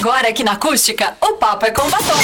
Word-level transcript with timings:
Agora 0.00 0.28
aqui 0.28 0.44
na 0.44 0.52
Acústica, 0.52 1.16
o 1.20 1.32
papo 1.34 1.66
é 1.66 1.72
com 1.72 1.90
batom. 1.90 2.14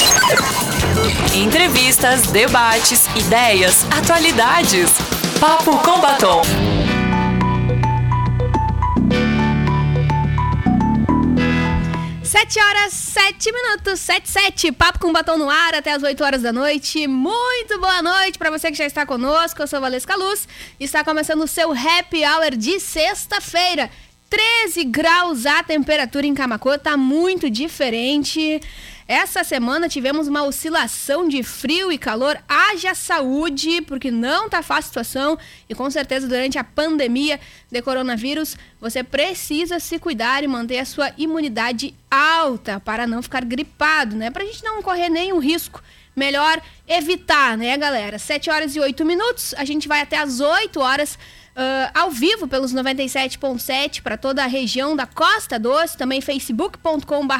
Entrevistas, 1.34 2.28
debates, 2.28 3.08
ideias, 3.16 3.84
atualidades. 3.90 4.92
Papo 5.40 5.76
com 5.78 6.00
batom. 6.00 6.42
Sete 12.22 12.60
horas, 12.60 12.92
sete 12.92 13.50
minutos, 13.50 13.98
sete, 13.98 14.30
sete. 14.30 14.70
Papo 14.70 15.00
com 15.00 15.12
batom 15.12 15.36
no 15.36 15.50
ar 15.50 15.74
até 15.74 15.92
as 15.94 16.02
8 16.04 16.22
horas 16.22 16.42
da 16.42 16.52
noite. 16.52 17.08
Muito 17.08 17.80
boa 17.80 18.00
noite 18.02 18.38
para 18.38 18.50
você 18.50 18.70
que 18.70 18.76
já 18.78 18.86
está 18.86 19.04
conosco. 19.04 19.60
Eu 19.60 19.66
sou 19.66 19.80
Valesca 19.80 20.14
Luz. 20.14 20.46
Está 20.78 21.02
começando 21.02 21.42
o 21.42 21.48
seu 21.48 21.72
Happy 21.72 22.24
Hour 22.24 22.56
de 22.56 22.78
sexta-feira. 22.78 23.90
13 24.34 24.82
graus 24.86 25.46
a 25.46 25.62
temperatura 25.62 26.26
em 26.26 26.34
Camacuã, 26.34 26.76
tá 26.76 26.96
muito 26.96 27.48
diferente. 27.48 28.60
Essa 29.06 29.44
semana 29.44 29.88
tivemos 29.88 30.26
uma 30.26 30.42
oscilação 30.42 31.28
de 31.28 31.40
frio 31.44 31.92
e 31.92 31.96
calor. 31.96 32.36
Haja 32.48 32.96
saúde, 32.96 33.80
porque 33.82 34.10
não 34.10 34.48
tá 34.48 34.60
fácil 34.60 34.86
a 34.86 34.88
situação. 34.88 35.38
E 35.68 35.74
com 35.74 35.88
certeza, 35.88 36.26
durante 36.26 36.58
a 36.58 36.64
pandemia 36.64 37.38
de 37.70 37.80
coronavírus, 37.80 38.56
você 38.80 39.04
precisa 39.04 39.78
se 39.78 40.00
cuidar 40.00 40.42
e 40.42 40.48
manter 40.48 40.80
a 40.80 40.84
sua 40.84 41.12
imunidade 41.16 41.94
alta 42.10 42.80
para 42.80 43.06
não 43.06 43.22
ficar 43.22 43.44
gripado, 43.44 44.16
né? 44.16 44.32
Pra 44.32 44.44
gente 44.44 44.64
não 44.64 44.82
correr 44.82 45.10
nenhum 45.10 45.38
risco. 45.38 45.80
Melhor 46.16 46.60
evitar, 46.88 47.56
né, 47.56 47.76
galera? 47.76 48.18
7 48.18 48.50
horas 48.50 48.74
e 48.74 48.80
8 48.80 49.04
minutos. 49.04 49.54
A 49.56 49.64
gente 49.64 49.86
vai 49.86 50.00
até 50.00 50.16
as 50.16 50.40
8 50.40 50.80
horas 50.80 51.16
uh, 51.54 51.90
ao 51.94 52.10
vivo 52.10 52.46
pelos 52.46 52.74
97.7 52.74 54.02
para 54.02 54.16
toda 54.16 54.42
a 54.42 54.46
região 54.46 54.94
da 54.94 55.06
Costa 55.06 55.58
Doce, 55.58 55.96
também 55.96 56.20
facebook.com.br 56.20 57.34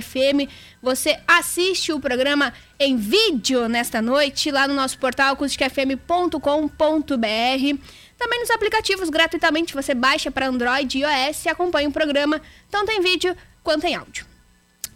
FM. 0.00 0.50
Você 0.82 1.18
assiste 1.26 1.92
o 1.92 2.00
programa 2.00 2.52
em 2.78 2.96
vídeo 2.96 3.68
nesta 3.68 4.00
noite 4.00 4.50
lá 4.50 4.66
no 4.68 4.74
nosso 4.74 4.98
portal 4.98 5.32
acusticfm.com.br. 5.32 6.36
Também 8.16 8.40
nos 8.40 8.50
aplicativos 8.50 9.10
gratuitamente 9.10 9.74
você 9.74 9.94
baixa 9.94 10.30
para 10.30 10.48
Android 10.48 10.98
e 10.98 11.02
iOS 11.02 11.44
e 11.44 11.48
acompanha 11.48 11.88
o 11.88 11.92
programa 11.92 12.40
tanto 12.70 12.90
em 12.90 13.00
vídeo 13.00 13.36
quanto 13.62 13.84
em 13.84 13.94
áudio. 13.94 14.26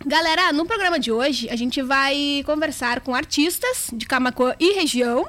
Galera, 0.07 0.51
no 0.53 0.65
programa 0.65 0.99
de 0.99 1.13
hoje 1.13 1.51
a 1.51 1.57
gente 1.57 1.83
vai 1.83 2.43
conversar 2.47 3.01
com 3.01 3.15
artistas 3.15 3.91
de 3.93 4.07
Camacuã 4.07 4.55
e 4.59 4.73
região, 4.73 5.29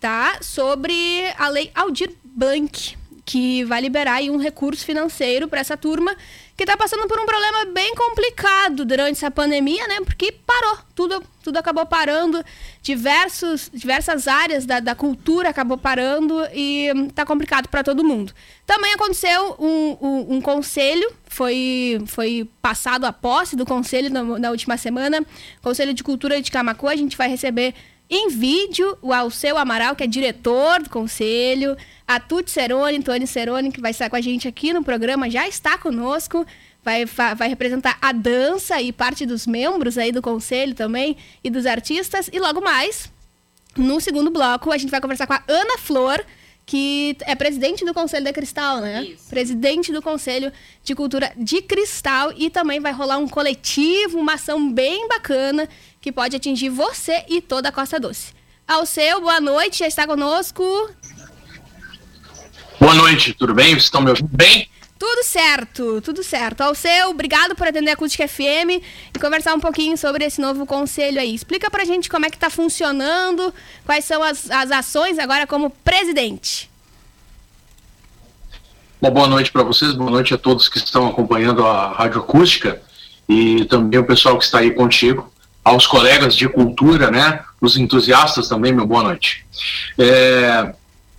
tá? 0.00 0.38
Sobre 0.40 0.94
a 1.36 1.48
lei 1.48 1.70
Aldir 1.74 2.14
Blanc, 2.38 2.96
que 3.24 3.64
vai 3.64 3.80
liberar 3.80 4.22
um 4.22 4.36
recurso 4.36 4.84
financeiro 4.84 5.48
para 5.48 5.58
essa 5.58 5.76
turma 5.76 6.16
que 6.56 6.62
está 6.62 6.76
passando 6.76 7.06
por 7.08 7.20
um 7.20 7.26
problema 7.26 7.66
bem 7.66 7.94
complicado 7.94 8.84
durante 8.84 9.16
essa 9.16 9.30
pandemia, 9.30 9.86
né? 9.86 9.96
Porque 10.04 10.32
parou, 10.32 10.78
tudo, 10.94 11.22
tudo 11.42 11.56
acabou 11.58 11.84
parando, 11.84 12.42
diversos, 12.80 13.70
diversas 13.74 14.26
áreas 14.26 14.64
da, 14.64 14.80
da 14.80 14.94
cultura 14.94 15.50
acabou 15.50 15.76
parando 15.76 16.42
e 16.54 16.86
está 17.08 17.26
complicado 17.26 17.68
para 17.68 17.82
todo 17.82 18.04
mundo. 18.04 18.32
Também 18.64 18.94
aconteceu 18.94 19.56
um, 19.58 19.96
um, 20.00 20.36
um, 20.36 20.40
conselho, 20.40 21.12
foi, 21.26 22.00
foi 22.06 22.48
passado 22.62 23.04
a 23.04 23.12
posse 23.12 23.56
do 23.56 23.66
conselho 23.66 24.10
na, 24.10 24.22
na 24.22 24.50
última 24.50 24.76
semana, 24.76 25.24
Conselho 25.60 25.92
de 25.92 26.02
Cultura 26.02 26.40
de 26.40 26.50
Camacuã, 26.50 26.92
a 26.92 26.96
gente 26.96 27.16
vai 27.16 27.28
receber 27.28 27.74
em 28.10 28.28
vídeo 28.28 28.96
o 29.02 29.12
Alceu 29.12 29.58
Amaral, 29.58 29.94
que 29.94 30.04
é 30.04 30.06
diretor 30.06 30.82
do 30.82 30.90
conselho, 30.90 31.76
a 32.06 32.18
Tuti 32.18 32.50
Ceroni, 32.50 33.02
Tony 33.02 33.26
Ceroni, 33.26 33.70
que 33.70 33.80
vai 33.80 33.90
estar 33.90 34.08
com 34.08 34.16
a 34.16 34.20
gente 34.20 34.48
aqui 34.48 34.72
no 34.72 34.82
programa, 34.82 35.28
já 35.28 35.46
está 35.46 35.76
conosco, 35.76 36.46
vai, 36.82 37.04
vai 37.04 37.48
representar 37.48 37.98
a 38.00 38.12
dança 38.12 38.80
e 38.80 38.92
parte 38.92 39.26
dos 39.26 39.46
membros 39.46 39.98
aí 39.98 40.10
do 40.10 40.22
conselho 40.22 40.74
também 40.74 41.16
e 41.44 41.50
dos 41.50 41.66
artistas. 41.66 42.30
E 42.32 42.38
logo 42.38 42.62
mais, 42.62 43.12
no 43.76 44.00
segundo 44.00 44.30
bloco, 44.30 44.72
a 44.72 44.78
gente 44.78 44.90
vai 44.90 45.00
conversar 45.00 45.26
com 45.26 45.34
a 45.34 45.42
Ana 45.46 45.76
Flor, 45.76 46.24
que 46.64 47.16
é 47.20 47.34
presidente 47.34 47.82
do 47.82 47.94
Conselho 47.94 48.24
da 48.24 48.32
Cristal, 48.32 48.82
né? 48.82 49.02
Isso. 49.04 49.30
Presidente 49.30 49.90
do 49.90 50.02
Conselho 50.02 50.52
de 50.84 50.94
Cultura 50.94 51.32
de 51.34 51.62
Cristal 51.62 52.30
e 52.36 52.50
também 52.50 52.78
vai 52.78 52.92
rolar 52.92 53.16
um 53.16 53.26
coletivo, 53.26 54.18
uma 54.18 54.34
ação 54.34 54.70
bem 54.70 55.08
bacana 55.08 55.66
que 56.08 56.12
pode 56.12 56.34
atingir 56.34 56.70
você 56.70 57.22
e 57.28 57.38
toda 57.38 57.68
a 57.68 57.72
Costa 57.72 58.00
Doce. 58.00 58.32
Ao 58.66 58.86
seu, 58.86 59.20
boa 59.20 59.42
noite, 59.42 59.80
já 59.80 59.86
está 59.86 60.06
conosco. 60.06 60.64
Boa 62.80 62.94
noite, 62.94 63.34
tudo 63.34 63.52
bem? 63.52 63.74
Vocês 63.74 63.84
estão 63.84 64.00
me 64.00 64.08
ouvindo 64.08 64.30
bem? 64.32 64.70
Tudo 64.98 65.22
certo, 65.22 66.00
tudo 66.00 66.22
certo. 66.22 66.62
Ao 66.62 66.74
seu, 66.74 67.10
obrigado 67.10 67.54
por 67.54 67.66
atender 67.66 67.90
a 67.90 67.92
Acústica 67.92 68.26
FM 68.26 68.80
e 69.14 69.18
conversar 69.20 69.54
um 69.54 69.60
pouquinho 69.60 69.98
sobre 69.98 70.24
esse 70.24 70.40
novo 70.40 70.64
conselho 70.64 71.20
aí. 71.20 71.34
Explica 71.34 71.70
pra 71.70 71.84
gente 71.84 72.08
como 72.08 72.24
é 72.24 72.30
que 72.30 72.38
tá 72.38 72.48
funcionando, 72.48 73.52
quais 73.84 74.06
são 74.06 74.22
as, 74.22 74.50
as 74.50 74.70
ações 74.70 75.18
agora 75.18 75.46
como 75.46 75.68
presidente. 75.68 76.70
Uma 79.00 79.10
boa 79.10 79.26
noite 79.28 79.52
para 79.52 79.62
vocês, 79.62 79.92
boa 79.92 80.10
noite 80.10 80.32
a 80.32 80.38
todos 80.38 80.70
que 80.70 80.78
estão 80.78 81.06
acompanhando 81.06 81.66
a 81.66 81.92
Rádio 81.92 82.20
Acústica 82.20 82.80
e 83.28 83.66
também 83.66 84.00
o 84.00 84.04
pessoal 84.04 84.38
que 84.38 84.44
está 84.44 84.60
aí 84.60 84.70
contigo, 84.70 85.30
aos 85.68 85.86
colegas 85.86 86.34
de 86.34 86.48
cultura, 86.48 87.10
né, 87.10 87.40
os 87.60 87.76
entusiastas 87.76 88.48
também, 88.48 88.72
meu 88.72 88.86
boa 88.86 89.02
noite. 89.02 89.44
É, 89.98 90.72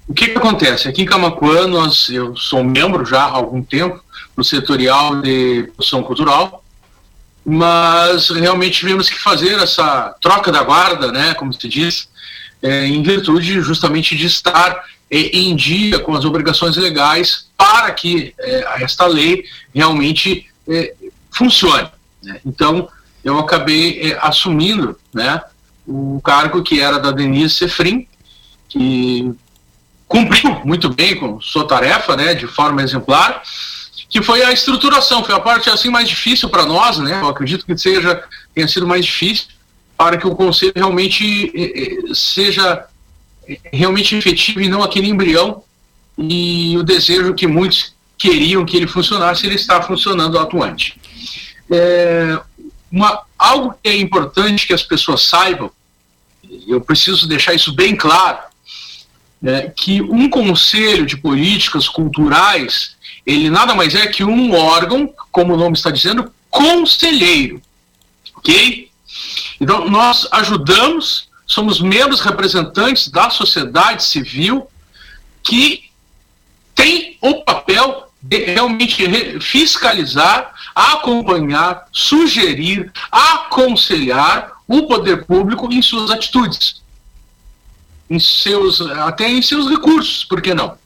o 0.08 0.14
que, 0.14 0.30
que 0.30 0.38
acontece? 0.38 0.88
Aqui 0.88 1.04
em 1.04 1.06
Camacuã, 1.06 1.68
nós, 1.68 2.10
eu 2.10 2.36
sou 2.36 2.64
membro 2.64 3.06
já 3.06 3.22
há 3.22 3.32
algum 3.32 3.62
tempo 3.62 4.04
no 4.36 4.44
setorial 4.44 5.22
de 5.22 5.70
produção 5.76 6.02
cultural, 6.02 6.64
mas 7.46 8.30
realmente 8.30 8.80
tivemos 8.80 9.08
que 9.08 9.20
fazer 9.20 9.60
essa 9.60 10.16
troca 10.20 10.52
da 10.52 10.64
guarda, 10.64 11.12
né, 11.12 11.36
como 11.36 11.54
se 11.54 11.68
diz, 11.68 12.10
é, 12.62 12.88
em 12.88 13.04
virtude 13.04 13.62
justamente 13.62 14.18
de 14.18 14.26
estar 14.26 14.84
é, 15.12 15.18
em 15.38 15.56
dia 15.56 16.00
com 16.00 16.16
as 16.16 16.26
obrigações 16.26 16.76
legais 16.76 17.50
para 17.56 17.92
que 17.92 18.34
é, 18.40 18.84
esta 18.84 19.06
lei 19.06 19.44
realmente 19.74 20.48
é, 20.68 20.96
funcione. 21.32 21.90
Né? 22.24 22.42
Então, 22.44 22.90
eu 23.24 23.38
acabei 23.38 24.12
é, 24.12 24.20
assumindo 24.22 24.98
né, 25.14 25.42
o 25.88 26.22
cargo 26.24 26.64
que 26.64 26.80
era 26.80 27.00
da 27.00 27.12
Denise 27.12 27.56
Sefrim, 27.56 28.08
que 28.68 29.32
cumpriu 30.08 30.60
muito 30.66 30.90
bem 30.90 31.16
com 31.16 31.40
sua 31.42 31.68
tarefa, 31.68 32.16
né, 32.16 32.34
de 32.34 32.48
forma 32.48 32.82
exemplar, 32.82 33.42
que 34.10 34.24
foi 34.24 34.44
a 34.44 34.52
estruturação, 34.52 35.24
foi 35.24 35.36
a 35.36 35.40
parte 35.40 35.70
assim 35.70 35.90
mais 35.90 36.10
difícil 36.10 36.50
para 36.50 36.66
nós, 36.66 36.98
né? 36.98 37.22
Eu 37.22 37.28
acredito 37.28 37.64
que 37.64 37.78
seja 37.78 38.24
tenha 38.56 38.68
sido 38.68 38.88
mais 38.88 39.06
difícil 39.06 39.48
para 39.96 40.18
que 40.18 40.26
o 40.26 40.36
conselho 40.36 40.74
realmente 40.76 41.52
eh, 41.54 42.08
eh, 42.10 42.14
seja 42.16 42.86
eh, 43.48 43.60
realmente 43.72 44.16
efetivo 44.16 44.62
e 44.62 44.68
não 44.68 44.82
aquele 44.82 45.10
embrião 45.10 45.62
e 46.18 46.76
o 46.78 46.84
desejo 46.84 47.36
que 47.36 47.46
muitos 47.46 47.94
queriam 48.18 48.66
que 48.66 48.76
ele 48.76 48.88
funcionasse, 48.88 49.46
ele 49.46 49.56
está 49.56 49.82
funcionando 49.82 50.40
atuante. 50.40 51.00
É, 51.72 52.40
uma, 52.92 53.22
algo 53.38 53.76
que 53.82 53.90
é 53.90 53.98
importante 53.98 54.68
que 54.68 54.74
as 54.74 54.84
pessoas 54.84 55.24
saibam, 55.24 55.72
eu 56.68 56.82
preciso 56.82 57.28
deixar 57.28 57.54
isso 57.54 57.74
bem 57.74 57.96
claro, 57.96 58.40
é, 59.44 59.70
que 59.70 60.02
um 60.02 60.30
conselho 60.30 61.06
de 61.06 61.16
políticas 61.16 61.88
culturais, 61.88 62.96
ele 63.26 63.50
nada 63.50 63.74
mais 63.74 63.96
é 63.96 64.08
que 64.08 64.24
um 64.24 64.54
órgão, 64.54 65.14
como 65.32 65.54
o 65.54 65.58
nome 65.58 65.78
está 65.78 65.92
dizendo, 65.92 66.32
conselheiro. 66.50 67.62
Ok? 68.36 68.90
Então, 69.62 69.90
nós 69.90 70.28
ajudamos, 70.32 71.30
somos 71.46 71.80
membros 71.80 72.22
representantes 72.22 73.10
da 73.10 73.30
sociedade 73.30 74.04
civil 74.04 74.68
que 75.44 75.90
tem 76.74 77.18
o 77.22 77.44
papel 77.44 78.12
de 78.22 78.46
realmente 78.46 79.40
fiscalizar, 79.40 80.54
acompanhar, 80.94 81.88
sugerir, 81.92 82.92
aconselhar 83.12 84.52
o 84.68 84.84
poder 84.84 85.26
público 85.26 85.72
em 85.72 85.82
suas 85.82 86.12
atitudes 86.12 86.80
em 88.10 88.20
seus, 88.20 88.82
até 88.82 89.30
em 89.30 89.42
seus 89.42 89.70
recursos, 89.70 90.24
por 90.24 90.42
que 90.42 90.54
não? 90.54 90.78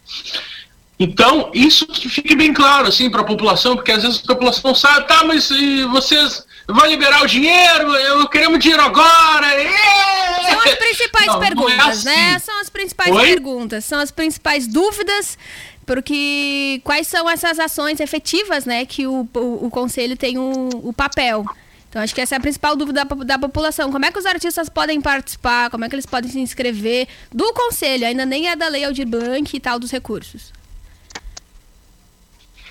Então, 1.00 1.50
isso 1.54 1.88
que 1.88 2.10
fique 2.10 2.36
bem 2.36 2.54
claro 2.54 2.88
assim 2.88 3.10
para 3.10 3.22
a 3.22 3.26
população, 3.26 3.76
porque 3.76 3.92
às 3.92 4.04
vezes 4.04 4.22
a 4.24 4.28
população 4.28 4.62
não 4.66 4.76
sabe, 4.76 5.08
tá, 5.08 5.24
mas 5.24 5.50
vocês 5.90 6.46
vão 6.68 6.86
liberar 6.86 7.24
o 7.24 7.28
dinheiro, 7.28 7.96
eu 7.96 8.28
queremos 8.28 8.60
dinheiro 8.60 8.84
agora. 8.84 9.48
É! 9.48 10.52
São 10.52 10.62
as 10.62 10.76
principais 10.76 11.26
não, 11.28 11.40
perguntas, 11.40 11.76
não 11.76 11.84
é 11.84 11.90
assim. 11.90 12.06
né? 12.06 12.40
São 12.40 12.60
as 12.60 12.70
principais 12.70 13.12
Oi? 13.12 13.26
perguntas, 13.26 13.86
são 13.86 14.00
as 14.00 14.12
principais 14.12 14.68
dúvidas, 14.68 15.38
porque 15.86 16.82
quais 16.84 17.08
são 17.08 17.30
essas 17.30 17.60
ações 17.60 18.00
efetivas, 18.00 18.66
né, 18.66 18.86
que 18.86 19.06
o, 19.08 19.28
o, 19.34 19.66
o 19.66 19.70
conselho 19.70 20.16
tem 20.16 20.38
o, 20.38 20.70
o 20.84 20.94
papel. 20.94 21.46
Então, 21.90 22.02
acho 22.02 22.16
que 22.16 22.22
essa 22.22 22.34
é 22.34 22.38
a 22.40 22.42
principal 22.42 22.76
dúvida 22.76 23.06
da, 23.06 23.16
da, 23.16 23.38
população. 23.38 23.92
Como 23.92 24.04
é 24.04 24.12
que 24.12 24.18
os 24.18 24.26
artistas 24.26 24.68
podem 24.68 25.00
participar? 25.00 25.70
Como 25.70 25.86
é 25.86 25.90
que 25.90 25.94
eles 25.94 26.08
podem 26.08 26.30
se 26.30 26.40
inscrever? 26.40 27.08
Do 27.32 27.54
conselho, 27.54 28.08
ainda 28.08 28.26
nem 28.26 28.50
é 28.50 28.56
da 28.56 28.68
lei 28.68 28.84
Aldir 28.84 29.08
Blanc 29.08 29.56
e 29.56 29.60
tal 29.60 29.78
dos 29.78 29.92
recursos. 29.92 30.52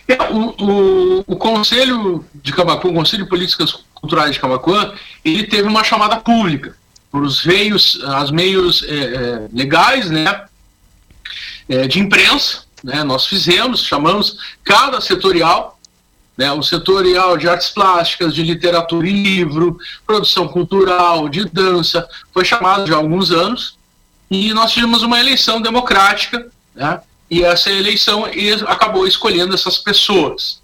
É, 0.08 0.20
o, 0.32 0.54
o, 0.58 1.24
o, 1.28 1.36
Conselho 1.36 2.24
de 2.34 2.52
Cabacu, 2.52 2.88
o 2.88 2.94
Conselho 2.94 3.22
de 3.22 3.28
Políticas 3.28 3.84
culturais 3.94 4.32
de 4.32 4.40
Camacuã, 4.40 4.92
ele 5.24 5.44
teve 5.44 5.68
uma 5.68 5.84
chamada 5.84 6.16
pública 6.16 6.76
por 7.08 7.22
os 7.22 7.44
veios, 7.44 8.00
as 8.04 8.30
meios 8.30 8.82
é, 8.82 8.94
é, 8.94 9.48
legais, 9.52 10.10
né, 10.10 10.46
é, 11.68 11.86
de 11.86 12.00
imprensa, 12.00 12.64
né, 12.82 13.04
nós 13.04 13.26
fizemos, 13.26 13.84
chamamos 13.84 14.38
cada 14.64 15.00
setorial, 15.00 15.78
né, 16.36 16.50
o 16.52 16.62
setorial 16.62 17.36
de 17.36 17.48
artes 17.48 17.68
plásticas, 17.68 18.34
de 18.34 18.42
literatura 18.42 19.06
e 19.06 19.12
livro, 19.12 19.78
produção 20.06 20.48
cultural, 20.48 21.28
de 21.28 21.44
dança, 21.44 22.08
foi 22.32 22.44
chamado 22.44 22.86
já 22.86 22.94
há 22.94 22.98
alguns 22.98 23.30
anos, 23.30 23.76
e 24.30 24.52
nós 24.52 24.72
tivemos 24.72 25.02
uma 25.02 25.20
eleição 25.20 25.60
democrática, 25.60 26.50
né, 26.74 27.00
e 27.30 27.42
essa 27.42 27.70
eleição 27.70 28.26
acabou 28.66 29.06
escolhendo 29.06 29.54
essas 29.54 29.78
pessoas 29.78 30.60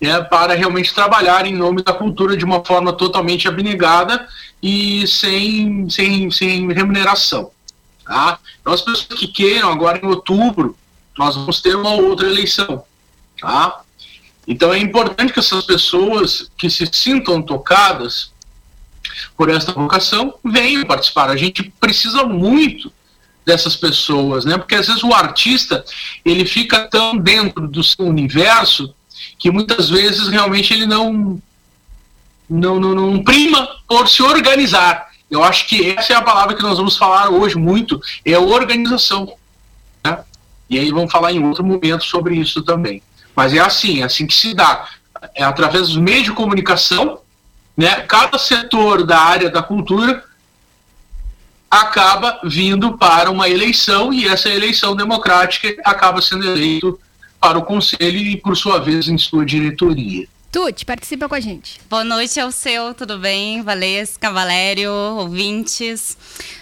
né, 0.00 0.20
para 0.22 0.54
realmente 0.54 0.94
trabalhar 0.94 1.46
em 1.46 1.54
nome 1.54 1.82
da 1.82 1.92
cultura 1.92 2.36
de 2.36 2.44
uma 2.44 2.64
forma 2.64 2.92
totalmente 2.92 3.48
abnegada 3.48 4.28
e 4.62 5.06
sem, 5.06 5.88
sem, 5.88 6.30
sem 6.30 6.72
remuneração. 6.72 7.50
Tá? 8.04 8.38
Então, 8.60 8.72
as 8.72 8.82
pessoas 8.82 9.18
que 9.18 9.26
queiram, 9.26 9.70
agora 9.70 9.98
em 9.98 10.06
outubro, 10.06 10.76
nós 11.18 11.34
vamos 11.34 11.60
ter 11.60 11.76
uma 11.76 11.92
outra 11.92 12.28
eleição. 12.28 12.84
Tá? 13.40 13.80
Então, 14.46 14.72
é 14.72 14.78
importante 14.78 15.32
que 15.32 15.38
essas 15.38 15.64
pessoas 15.64 16.50
que 16.56 16.68
se 16.68 16.88
sintam 16.92 17.40
tocadas 17.40 18.32
por 19.36 19.48
esta 19.48 19.72
vocação 19.72 20.34
venham 20.44 20.84
participar. 20.84 21.30
A 21.30 21.36
gente 21.36 21.62
precisa 21.80 22.24
muito 22.24 22.92
dessas 23.44 23.76
pessoas, 23.76 24.44
né? 24.44 24.56
Porque 24.56 24.74
às 24.74 24.86
vezes 24.86 25.02
o 25.02 25.12
artista 25.12 25.84
ele 26.24 26.44
fica 26.44 26.88
tão 26.88 27.16
dentro 27.16 27.68
do 27.68 27.84
seu 27.84 28.06
universo 28.06 28.94
que 29.38 29.50
muitas 29.50 29.90
vezes 29.90 30.28
realmente 30.28 30.72
ele 30.72 30.86
não, 30.86 31.40
não, 32.48 32.80
não, 32.80 32.94
não 32.94 33.22
prima 33.22 33.68
por 33.86 34.08
se 34.08 34.22
organizar. 34.22 35.08
Eu 35.30 35.42
acho 35.42 35.66
que 35.66 35.90
essa 35.90 36.12
é 36.12 36.16
a 36.16 36.22
palavra 36.22 36.54
que 36.54 36.62
nós 36.62 36.78
vamos 36.78 36.96
falar 36.96 37.28
hoje 37.28 37.56
muito, 37.56 38.00
é 38.24 38.38
organização. 38.38 39.34
E 40.68 40.78
aí 40.78 40.90
vamos 40.90 41.12
falar 41.12 41.32
em 41.32 41.44
outro 41.44 41.64
momento 41.64 42.04
sobre 42.04 42.36
isso 42.36 42.62
também. 42.62 43.02
Mas 43.34 43.52
é 43.52 43.58
assim, 43.58 44.00
é 44.00 44.04
assim 44.04 44.26
que 44.26 44.34
se 44.34 44.54
dá. 44.54 44.88
É 45.34 45.42
através 45.42 45.88
dos 45.88 45.96
meios 45.96 46.24
de 46.24 46.32
comunicação, 46.32 47.18
né? 47.76 48.02
cada 48.02 48.38
setor 48.38 49.04
da 49.04 49.18
área 49.18 49.50
da 49.50 49.62
cultura 49.62 50.24
acaba 51.70 52.40
vindo 52.44 52.96
para 52.96 53.30
uma 53.30 53.48
eleição 53.48 54.12
e 54.12 54.28
essa 54.28 54.48
eleição 54.48 54.94
democrática 54.94 55.74
acaba 55.84 56.22
sendo 56.22 56.46
eleito 56.46 56.98
para 57.40 57.58
o 57.58 57.64
conselho 57.64 58.16
e, 58.16 58.36
por 58.36 58.56
sua 58.56 58.78
vez, 58.78 59.08
em 59.08 59.18
sua 59.18 59.44
diretoria. 59.44 60.26
Tuti, 60.54 60.84
participa 60.84 61.28
com 61.28 61.34
a 61.34 61.40
gente. 61.40 61.80
Boa 61.90 62.04
noite 62.04 62.38
ao 62.38 62.52
seu, 62.52 62.94
tudo 62.94 63.18
bem? 63.18 63.60
Valesca, 63.62 64.30
Valério, 64.30 64.92
ouvintes. 64.92 66.16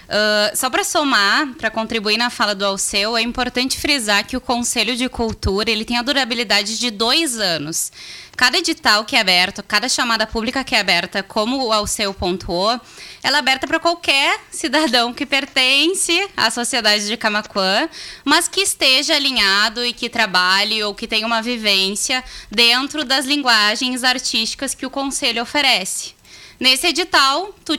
Uh, 0.05 0.57
só 0.57 0.67
para 0.67 0.83
somar, 0.83 1.53
para 1.59 1.69
contribuir 1.69 2.17
na 2.17 2.31
fala 2.31 2.55
do 2.55 2.65
Alceu, 2.65 3.15
é 3.15 3.21
importante 3.21 3.77
frisar 3.77 4.25
que 4.25 4.35
o 4.35 4.41
Conselho 4.41 4.95
de 4.95 5.07
Cultura 5.07 5.69
ele 5.69 5.85
tem 5.85 5.99
a 5.99 6.01
durabilidade 6.01 6.79
de 6.79 6.89
dois 6.89 7.37
anos. 7.37 7.91
Cada 8.35 8.57
edital 8.57 9.05
que 9.05 9.15
é 9.15 9.19
aberto, 9.19 9.61
cada 9.61 9.87
chamada 9.87 10.25
pública 10.25 10.63
que 10.63 10.73
é 10.73 10.79
aberta, 10.79 11.21
como 11.21 11.63
o 11.63 11.71
Alceu 11.71 12.13
pontuou, 12.13 12.79
ela 13.21 13.37
é 13.37 13.39
aberta 13.39 13.67
para 13.67 13.79
qualquer 13.79 14.39
cidadão 14.49 15.13
que 15.13 15.25
pertence 15.25 16.27
à 16.35 16.49
sociedade 16.49 17.05
de 17.05 17.15
Camaquã, 17.15 17.87
mas 18.25 18.47
que 18.47 18.61
esteja 18.61 19.15
alinhado 19.15 19.85
e 19.85 19.93
que 19.93 20.09
trabalhe 20.09 20.83
ou 20.83 20.95
que 20.95 21.07
tenha 21.07 21.27
uma 21.27 21.43
vivência 21.43 22.23
dentro 22.49 23.05
das 23.05 23.25
linguagens 23.25 24.03
artísticas 24.03 24.73
que 24.73 24.85
o 24.85 24.89
Conselho 24.89 25.43
oferece. 25.43 26.15
Nesse 26.59 26.87
edital, 26.87 27.53
tu 27.63 27.73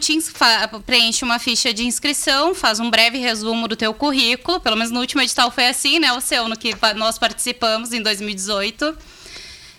preenche 0.86 1.24
uma 1.24 1.38
ficha 1.38 1.72
de 1.74 1.84
inscrição, 1.84 2.54
faz 2.54 2.78
um 2.78 2.90
breve 2.90 3.18
resumo 3.18 3.66
do 3.66 3.74
teu 3.74 3.92
currículo, 3.92 4.60
pelo 4.60 4.76
menos 4.76 4.92
no 4.92 5.00
último 5.00 5.20
edital 5.20 5.50
foi 5.50 5.66
assim, 5.66 5.98
né, 5.98 6.12
o 6.12 6.20
seu, 6.20 6.48
no 6.48 6.56
que 6.56 6.74
nós 6.94 7.18
participamos 7.18 7.92
em 7.92 8.02
2018 8.02 8.96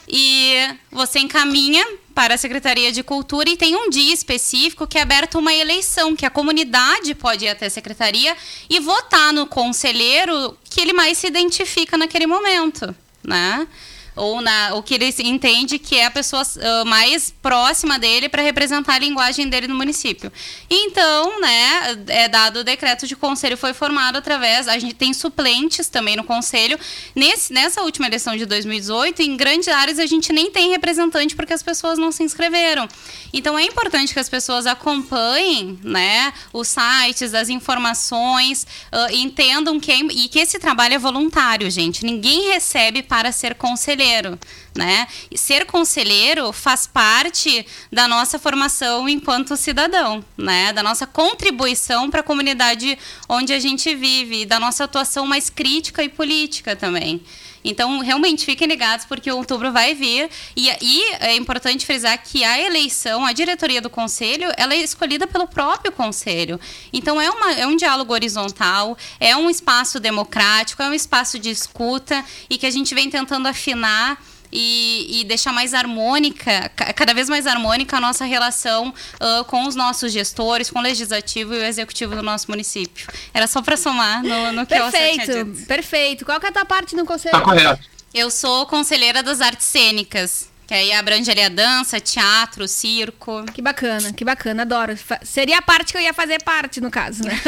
e 0.07 0.55
você 0.91 1.19
encaminha 1.19 1.85
para 2.13 2.35
a 2.35 2.37
Secretaria 2.37 2.91
de 2.91 3.03
Cultura 3.03 3.49
e 3.49 3.57
tem 3.57 3.75
um 3.75 3.89
dia 3.89 4.13
específico 4.13 4.87
que 4.87 4.97
é 4.97 5.01
aberto 5.01 5.37
uma 5.37 5.53
eleição, 5.53 6.15
que 6.15 6.25
a 6.25 6.29
comunidade 6.29 7.13
pode 7.15 7.45
ir 7.45 7.49
até 7.49 7.65
a 7.65 7.69
secretaria 7.69 8.35
e 8.69 8.79
votar 8.79 9.33
no 9.33 9.45
conselheiro 9.45 10.57
que 10.69 10.79
ele 10.79 10.93
mais 10.93 11.17
se 11.17 11.27
identifica 11.27 11.97
naquele 11.97 12.27
momento, 12.27 12.95
né? 13.23 13.67
Ou 14.15 14.41
na, 14.41 14.75
o 14.75 14.81
que 14.81 14.93
ele 14.93 15.13
entende 15.19 15.77
que 15.77 15.97
é 15.97 16.05
a 16.05 16.11
pessoa 16.11 16.41
uh, 16.43 16.85
mais 16.85 17.33
próxima 17.41 17.99
dele 17.99 18.29
para 18.29 18.41
representar 18.41 18.95
a 18.95 18.99
linguagem 18.99 19.49
dele 19.49 19.67
no 19.67 19.75
município. 19.75 20.31
Então, 20.69 21.39
né, 21.41 22.05
é 22.07 22.29
dado 22.29 22.59
o 22.59 22.63
decreto 22.63 23.05
de 23.05 23.15
conselho 23.15 23.57
foi 23.57 23.73
formado 23.73 24.17
através, 24.17 24.67
a 24.67 24.79
gente 24.79 24.93
tem 24.93 25.13
suplentes 25.13 25.87
também 25.89 26.15
no 26.15 26.23
conselho. 26.23 26.79
Nesse, 27.13 27.51
nessa 27.51 27.81
última 27.81 28.07
eleição 28.07 28.37
de 28.37 28.45
2018, 28.45 29.21
em 29.21 29.35
grandes 29.35 29.67
áreas 29.67 29.99
a 29.99 30.05
gente 30.05 30.31
nem 30.31 30.49
tem 30.49 30.69
representante 30.69 31.35
porque 31.35 31.53
as 31.53 31.61
pessoas 31.61 31.97
não 31.97 32.11
se 32.11 32.23
inscreveram. 32.23 32.87
Então 33.33 33.59
é 33.59 33.63
importante 33.63 34.13
que 34.13 34.19
as 34.19 34.29
pessoas 34.29 34.65
acompanhem, 34.65 35.77
né, 35.83 36.31
os 36.53 36.69
sites, 36.69 37.33
as 37.33 37.49
informações, 37.49 38.65
uh, 38.93 39.13
entendam 39.13 39.79
que 39.79 39.91
é, 39.91 39.99
e 39.99 40.29
que 40.29 40.39
esse 40.39 40.57
trabalho 40.57 40.93
é 40.93 40.97
voluntário, 40.97 41.69
gente. 41.69 42.05
Ninguém 42.05 42.51
recebe 42.51 43.03
para 43.03 43.31
ser 43.31 43.55
conselheiro 43.55 44.04
conselheiro, 44.05 44.39
né? 44.75 45.07
E 45.31 45.37
ser 45.37 45.65
conselheiro 45.65 46.51
faz 46.53 46.85
parte 46.85 47.65
da 47.91 48.07
nossa 48.07 48.37
formação 48.37 49.09
enquanto 49.09 49.57
cidadão, 49.57 50.23
né? 50.37 50.71
Da 50.73 50.83
nossa 50.83 51.07
contribuição 51.07 52.09
para 52.09 52.19
a 52.19 52.23
comunidade 52.23 52.97
onde 53.27 53.53
a 53.53 53.59
gente 53.59 53.95
vive, 53.95 54.45
da 54.45 54.59
nossa 54.59 54.83
atuação 54.83 55.25
mais 55.25 55.49
crítica 55.49 56.03
e 56.03 56.09
política 56.09 56.75
também. 56.75 57.21
Então, 57.65 57.99
realmente, 57.99 58.45
fiquem 58.45 58.67
ligados, 58.67 59.05
porque 59.05 59.29
outubro 59.31 59.71
vai 59.71 59.95
vir. 59.95 60.29
E, 60.55 60.69
e 60.81 61.13
é 61.19 61.35
importante 61.35 61.85
frisar 61.85 62.15
que 62.23 62.43
a 62.43 62.59
eleição, 62.61 63.25
a 63.25 63.33
diretoria 63.33 63.81
do 63.81 63.89
conselho, 63.89 64.51
ela 64.55 64.75
é 64.75 64.77
escolhida 64.77 65.25
pelo 65.25 65.47
próprio 65.47 65.91
conselho. 65.91 66.59
Então, 66.93 67.19
é, 67.19 67.29
uma, 67.29 67.51
é 67.53 67.65
um 67.65 67.75
diálogo 67.75 68.13
horizontal, 68.13 68.95
é 69.19 69.35
um 69.35 69.49
espaço 69.49 69.99
democrático, 69.99 70.83
é 70.83 70.87
um 70.87 70.93
espaço 70.93 71.39
de 71.39 71.49
escuta 71.49 72.23
e 72.47 72.57
que 72.57 72.67
a 72.67 72.71
gente 72.71 72.93
vem 72.93 73.09
tentando 73.09 73.47
afinar 73.47 74.23
e, 74.57 75.19
e, 75.19 75.23
deixar 75.25 75.51
mais 75.51 75.73
harmônica, 75.73 76.71
cada 76.95 77.13
vez 77.13 77.27
mais 77.27 77.45
harmônica 77.45 77.97
a 77.97 77.99
nossa 77.99 78.23
relação 78.23 78.93
uh, 79.15 79.43
com 79.45 79.67
os 79.67 79.75
nossos 79.75 80.13
gestores, 80.13 80.69
com 80.69 80.79
o 80.79 80.81
legislativo 80.81 81.53
e 81.53 81.57
o 81.57 81.63
executivo 81.63 82.15
do 82.15 82.23
nosso 82.23 82.49
município. 82.49 83.05
Era 83.33 83.47
só 83.47 83.61
para 83.61 83.75
somar 83.75 84.23
no, 84.23 84.53
no 84.53 84.65
que 84.65 84.73
perfeito, 84.73 85.31
eu 85.31 85.45
Perfeito, 85.45 85.67
perfeito. 85.67 86.25
Qual 86.25 86.39
que 86.39 86.45
é 86.45 86.49
a 86.49 86.53
tua 86.53 86.65
parte 86.65 86.95
no 86.95 87.05
conselho? 87.05 87.33
Tá 87.33 87.41
correto. 87.41 87.83
Eu 88.13 88.31
sou 88.31 88.65
conselheira 88.65 89.21
das 89.21 89.41
artes 89.41 89.65
cênicas. 89.65 90.49
Que 90.67 90.73
aí 90.73 90.91
abrange 90.93 91.29
ali 91.29 91.41
a 91.41 91.49
dança, 91.49 91.99
teatro, 91.99 92.67
circo. 92.67 93.45
Que 93.53 93.61
bacana, 93.61 94.11
que 94.11 94.25
bacana, 94.25 94.63
adoro. 94.63 94.97
Seria 95.23 95.59
a 95.59 95.61
parte 95.61 95.91
que 95.91 95.97
eu 95.97 96.01
ia 96.01 96.13
fazer 96.13 96.41
parte, 96.43 96.81
no 96.81 96.89
caso, 96.89 97.23
né? 97.23 97.39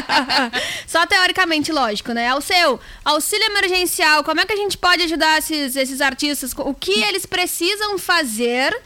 Só 0.86 1.06
teoricamente, 1.06 1.72
lógico, 1.72 2.12
né? 2.12 2.28
Ao 2.28 2.42
seu 2.42 2.78
auxílio 3.04 3.46
emergencial, 3.46 4.22
como 4.22 4.40
é 4.40 4.44
que 4.44 4.52
a 4.52 4.56
gente 4.56 4.76
pode 4.76 5.02
ajudar 5.02 5.38
esses, 5.38 5.76
esses 5.76 6.00
artistas? 6.02 6.52
O 6.58 6.74
que 6.74 7.02
eles 7.02 7.24
precisam 7.24 7.98
fazer 7.98 8.78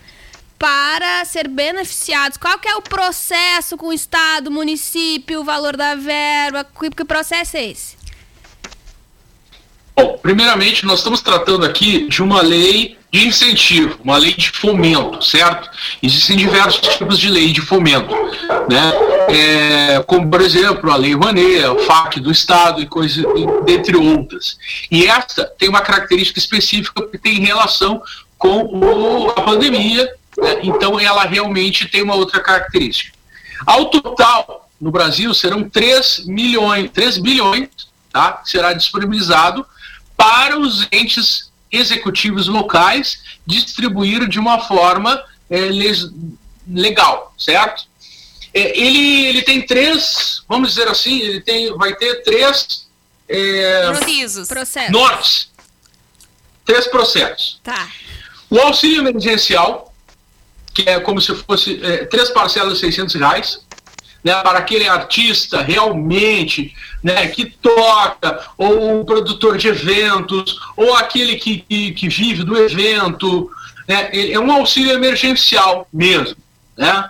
para 0.56 1.25
ser 1.25 1.49
beneficiados? 1.49 2.38
Qual 2.38 2.58
que 2.61 2.68
é 2.68 2.76
o 2.76 2.82
processo 2.82 3.76
com 3.76 3.88
o 3.88 3.92
Estado, 3.92 4.49
município, 4.49 5.40
o 5.40 5.44
valor 5.44 5.76
da 5.76 5.96
verba? 5.96 6.64
Que, 6.64 6.88
que 6.90 7.04
processo 7.04 7.56
é 7.56 7.66
esse? 7.66 7.96
Bom, 9.98 10.18
primeiramente, 10.18 10.84
nós 10.84 10.98
estamos 10.98 11.22
tratando 11.22 11.64
aqui 11.64 12.06
de 12.06 12.22
uma 12.22 12.42
lei 12.42 12.98
de 13.10 13.26
incentivo, 13.26 13.98
uma 14.04 14.18
lei 14.18 14.34
de 14.34 14.50
fomento, 14.50 15.24
certo? 15.24 15.70
Existem 16.02 16.36
diversos 16.36 16.96
tipos 16.96 17.18
de 17.18 17.30
lei 17.30 17.50
de 17.50 17.62
fomento, 17.62 18.14
né? 18.68 18.92
É, 19.30 20.02
como, 20.06 20.30
por 20.30 20.42
exemplo, 20.42 20.92
a 20.92 20.96
Lei 20.96 21.14
Rouanet, 21.14 21.64
o 21.68 21.78
FAC 21.78 22.20
do 22.20 22.30
Estado 22.30 22.82
e 22.82 22.86
coisas, 22.86 23.24
dentre 23.64 23.96
outras. 23.96 24.58
E 24.90 25.06
esta 25.06 25.46
tem 25.58 25.70
uma 25.70 25.80
característica 25.80 26.38
específica 26.38 27.02
que 27.08 27.16
tem 27.16 27.40
relação 27.40 28.02
com 28.36 28.64
o, 28.64 29.30
a 29.30 29.40
pandemia, 29.40 30.04
né? 30.36 30.58
então 30.62 31.00
ela 31.00 31.24
realmente 31.24 31.88
tem 31.88 32.02
uma 32.02 32.14
outra 32.14 32.40
característica. 32.40 33.16
Ao 33.64 33.86
total, 33.86 34.68
no 34.78 34.90
Brasil, 34.90 35.32
serão 35.32 35.66
3 35.66 36.26
milhões, 36.26 36.90
3 36.90 37.16
bilhões, 37.16 37.70
tá? 38.12 38.42
Será 38.44 38.74
disponibilizado 38.74 39.66
para 40.16 40.58
os 40.58 40.87
entes 40.90 41.50
executivos 41.70 42.46
locais 42.46 43.20
distribuir 43.46 44.28
de 44.28 44.38
uma 44.38 44.61
forma 44.61 45.23
é, 45.50 45.68
legal, 46.66 47.35
certo? 47.38 47.85
É, 48.52 48.78
ele, 48.78 49.26
ele 49.26 49.42
tem 49.42 49.66
três, 49.66 50.42
vamos 50.49 50.70
dizer 50.70 50.88
assim, 50.88 51.20
ele 51.20 51.40
tem, 51.40 51.76
vai 51.76 51.94
ter 51.94 52.23
três 52.23 52.87
é, 53.28 53.92
processos. 54.49 54.90
nortes. 54.90 55.50
Três 56.64 56.87
processos. 56.87 57.61
Tá. 57.62 57.88
O 58.49 58.58
auxílio 58.58 59.06
emergencial, 59.06 59.92
que 60.73 60.88
é 60.88 60.99
como 61.00 61.20
se 61.20 61.35
fosse 61.35 61.80
é, 61.85 62.06
três 62.06 62.30
parcelas 62.30 62.75
de 62.75 62.80
600 62.80 63.14
reais, 63.16 63.61
né, 64.26 64.42
para 64.42 64.59
aquele 64.59 64.88
artista 64.88 65.62
realmente 65.62 66.75
né, 67.00 67.28
que 67.28 67.45
toca, 67.45 68.45
ou 68.59 69.00
o 69.00 69.04
produtor 69.04 69.56
de 69.56 69.68
eventos, 69.68 70.59
ou 70.76 70.97
aquele 70.97 71.37
que, 71.37 71.59
que, 71.59 71.92
que 71.92 72.09
vive 72.09 72.42
do 72.42 72.56
evento. 72.56 73.49
Né, 73.87 74.11
é 74.33 74.40
um 74.40 74.50
auxílio 74.50 74.90
emergencial 74.90 75.87
mesmo. 75.92 76.37
Né? 76.76 77.09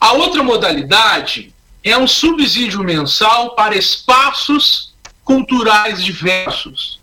A 0.00 0.14
outra 0.14 0.42
modalidade 0.42 1.54
é 1.84 1.96
um 1.96 2.08
subsídio 2.08 2.82
mensal 2.82 3.54
para 3.54 3.76
espaços 3.76 4.92
culturais 5.22 6.02
diversos. 6.02 6.98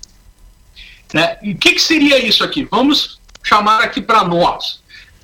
Né? 1.13 1.37
E 1.41 1.53
o 1.53 1.57
que, 1.57 1.71
que 1.71 1.81
seria 1.81 2.17
isso 2.17 2.43
aqui? 2.43 2.67
Vamos 2.69 3.21
chamar 3.41 3.83
aqui 3.83 4.01
para 4.01 4.25
nós. 4.25 4.81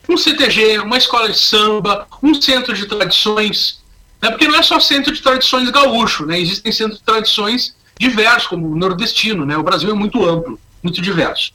Um 0.07 0.15
CTG, 0.15 0.79
uma 0.79 0.97
escola 0.97 1.29
de 1.29 1.37
samba, 1.37 2.07
um 2.23 2.33
centro 2.33 2.73
de 2.73 2.85
tradições, 2.85 3.79
né? 4.21 4.29
porque 4.29 4.47
não 4.47 4.59
é 4.59 4.63
só 4.63 4.79
centro 4.79 5.13
de 5.13 5.21
tradições 5.21 5.69
gaúcho, 5.69 6.25
né? 6.25 6.39
existem 6.39 6.71
centros 6.71 6.99
de 6.99 7.05
tradições 7.05 7.75
diversos, 7.99 8.47
como 8.47 8.67
o 8.67 8.75
nordestino, 8.75 9.45
né? 9.45 9.57
o 9.57 9.63
Brasil 9.63 9.89
é 9.89 9.93
muito 9.93 10.27
amplo, 10.27 10.59
muito 10.81 11.01
diverso. 11.01 11.51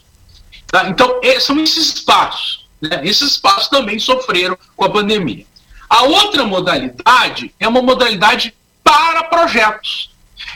Tá? 0.66 0.88
Então, 0.88 1.20
são 1.40 1.58
esses 1.60 1.94
espaços. 1.94 2.66
Né? 2.80 3.00
Esses 3.04 3.32
espaços 3.32 3.68
também 3.68 3.98
sofreram 3.98 4.58
com 4.76 4.84
a 4.84 4.90
pandemia. 4.90 5.46
A 5.88 6.02
outra 6.02 6.44
modalidade 6.44 7.54
é 7.58 7.68
uma 7.68 7.82
modalidade 7.82 8.54
para 8.82 9.24
projetos. 9.24 10.10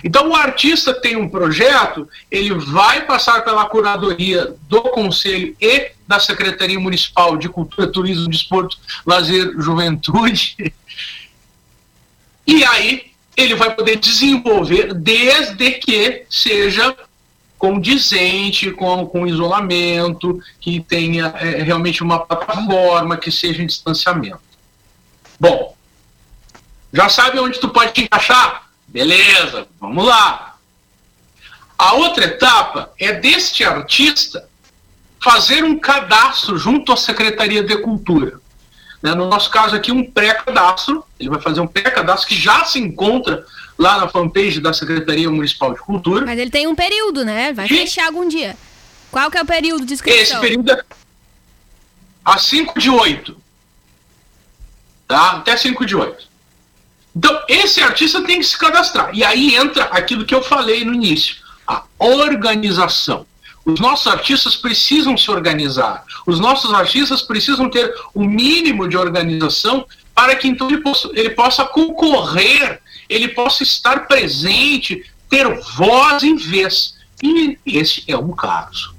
Então, 0.05 0.31
o 0.31 0.35
artista 0.35 0.93
tem 0.93 1.17
um 1.17 1.29
projeto, 1.29 2.09
ele 2.31 2.55
vai 2.55 3.07
passar 3.07 3.45
pela 3.45 3.65
curadoria 3.67 4.55
do 4.69 4.83
Conselho 4.83 5.57
e 5.61 5.93
da 6.07 6.19
Secretaria 6.21 6.79
Municipal 6.79 7.37
de 7.37 7.49
Cultura, 7.49 7.91
Turismo, 7.91 8.29
Desporto, 8.29 8.77
Lazer, 9.07 9.55
Juventude. 9.59 10.57
E 12.49 12.65
aí 12.65 13.13
ele 13.37 13.55
vai 13.55 13.75
poder 13.75 13.97
desenvolver 13.97 14.95
desde 14.95 15.73
que 15.73 16.25
seja 16.31 16.97
condizente 17.59 18.71
com, 18.71 19.05
com 19.05 19.27
isolamento, 19.27 20.41
que 20.59 20.81
tenha 20.81 21.27
é, 21.37 21.63
realmente 21.63 22.03
uma 22.03 22.21
plataforma, 22.21 23.19
que 23.19 23.31
seja 23.31 23.63
em 23.63 23.67
distanciamento. 23.67 24.41
Bom, 25.39 25.77
já 26.91 27.11
sabe 27.11 27.39
onde 27.39 27.61
tu 27.61 27.69
pode 27.69 27.93
te 27.93 28.05
encaixar? 28.05 28.71
Beleza, 28.87 29.69
vamos 29.79 30.07
lá. 30.07 30.57
A 31.77 31.93
outra 31.95 32.25
etapa 32.25 32.91
é 32.99 33.13
deste 33.13 33.63
artista 33.63 34.49
fazer 35.23 35.63
um 35.65 35.79
cadastro 35.79 36.57
junto 36.57 36.93
à 36.93 36.97
Secretaria 36.97 37.63
de 37.63 37.77
Cultura. 37.83 38.41
Né? 39.03 39.15
No 39.15 39.27
nosso 39.27 39.51
caso 39.51 39.77
aqui, 39.77 39.93
um 39.93 40.05
pré-cadastro. 40.05 41.05
Ele 41.19 41.29
vai 41.29 41.41
fazer 41.41 41.61
um 41.61 41.67
pré-cadastro 41.67 42.29
que 42.29 42.35
já 42.35 42.65
se 42.65 42.79
encontra 42.79 43.45
lá 43.79 43.99
na 43.99 44.09
fanpage 44.09 44.61
da 44.61 44.73
Secretaria 44.73 45.31
Municipal 45.31 45.73
de 45.73 45.81
Cultura. 45.81 46.27
Mas 46.27 46.39
ele 46.39 46.51
tem 46.51 46.67
um 46.67 46.75
período, 46.75 47.25
né? 47.25 47.53
Vai 47.53 47.67
e... 47.67 47.69
fechar 47.69 48.07
algum 48.07 48.29
dia. 48.29 48.57
Qual 49.11 49.31
que 49.31 49.39
é 49.39 49.43
o 49.43 49.47
período 49.47 49.87
de 49.87 49.95
inscrição? 49.95 50.21
Esse 50.21 50.39
período 50.41 50.73
é 50.73 50.83
a 52.25 52.39
5 52.39 52.79
de 52.79 52.91
8. 52.91 53.37
Tá? 55.07 55.31
Até 55.33 55.57
5 55.57 55.87
de 55.87 55.97
8. 55.97 56.29
Então, 57.17 57.43
esse 57.49 57.81
artista 57.81 58.23
tem 58.23 58.39
que 58.39 58.45
se 58.45 58.59
cadastrar. 58.59 59.11
E 59.15 59.25
aí 59.25 59.55
entra 59.55 59.85
aquilo 59.85 60.27
que 60.27 60.35
eu 60.35 60.43
falei 60.43 60.85
no 60.85 60.93
início: 60.93 61.37
a 61.67 61.85
organização. 61.99 63.27
Os 63.69 63.81
nossos 63.81 64.07
artistas 64.07 64.57
precisam 64.57 65.15
se 65.15 65.31
organizar. 65.31 66.03
Os 66.27 66.41
nossos 66.41 66.73
artistas 66.73 67.21
precisam 67.21 67.69
ter 67.69 67.95
o 68.15 68.25
mínimo 68.25 68.89
de 68.89 68.97
organização 68.97 69.87
para 70.15 70.35
que 70.35 70.49
então 70.49 70.69
ele 70.71 70.81
possa, 70.81 71.11
ele 71.13 71.31
possa 71.31 71.67
concorrer, 71.67 72.81
ele 73.11 73.29
possa 73.29 73.63
estar 73.63 74.09
presente, 74.09 75.05
ter 75.29 75.47
voz 75.77 76.23
em 76.23 76.35
vez. 76.35 76.97
E 77.23 77.59
esse 77.67 78.05
é 78.09 78.17
um 78.17 78.33
caso. 78.33 78.95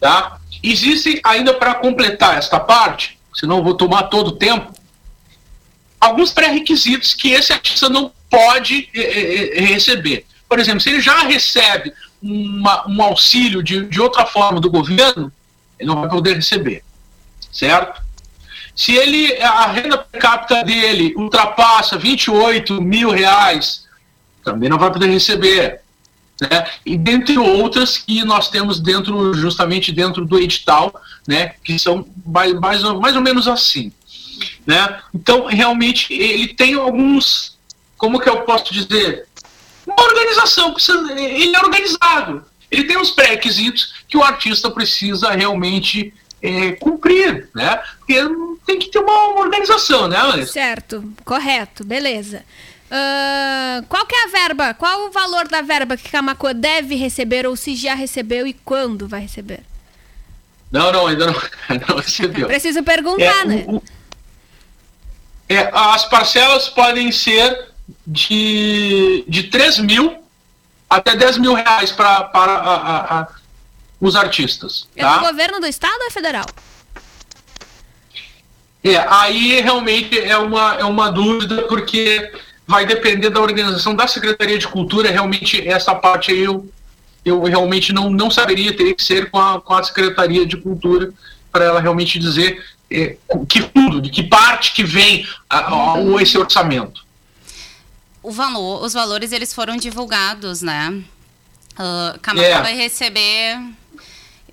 Tá? 0.00 0.38
Existe 0.62 1.20
ainda 1.22 1.52
para 1.52 1.74
completar 1.74 2.38
esta 2.38 2.58
parte, 2.58 3.18
senão 3.34 3.58
eu 3.58 3.64
vou 3.64 3.74
tomar 3.74 4.04
todo 4.04 4.28
o 4.28 4.36
tempo, 4.38 4.72
alguns 6.00 6.32
pré-requisitos 6.32 7.12
que 7.12 7.30
esse 7.30 7.52
artista 7.52 7.90
não 7.90 8.10
pode 8.30 8.88
é, 8.94 9.58
é, 9.58 9.60
receber. 9.66 10.24
Por 10.48 10.58
exemplo, 10.58 10.80
se 10.80 10.88
ele 10.88 11.02
já 11.02 11.18
recebe 11.24 11.92
uma, 12.24 12.88
um 12.88 13.02
auxílio 13.02 13.62
de, 13.62 13.84
de 13.86 14.00
outra 14.00 14.24
forma 14.24 14.60
do 14.60 14.70
governo, 14.70 15.30
ele 15.78 15.88
não 15.88 16.00
vai 16.00 16.08
poder 16.08 16.36
receber, 16.36 16.82
certo? 17.52 18.02
Se 18.74 18.92
ele 18.92 19.36
a 19.40 19.66
renda 19.66 19.98
per 19.98 20.20
capita 20.20 20.64
dele 20.64 21.14
ultrapassa 21.16 21.98
28 21.98 22.80
mil 22.80 23.10
reais, 23.10 23.84
também 24.42 24.68
não 24.68 24.78
vai 24.78 24.90
poder 24.90 25.06
receber. 25.06 25.80
Né? 26.40 26.66
E 26.84 26.96
dentre 26.96 27.38
outras 27.38 27.96
que 27.96 28.24
nós 28.24 28.48
temos 28.48 28.80
dentro, 28.80 29.34
justamente 29.34 29.92
dentro 29.92 30.24
do 30.24 30.38
edital, 30.38 30.92
né? 31.26 31.54
que 31.62 31.78
são 31.78 32.06
mais, 32.26 32.52
mais, 32.54 32.82
mais 32.82 33.14
ou 33.14 33.22
menos 33.22 33.46
assim. 33.46 33.92
Né? 34.66 35.00
Então, 35.14 35.46
realmente, 35.46 36.12
ele 36.12 36.48
tem 36.48 36.74
alguns, 36.74 37.56
como 37.96 38.18
que 38.18 38.28
eu 38.28 38.40
posso 38.40 38.72
dizer, 38.72 39.26
uma 39.86 40.02
organização, 40.02 40.74
ele 41.16 41.54
é 41.54 41.60
organizado. 41.60 42.44
Ele 42.70 42.84
tem 42.84 42.96
os 42.96 43.10
pré-requisitos 43.10 43.94
que 44.08 44.16
o 44.16 44.22
artista 44.22 44.70
precisa 44.70 45.30
realmente 45.30 46.12
é, 46.42 46.72
cumprir, 46.72 47.48
né? 47.54 47.80
Porque 47.98 48.20
tem 48.66 48.78
que 48.78 48.88
ter 48.88 48.98
uma, 48.98 49.28
uma 49.28 49.40
organização, 49.40 50.08
né, 50.08 50.16
Vanessa? 50.16 50.52
Certo, 50.52 51.04
correto, 51.24 51.84
beleza. 51.84 52.42
Uh, 52.86 53.84
qual 53.88 54.04
que 54.06 54.14
é 54.14 54.24
a 54.24 54.28
verba? 54.28 54.74
Qual 54.74 55.06
o 55.06 55.10
valor 55.10 55.48
da 55.48 55.62
verba 55.62 55.96
que 55.96 56.10
Camacuã 56.10 56.54
deve 56.54 56.94
receber 56.94 57.46
ou 57.46 57.56
se 57.56 57.74
já 57.74 57.94
recebeu 57.94 58.46
e 58.46 58.52
quando 58.52 59.08
vai 59.08 59.22
receber? 59.22 59.60
Não, 60.70 60.92
não, 60.92 61.06
ainda 61.06 61.26
não, 61.26 61.34
não 61.88 61.96
recebeu. 61.96 62.46
Preciso 62.46 62.82
perguntar, 62.82 63.42
é, 63.42 63.44
né? 63.44 63.64
O, 63.66 63.82
é, 65.48 65.70
as 65.72 66.04
parcelas 66.06 66.68
podem 66.68 67.10
ser 67.10 67.73
de, 68.06 69.24
de 69.28 69.44
3 69.44 69.78
mil 69.80 70.24
até 70.88 71.16
10 71.16 71.38
mil 71.38 71.54
reais 71.54 71.90
pra, 71.90 72.24
para 72.24 72.52
a, 72.52 73.20
a, 73.20 73.28
os 74.00 74.14
artistas. 74.14 74.88
É 74.94 75.02
tá? 75.02 75.18
do 75.18 75.26
governo 75.26 75.60
do 75.60 75.66
estado 75.66 75.98
ou 76.00 76.06
é 76.06 76.10
federal? 76.10 76.46
É, 78.82 78.96
aí 79.08 79.60
realmente 79.60 80.18
é 80.18 80.36
uma, 80.36 80.74
é 80.74 80.84
uma 80.84 81.10
dúvida, 81.10 81.62
porque 81.62 82.30
vai 82.66 82.84
depender 82.84 83.30
da 83.30 83.40
organização 83.40 83.94
da 83.94 84.06
Secretaria 84.06 84.58
de 84.58 84.68
Cultura. 84.68 85.10
Realmente, 85.10 85.66
essa 85.66 85.94
parte 85.94 86.30
aí 86.30 86.44
eu, 86.44 86.68
eu 87.24 87.42
realmente 87.42 87.92
não, 87.92 88.10
não 88.10 88.30
saberia, 88.30 88.76
teria 88.76 88.94
que 88.94 89.02
ser 89.02 89.30
com 89.30 89.38
a, 89.38 89.60
com 89.60 89.74
a 89.74 89.82
Secretaria 89.82 90.46
de 90.46 90.58
Cultura 90.58 91.12
para 91.50 91.64
ela 91.64 91.80
realmente 91.80 92.18
dizer 92.18 92.62
é, 92.90 93.16
que 93.48 93.62
fundo, 93.62 94.00
de 94.00 94.10
que 94.10 94.22
parte 94.22 94.72
que 94.72 94.84
vem 94.84 95.26
a, 95.48 95.94
a, 95.94 96.22
esse 96.22 96.36
orçamento. 96.36 97.03
O 98.24 98.32
valor, 98.32 98.82
os 98.82 98.94
valores 98.94 99.32
eles 99.32 99.52
foram 99.52 99.76
divulgados, 99.76 100.62
né? 100.62 101.02
Uh, 101.74 102.18
Camacô 102.20 102.46
é. 102.46 102.62
vai 102.62 102.74
receber 102.74 103.60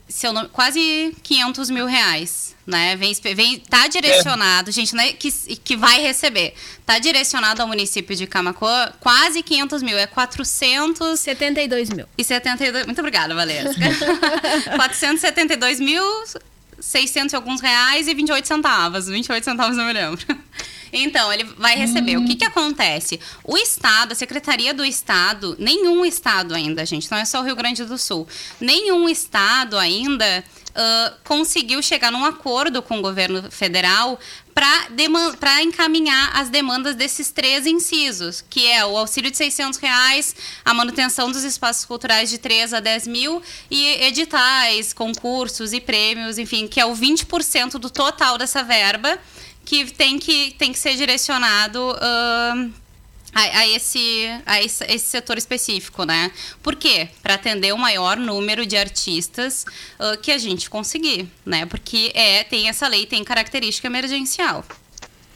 seu 0.09 0.33
nome, 0.33 0.49
quase 0.49 1.15
500 1.23 1.69
mil 1.69 1.85
reais, 1.85 2.53
né? 2.67 2.97
Vem, 2.97 3.13
vem, 3.33 3.59
tá 3.59 3.87
direcionado, 3.87 4.69
é. 4.69 4.73
gente, 4.73 4.93
né? 4.93 5.13
Que, 5.13 5.31
que 5.31 5.77
vai 5.77 6.01
receber. 6.01 6.53
Tá 6.85 6.99
direcionado 6.99 7.61
ao 7.61 7.67
município 7.67 8.13
de 8.13 8.27
Camacoa, 8.27 8.93
quase 8.99 9.41
500 9.41 9.81
mil, 9.81 9.97
é 9.97 10.05
472 10.05 11.89
mil. 11.91 12.05
E 12.17 12.23
72, 12.25 12.85
muito 12.85 12.99
obrigada, 12.99 13.33
Valesca. 13.33 13.79
472 14.75 15.79
mil 15.79 16.03
600 16.77 17.31
e 17.31 17.35
alguns 17.35 17.61
reais 17.61 18.07
e 18.07 18.13
28 18.13 18.45
centavos. 18.45 19.07
28 19.07 19.43
centavos 19.43 19.77
não 19.77 19.85
me 19.85 19.93
lembro. 19.93 20.19
Então, 20.91 21.31
ele 21.31 21.43
vai 21.57 21.75
receber. 21.75 22.17
Hum. 22.17 22.23
O 22.23 22.27
que, 22.27 22.35
que 22.35 22.45
acontece? 22.45 23.19
O 23.43 23.57
Estado, 23.57 24.11
a 24.11 24.15
Secretaria 24.15 24.73
do 24.73 24.83
Estado, 24.83 25.55
nenhum 25.59 26.05
Estado 26.05 26.53
ainda, 26.53 26.85
gente, 26.85 27.09
não 27.09 27.17
é 27.17 27.25
só 27.25 27.41
o 27.41 27.43
Rio 27.43 27.55
Grande 27.55 27.83
do 27.85 27.97
Sul, 27.97 28.27
nenhum 28.59 29.07
Estado 29.07 29.77
ainda 29.77 30.43
uh, 30.71 31.15
conseguiu 31.23 31.81
chegar 31.81 32.11
num 32.11 32.25
acordo 32.25 32.81
com 32.81 32.99
o 32.99 33.01
governo 33.01 33.49
federal 33.51 34.19
para 34.53 35.63
encaminhar 35.63 36.35
as 36.35 36.49
demandas 36.49 36.95
desses 36.95 37.31
três 37.31 37.65
incisos, 37.65 38.43
que 38.49 38.67
é 38.67 38.85
o 38.85 38.97
auxílio 38.97 39.31
de 39.31 39.37
600 39.37 39.79
reais, 39.79 40.35
a 40.63 40.73
manutenção 40.73 41.31
dos 41.31 41.43
espaços 41.43 41.85
culturais 41.85 42.29
de 42.29 42.37
3 42.37 42.73
a 42.73 42.79
10 42.79 43.07
mil 43.07 43.41
e 43.69 43.87
editais, 44.03 44.91
concursos 44.91 45.71
e 45.71 45.79
prêmios, 45.79 46.37
enfim, 46.37 46.67
que 46.67 46.79
é 46.79 46.85
o 46.85 46.93
20% 46.93 47.73
do 47.73 47.89
total 47.89 48.37
dessa 48.37 48.61
verba 48.61 49.17
que 49.71 49.85
tem 49.85 50.19
que, 50.19 50.53
tem 50.57 50.73
que 50.73 50.77
ser 50.77 50.97
direcionado 50.97 51.79
uh, 51.79 52.71
a, 53.33 53.41
a, 53.41 53.67
esse, 53.69 54.27
a 54.45 54.61
esse, 54.61 54.83
esse, 54.83 55.05
setor 55.05 55.37
específico, 55.37 56.03
né? 56.03 56.29
Por 56.61 56.75
quê? 56.75 57.07
Para 57.23 57.35
atender 57.35 57.73
o 57.73 57.77
maior 57.77 58.17
número 58.17 58.65
de 58.65 58.75
artistas 58.75 59.65
uh, 59.97 60.19
que 60.21 60.29
a 60.29 60.37
gente 60.37 60.69
conseguir, 60.69 61.25
né? 61.45 61.65
Porque 61.65 62.11
é, 62.13 62.43
tem 62.43 62.67
essa 62.67 62.85
lei, 62.85 63.05
tem 63.05 63.23
característica 63.23 63.87
emergencial. 63.87 64.65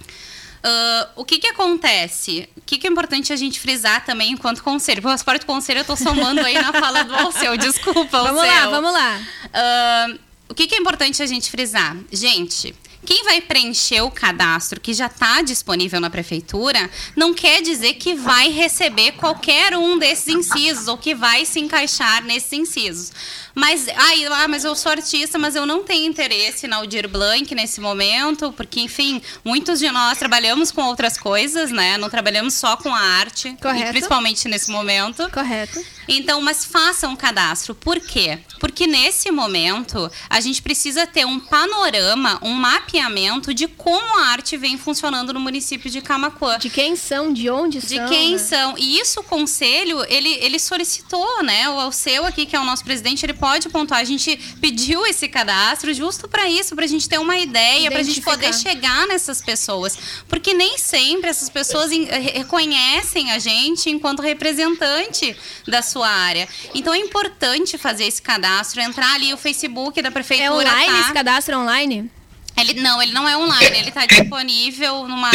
Uh, 0.03 1.07
o 1.15 1.23
que 1.23 1.39
que 1.39 1.47
acontece? 1.47 2.49
O 2.57 2.61
que 2.61 2.77
que 2.77 2.87
é 2.87 2.89
importante 2.89 3.31
a 3.31 3.37
gente 3.37 3.57
frisar 3.57 4.03
também 4.03 4.33
enquanto 4.33 4.61
conselho? 4.61 5.01
Porque 5.01 5.13
o 5.13 5.13
passaporte 5.13 5.45
conselho 5.45 5.79
eu 5.79 5.85
tô 5.85 5.95
somando 5.95 6.41
aí 6.41 6.55
na 6.55 6.73
fala 6.73 7.03
do 7.03 7.15
Alceu, 7.15 7.55
desculpa, 7.57 8.17
Alceu. 8.17 8.35
Vamos 8.35 8.45
lá, 8.45 8.69
vamos 8.69 8.91
lá. 8.93 9.21
Uh, 9.45 10.19
o 10.49 10.53
que 10.53 10.67
que 10.67 10.75
é 10.75 10.77
importante 10.77 11.23
a 11.23 11.25
gente 11.25 11.49
frisar? 11.49 11.95
Gente, 12.11 12.75
quem 13.05 13.23
vai 13.23 13.39
preencher 13.39 14.01
o 14.01 14.11
cadastro 14.11 14.81
que 14.81 14.93
já 14.93 15.05
está 15.05 15.41
disponível 15.41 15.99
na 16.01 16.09
prefeitura 16.09 16.89
não 17.15 17.33
quer 17.33 17.61
dizer 17.61 17.93
que 17.93 18.15
vai 18.15 18.49
receber 18.49 19.13
qualquer 19.13 19.77
um 19.77 19.97
desses 19.97 20.27
incisos 20.27 20.87
ou 20.87 20.97
que 20.97 21.15
vai 21.15 21.45
se 21.45 21.59
encaixar 21.59 22.23
nesses 22.23 22.51
incisos. 22.51 23.11
Mas, 23.55 23.87
aí, 23.87 24.25
ah, 24.25 24.47
mas 24.49 24.65
eu 24.65 24.75
sou 24.75 24.91
artista, 24.91 25.39
mas 25.39 25.55
eu 25.55 25.65
não 25.65 25.81
tenho 25.81 26.05
interesse 26.05 26.67
na 26.67 26.75
Aldir 26.77 27.07
Blanc 27.07 27.55
nesse 27.55 27.79
momento, 27.79 28.51
porque, 28.51 28.81
enfim, 28.81 29.21
muitos 29.45 29.79
de 29.79 29.89
nós 29.89 30.17
trabalhamos 30.17 30.71
com 30.71 30.81
outras 30.83 31.17
coisas, 31.17 31.71
né? 31.71 31.97
Não 31.97 32.09
trabalhamos 32.09 32.53
só 32.55 32.75
com 32.75 32.93
a 32.93 32.99
arte, 32.99 33.55
Correto. 33.61 33.91
principalmente 33.91 34.49
nesse 34.49 34.69
momento. 34.69 35.29
Correto. 35.31 35.79
Então, 36.07 36.41
mas 36.41 36.65
façam 36.65 37.11
um 37.11 37.15
cadastro. 37.15 37.73
Por 37.73 37.99
quê? 37.99 38.39
Porque 38.59 38.87
nesse 38.87 39.31
momento 39.31 40.09
a 40.29 40.39
gente 40.39 40.61
precisa 40.61 41.05
ter 41.05 41.25
um 41.25 41.39
panorama, 41.39 42.39
um 42.41 42.53
mapeamento 42.53 43.53
de 43.53 43.67
como 43.67 44.19
a 44.19 44.27
arte 44.27 44.57
vem 44.57 44.77
funcionando 44.77 45.33
no 45.33 45.39
município 45.39 45.89
de 45.89 46.01
Camacuã. 46.01 46.57
De 46.57 46.69
quem 46.69 46.95
são, 46.95 47.33
de 47.33 47.49
onde 47.49 47.79
de 47.79 47.95
são. 47.95 48.05
De 48.05 48.11
quem 48.11 48.31
né? 48.33 48.37
são. 48.37 48.75
E 48.77 48.99
isso 48.99 49.19
o 49.19 49.23
conselho, 49.23 50.03
ele, 50.07 50.29
ele 50.41 50.59
solicitou, 50.59 51.43
né? 51.43 51.69
O 51.69 51.91
seu 51.91 52.25
aqui, 52.25 52.45
que 52.45 52.55
é 52.55 52.59
o 52.59 52.63
nosso 52.63 52.83
presidente, 52.83 53.25
ele 53.25 53.33
pode 53.33 53.69
pontuar. 53.69 53.99
A 53.99 54.03
gente 54.03 54.35
pediu 54.59 55.05
esse 55.05 55.27
cadastro 55.27 55.93
justo 55.93 56.27
para 56.27 56.47
isso, 56.47 56.75
para 56.75 56.85
a 56.85 56.87
gente 56.87 57.07
ter 57.07 57.19
uma 57.19 57.37
ideia, 57.37 57.89
para 57.89 57.99
a 57.99 58.03
gente 58.03 58.21
poder 58.21 58.53
chegar 58.53 59.07
nessas 59.07 59.41
pessoas. 59.41 59.97
Porque 60.27 60.53
nem 60.53 60.77
sempre 60.77 61.29
essas 61.29 61.49
pessoas 61.49 61.91
reconhecem 61.91 63.31
a 63.31 63.39
gente 63.39 63.89
enquanto 63.89 64.21
representante 64.21 65.35
da 65.67 65.81
sua 65.95 66.09
área. 66.09 66.47
Então 66.73 66.93
é 66.93 66.97
importante 66.97 67.77
fazer 67.77 68.03
esse 68.03 68.21
cadastro, 68.21 68.81
entrar 68.81 69.13
ali 69.13 69.33
o 69.33 69.37
Facebook 69.37 70.01
da 70.01 70.11
prefeitura. 70.11 70.47
É 70.47 70.51
online 70.51 70.91
tá? 70.91 70.99
esse 70.99 71.13
cadastro 71.13 71.55
é 71.55 71.57
online? 71.57 72.11
Ele, 72.57 72.73
não, 72.81 73.01
ele 73.01 73.13
não 73.13 73.27
é 73.27 73.37
online, 73.37 73.77
ele 73.77 73.89
está 73.89 74.05
disponível 74.05 75.07
numa. 75.07 75.31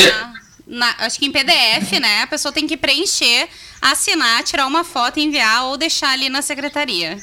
Na, 0.67 0.95
acho 0.99 1.19
que 1.19 1.26
em 1.26 1.33
PDF, 1.33 1.99
né? 2.00 2.23
A 2.23 2.26
pessoa 2.26 2.52
tem 2.52 2.67
que 2.67 2.76
preencher, 2.76 3.49
assinar, 3.81 4.43
tirar 4.45 4.67
uma 4.67 4.85
foto, 4.85 5.19
enviar 5.19 5.64
ou 5.64 5.76
deixar 5.76 6.11
ali 6.11 6.29
na 6.29 6.43
secretaria. 6.43 7.19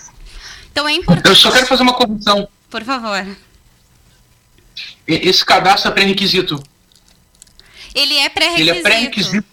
Então 0.72 0.88
é 0.88 0.94
importante. 0.94 1.30
Eu 1.30 1.36
só 1.36 1.52
quero 1.52 1.66
fazer 1.66 1.84
uma 1.84 1.94
correção. 1.94 2.48
Por 2.70 2.84
favor. 2.84 3.26
Esse 5.08 5.46
cadastro 5.46 5.92
é 5.92 5.94
pré-requisito. 5.94 6.62
Ele 7.96 8.18
é 8.18 8.30
pré-requisito. 8.30 8.70
Ele 8.70 8.80
é 8.80 8.82
pré-requisito. 8.82 9.48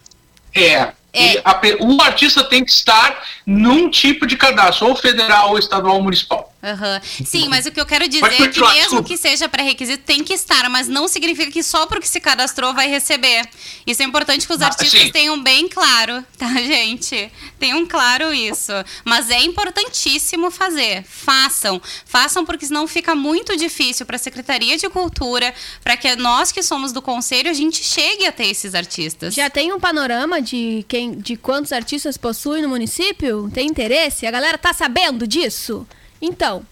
É. 0.54 0.92
É. 1.14 1.40
A, 1.44 1.60
o 1.80 2.02
artista 2.02 2.42
tem 2.44 2.64
que 2.64 2.72
estar 2.72 3.22
num 3.46 3.88
tipo 3.88 4.26
de 4.26 4.36
cadastro, 4.36 4.88
ou 4.88 4.96
federal, 4.96 5.50
ou 5.50 5.58
estadual, 5.58 5.96
ou 5.96 6.02
municipal. 6.02 6.53
Uhum. 6.64 7.26
Sim, 7.26 7.48
mas 7.48 7.66
o 7.66 7.70
que 7.70 7.78
eu 7.78 7.84
quero 7.84 8.08
dizer 8.08 8.24
é 8.24 8.48
que 8.48 8.60
mesmo 8.60 9.04
que 9.04 9.18
seja 9.18 9.48
pré-requisito, 9.48 10.02
tem 10.02 10.24
que 10.24 10.32
estar, 10.32 10.70
mas 10.70 10.88
não 10.88 11.06
significa 11.06 11.50
que 11.50 11.62
só 11.62 11.86
porque 11.86 12.06
se 12.06 12.20
cadastrou 12.20 12.72
vai 12.72 12.88
receber. 12.88 13.46
Isso 13.86 14.02
é 14.02 14.06
importante 14.06 14.46
que 14.46 14.52
os 14.52 14.62
ah, 14.62 14.66
artistas 14.66 14.98
sim. 14.98 15.10
tenham 15.10 15.42
bem 15.42 15.68
claro, 15.68 16.24
tá, 16.38 16.48
gente? 16.54 17.30
Tenham 17.58 17.86
claro 17.86 18.32
isso. 18.32 18.72
Mas 19.04 19.28
é 19.28 19.42
importantíssimo 19.42 20.50
fazer. 20.50 21.04
Façam. 21.04 21.80
Façam 22.06 22.46
porque 22.46 22.64
senão 22.64 22.86
fica 22.86 23.14
muito 23.14 23.54
difícil 23.56 24.06
para 24.06 24.16
a 24.16 24.18
Secretaria 24.18 24.78
de 24.78 24.88
Cultura, 24.88 25.54
para 25.82 25.96
que 25.98 26.16
nós 26.16 26.50
que 26.50 26.62
somos 26.62 26.92
do 26.92 27.02
conselho, 27.02 27.50
a 27.50 27.54
gente 27.54 27.84
chegue 27.84 28.26
a 28.26 28.32
ter 28.32 28.46
esses 28.46 28.74
artistas. 28.74 29.34
Já 29.34 29.50
tem 29.50 29.70
um 29.72 29.78
panorama 29.78 30.40
de 30.40 30.84
quem 30.88 31.12
de 31.18 31.36
quantos 31.36 31.72
artistas 31.72 32.16
possui 32.16 32.62
no 32.62 32.68
município? 32.68 33.50
Tem 33.52 33.66
interesse? 33.66 34.26
A 34.26 34.30
galera 34.30 34.56
tá 34.56 34.72
sabendo 34.72 35.26
disso? 35.26 35.86
Então, 36.24 36.64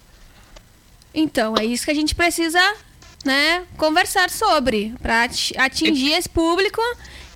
então 1.13 1.55
é 1.59 1.65
isso 1.65 1.85
que 1.85 1.91
a 1.91 1.95
gente 1.95 2.15
precisa, 2.15 2.59
né, 3.23 3.67
conversar 3.77 4.31
sobre 4.31 4.95
para 5.03 5.25
atingir 5.59 6.13
esse 6.13 6.29
público 6.29 6.81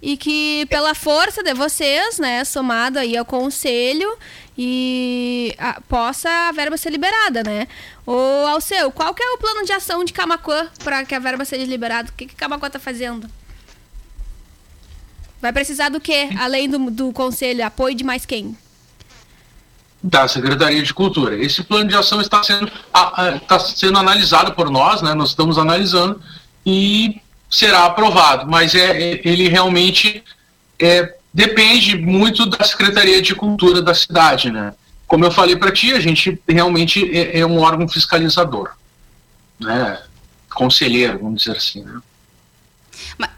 e 0.01 0.17
que 0.17 0.65
pela 0.71 0.95
força 0.95 1.43
de 1.43 1.53
vocês, 1.53 2.19
né, 2.19 2.43
somado 2.43 2.99
aí 2.99 3.19
ao 3.19 3.25
conselho 3.25 4.17
e 4.57 5.55
a, 5.59 5.79
possa 5.83 6.31
a 6.31 6.53
verba 6.53 6.79
ser 6.79 6.89
liberada, 6.89 7.43
né? 7.43 7.69
Ô, 8.07 8.47
Alceu, 8.47 8.91
qual 8.91 9.13
que 9.13 9.23
é 9.23 9.33
o 9.33 9.39
plano 9.39 9.67
de 9.67 9.73
ação 9.73 10.03
de 10.03 10.15
Camacuã 10.15 10.71
para 10.83 11.05
que 11.05 11.15
a 11.15 11.19
verba 11.19 11.45
seja 11.45 11.67
liberada? 11.67 12.09
O 12.09 12.13
que 12.15 12.25
que 12.25 12.35
Camacuã 12.35 12.71
tá 12.71 12.79
fazendo? 12.79 13.29
Vai 15.39 15.53
precisar 15.53 15.91
do 15.91 16.01
quê? 16.01 16.31
Além 16.39 16.71
do, 16.71 16.91
do 16.91 17.13
conselho, 17.13 17.65
apoio 17.65 17.95
de 17.95 18.05
mais 18.05 18.25
quem? 18.25 18.57
Da 20.07 20.29
Secretaria 20.29 20.83
de 20.83 20.95
Cultura. 20.95 21.37
Esse 21.37 21.65
plano 21.65 21.89
de 21.89 21.97
ação 21.97 22.21
está 22.21 22.41
sendo, 22.43 22.71
está 23.43 23.59
sendo 23.59 23.99
analisado 23.99 24.53
por 24.53 24.71
nós, 24.71 25.03
né? 25.03 25.15
nós 25.15 25.31
estamos 25.31 25.59
analisando 25.59 26.21
e 26.65 27.21
será 27.51 27.87
aprovado, 27.87 28.49
mas 28.49 28.75
é, 28.75 29.15
é 29.15 29.21
ele 29.25 29.49
realmente 29.49 30.23
é, 30.79 31.13
depende 31.35 31.97
muito 31.97 32.47
da 32.47 32.65
Secretaria 32.65 33.21
de 33.21 33.35
Cultura 33.35 33.83
da 33.83 33.95
cidade. 33.95 34.51
Né? 34.51 34.73
Como 35.09 35.25
eu 35.25 35.31
falei 35.31 35.57
para 35.57 35.73
ti, 35.73 35.93
a 35.93 36.01
gente 36.01 36.41
realmente 36.49 37.11
é, 37.17 37.41
é, 37.41 37.47
um 37.47 37.59
órgão 37.59 37.89
fiscalizador, 37.89 38.71
né? 39.59 40.01
conselheiro, 40.55 41.19
vamos 41.19 41.43
dizer 41.43 41.57
assim. 41.57 41.83
Né? 41.83 42.01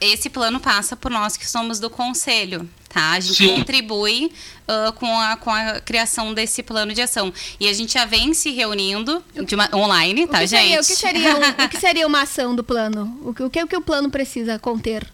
Esse 0.01 0.31
plano 0.31 0.61
passa 0.61 0.97
por 0.97 1.11
nós 1.11 1.37
que 1.37 1.49
somos 1.49 1.79
do 1.79 1.91
conselho, 1.91 2.69
tá? 2.89 3.13
A 3.13 3.21
gente 3.21 3.37
Sim. 3.37 3.57
contribui 3.57 4.33
uh, 4.67 4.93
com, 4.93 5.19
a, 5.19 5.37
com 5.37 5.51
a 5.51 5.81
criação 5.81 6.35
desse 6.35 6.63
plano 6.63 6.93
de 6.93 7.03
ação. 7.03 7.33
E 7.59 7.69
a 7.69 7.73
gente 7.73 7.95
já 7.95 8.05
vem 8.05 8.35
se 8.35 8.51
reunindo 8.51 9.23
uma, 9.53 9.77
online, 9.77 10.27
tá, 10.27 10.39
o 10.39 10.47
gente? 10.47 10.51
Seria, 10.51 10.81
o, 10.81 10.85
que 10.85 10.95
seria, 10.95 11.37
o, 11.37 11.65
o 11.65 11.69
que 11.69 11.79
seria 11.81 12.07
uma 12.07 12.23
ação 12.23 12.55
do 12.55 12.65
plano? 12.65 13.19
O 13.25 13.35
que, 13.35 13.43
o 13.43 13.51
que, 13.51 13.63
o 13.63 13.67
que 13.67 13.77
o 13.77 13.83
plano 13.83 14.11
precisa 14.11 14.59
conter? 14.59 15.07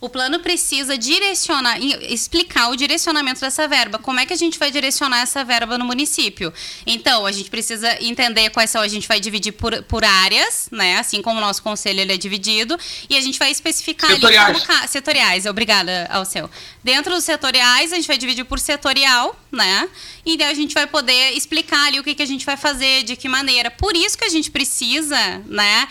O 0.00 0.08
plano 0.08 0.40
precisa 0.40 0.96
direcionar, 0.96 1.78
explicar 1.80 2.68
o 2.68 2.76
direcionamento 2.76 3.40
dessa 3.40 3.66
verba. 3.66 3.98
Como 3.98 4.20
é 4.20 4.26
que 4.26 4.32
a 4.32 4.36
gente 4.36 4.58
vai 4.58 4.70
direcionar 4.70 5.20
essa 5.20 5.44
verba 5.44 5.76
no 5.76 5.84
município? 5.84 6.52
Então, 6.86 7.26
a 7.26 7.32
gente 7.32 7.50
precisa 7.50 8.02
entender 8.02 8.50
quais 8.50 8.70
são, 8.70 8.80
a 8.80 8.88
gente 8.88 9.06
vai 9.06 9.20
dividir 9.20 9.52
por, 9.52 9.82
por 9.82 10.04
áreas, 10.04 10.68
né? 10.70 10.98
Assim 10.98 11.20
como 11.20 11.38
o 11.38 11.40
nosso 11.40 11.62
conselho 11.62 12.00
ele 12.00 12.12
é 12.12 12.16
dividido, 12.16 12.78
e 13.08 13.16
a 13.16 13.20
gente 13.20 13.38
vai 13.38 13.50
especificar 13.50 14.10
setoriais. 14.10 14.48
ali 14.48 14.66
como, 14.66 14.88
setoriais. 14.88 15.46
Obrigada 15.46 16.08
ao 16.10 16.24
seu. 16.24 16.48
Dentro 16.82 17.14
dos 17.14 17.24
setoriais, 17.24 17.92
a 17.92 17.96
gente 17.96 18.06
vai 18.06 18.16
dividir 18.16 18.44
por 18.44 18.58
setorial, 18.58 19.38
né? 19.52 19.88
E 20.24 20.36
daí 20.36 20.50
a 20.50 20.54
gente 20.54 20.74
vai 20.74 20.86
poder 20.86 21.32
explicar 21.32 21.86
ali 21.86 21.98
o 21.98 22.04
que, 22.04 22.14
que 22.14 22.22
a 22.22 22.26
gente 22.26 22.46
vai 22.46 22.56
fazer, 22.56 23.02
de 23.02 23.16
que 23.16 23.28
maneira. 23.28 23.70
Por 23.70 23.96
isso 23.96 24.16
que 24.16 24.24
a 24.24 24.28
gente 24.28 24.50
precisa, 24.50 25.42
né, 25.46 25.88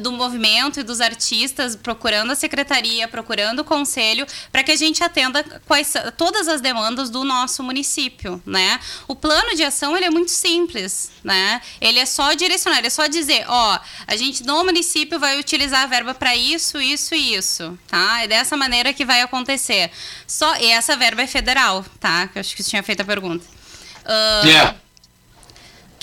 do 0.00 0.12
movimento 0.12 0.80
e 0.80 0.82
dos 0.82 1.00
artistas 1.00 1.76
procurando 1.76 2.30
a 2.30 2.34
secretaria, 2.34 3.06
procurando 3.06 3.33
o 3.60 3.64
conselho, 3.64 4.26
para 4.50 4.62
que 4.62 4.72
a 4.72 4.76
gente 4.76 5.02
atenda 5.02 5.42
quais, 5.66 5.92
todas 6.16 6.48
as 6.48 6.60
demandas 6.60 7.10
do 7.10 7.24
nosso 7.24 7.62
município, 7.62 8.42
né? 8.46 8.78
O 9.08 9.14
plano 9.14 9.54
de 9.54 9.62
ação 9.64 9.96
ele 9.96 10.06
é 10.06 10.10
muito 10.10 10.30
simples, 10.30 11.10
né? 11.22 11.60
Ele 11.80 11.98
é 11.98 12.06
só 12.06 12.32
direcionar, 12.34 12.84
é 12.84 12.90
só 12.90 13.06
dizer, 13.06 13.44
ó, 13.48 13.78
a 14.06 14.16
gente 14.16 14.44
no 14.44 14.64
município 14.64 15.18
vai 15.18 15.38
utilizar 15.38 15.82
a 15.82 15.86
verba 15.86 16.14
para 16.14 16.36
isso, 16.36 16.80
isso 16.80 17.14
e 17.14 17.34
isso, 17.34 17.78
tá? 17.88 18.22
É 18.22 18.28
dessa 18.28 18.56
maneira 18.56 18.92
que 18.92 19.04
vai 19.04 19.20
acontecer. 19.20 19.90
Só 20.26 20.56
e 20.56 20.66
essa 20.66 20.96
verba 20.96 21.22
é 21.22 21.26
federal, 21.26 21.84
tá? 22.00 22.28
Eu 22.34 22.40
acho 22.40 22.54
que 22.54 22.62
você 22.62 22.70
tinha 22.70 22.82
feito 22.82 23.00
a 23.00 23.04
pergunta. 23.04 23.44
Uh, 24.04 24.46
yeah. 24.46 24.83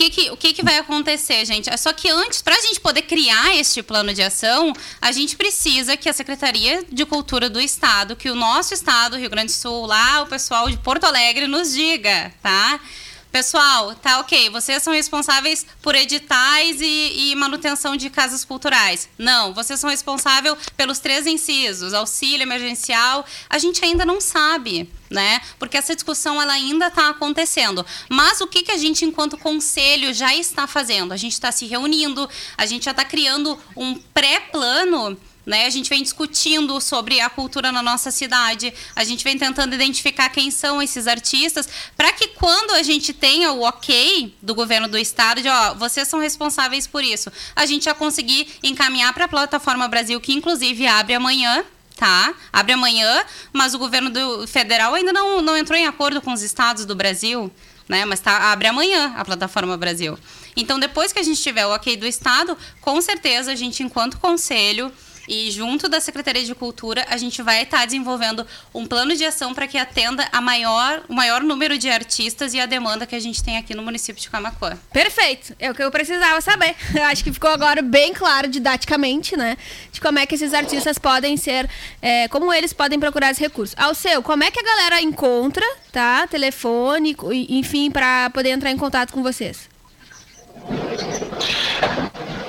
Que 0.01 0.09
que, 0.09 0.31
o 0.31 0.35
que, 0.35 0.51
que 0.51 0.63
vai 0.63 0.79
acontecer, 0.79 1.45
gente? 1.45 1.69
É 1.69 1.77
só 1.77 1.93
que 1.93 2.09
antes, 2.09 2.41
para 2.41 2.55
a 2.55 2.59
gente 2.59 2.79
poder 2.79 3.03
criar 3.03 3.55
este 3.55 3.83
plano 3.83 4.11
de 4.11 4.23
ação, 4.23 4.73
a 4.99 5.11
gente 5.11 5.35
precisa 5.35 5.95
que 5.95 6.09
a 6.09 6.13
Secretaria 6.13 6.83
de 6.91 7.05
Cultura 7.05 7.47
do 7.47 7.61
Estado, 7.61 8.15
que 8.15 8.27
o 8.27 8.33
nosso 8.33 8.73
Estado, 8.73 9.15
Rio 9.15 9.29
Grande 9.29 9.53
do 9.53 9.55
Sul, 9.55 9.85
lá 9.85 10.23
o 10.23 10.25
pessoal 10.25 10.67
de 10.71 10.77
Porto 10.77 11.03
Alegre 11.03 11.45
nos 11.45 11.71
diga, 11.71 12.33
tá? 12.41 12.79
Pessoal, 13.31 13.95
tá 13.95 14.19
ok, 14.19 14.49
vocês 14.49 14.83
são 14.83 14.91
responsáveis 14.91 15.65
por 15.81 15.95
editais 15.95 16.81
e, 16.81 17.31
e, 17.31 17.35
manutenção 17.35 17.95
de 17.95 18.09
casas 18.09 18.43
culturais. 18.43 19.07
Não, 19.17 19.53
vocês 19.53 19.79
são 19.79 19.89
responsáveis 19.89 20.53
pelos 20.75 20.99
três 20.99 21.25
incisos, 21.25 21.93
auxílio 21.93 22.43
emergencial. 22.43 23.25
A 23.49 23.57
gente 23.57 23.85
ainda 23.85 24.05
não 24.05 24.19
sabe, 24.19 24.91
né? 25.09 25.39
Porque 25.57 25.77
essa 25.77 25.95
discussão 25.95 26.41
ela 26.41 26.51
ainda 26.51 26.87
está 26.87 27.09
acontecendo. 27.09 27.85
Mas 28.09 28.41
o 28.41 28.47
que, 28.47 28.63
que 28.63 28.71
a 28.71 28.77
gente, 28.77 29.05
enquanto 29.05 29.37
conselho, 29.37 30.13
já 30.13 30.35
está 30.35 30.67
fazendo? 30.67 31.13
A 31.13 31.17
gente 31.17 31.31
está 31.31 31.53
se 31.53 31.65
reunindo, 31.65 32.29
a 32.57 32.65
gente 32.65 32.83
já 32.83 32.91
está 32.91 33.05
criando 33.05 33.57
um 33.77 33.95
pré-plano 33.95 35.17
Né? 35.45 35.65
A 35.65 35.69
gente 35.69 35.89
vem 35.89 36.03
discutindo 36.03 36.79
sobre 36.79 37.19
a 37.19 37.29
cultura 37.29 37.71
na 37.71 37.81
nossa 37.81 38.11
cidade, 38.11 38.71
a 38.95 39.03
gente 39.03 39.23
vem 39.23 39.37
tentando 39.37 39.73
identificar 39.73 40.29
quem 40.29 40.51
são 40.51 40.81
esses 40.81 41.07
artistas, 41.07 41.67
para 41.97 42.11
que 42.13 42.27
quando 42.27 42.71
a 42.71 42.83
gente 42.83 43.11
tenha 43.11 43.51
o 43.51 43.63
ok 43.63 44.35
do 44.41 44.53
governo 44.53 44.87
do 44.87 44.97
estado, 44.97 45.41
de 45.41 45.49
ó, 45.49 45.73
vocês 45.73 46.07
são 46.07 46.19
responsáveis 46.19 46.85
por 46.85 47.03
isso, 47.03 47.31
a 47.55 47.65
gente 47.65 47.85
já 47.85 47.93
conseguir 47.93 48.47
encaminhar 48.61 49.13
para 49.13 49.25
a 49.25 49.27
plataforma 49.27 49.87
Brasil, 49.87 50.21
que 50.21 50.31
inclusive 50.31 50.85
abre 50.85 51.15
amanhã, 51.15 51.65
tá? 51.95 52.33
Abre 52.53 52.73
amanhã, 52.73 53.23
mas 53.51 53.73
o 53.73 53.79
governo 53.79 54.09
do 54.09 54.47
federal 54.47 54.93
ainda 54.93 55.11
não, 55.11 55.41
não 55.41 55.57
entrou 55.57 55.77
em 55.77 55.85
acordo 55.85 56.21
com 56.21 56.33
os 56.33 56.41
estados 56.41 56.85
do 56.85 56.95
Brasil, 56.95 57.51
né? 57.89 58.05
Mas 58.05 58.19
tá, 58.19 58.51
abre 58.51 58.67
amanhã 58.67 59.13
a 59.17 59.25
plataforma 59.25 59.75
Brasil. 59.75 60.17
Então, 60.55 60.79
depois 60.79 61.13
que 61.13 61.19
a 61.19 61.23
gente 61.23 61.41
tiver 61.41 61.65
o 61.65 61.69
ok 61.69 61.95
do 61.97 62.05
estado, 62.05 62.57
com 62.79 62.99
certeza 63.01 63.51
a 63.51 63.55
gente, 63.55 63.83
enquanto 63.83 64.17
conselho, 64.17 64.91
e 65.27 65.51
junto 65.51 65.87
da 65.87 65.99
Secretaria 65.99 66.43
de 66.43 66.53
Cultura, 66.55 67.05
a 67.09 67.17
gente 67.17 67.41
vai 67.41 67.63
estar 67.63 67.79
tá 67.79 67.85
desenvolvendo 67.85 68.45
um 68.73 68.85
plano 68.85 69.15
de 69.15 69.23
ação 69.25 69.53
para 69.53 69.67
que 69.67 69.77
atenda 69.77 70.27
a 70.31 70.41
maior, 70.41 71.03
o 71.07 71.13
maior 71.13 71.41
número 71.41 71.77
de 71.77 71.89
artistas 71.89 72.53
e 72.53 72.59
a 72.59 72.65
demanda 72.65 73.05
que 73.05 73.15
a 73.15 73.19
gente 73.19 73.43
tem 73.43 73.57
aqui 73.57 73.73
no 73.73 73.83
município 73.83 74.21
de 74.21 74.29
Camacuã. 74.29 74.77
Perfeito. 74.91 75.55
É 75.59 75.69
o 75.69 75.75
que 75.75 75.83
eu 75.83 75.91
precisava 75.91 76.41
saber. 76.41 76.75
Eu 76.95 77.03
acho 77.05 77.23
que 77.23 77.31
ficou 77.31 77.49
agora 77.49 77.81
bem 77.81 78.13
claro 78.13 78.47
didaticamente, 78.47 79.37
né? 79.37 79.57
De 79.91 80.01
como 80.01 80.19
é 80.19 80.25
que 80.25 80.35
esses 80.35 80.53
artistas 80.53 80.97
podem 80.97 81.37
ser, 81.37 81.69
é, 82.01 82.27
como 82.27 82.53
eles 82.53 82.73
podem 82.73 82.99
procurar 82.99 83.31
esse 83.31 83.41
recurso. 83.41 83.75
Ao 83.77 83.93
seu, 83.93 84.21
como 84.21 84.43
é 84.43 84.51
que 84.51 84.59
a 84.59 84.63
galera 84.63 85.01
encontra, 85.01 85.65
tá? 85.91 86.27
Telefone, 86.27 87.15
enfim, 87.49 87.89
para 87.89 88.29
poder 88.29 88.49
entrar 88.49 88.71
em 88.71 88.77
contato 88.77 89.13
com 89.13 89.23
vocês? 89.23 89.69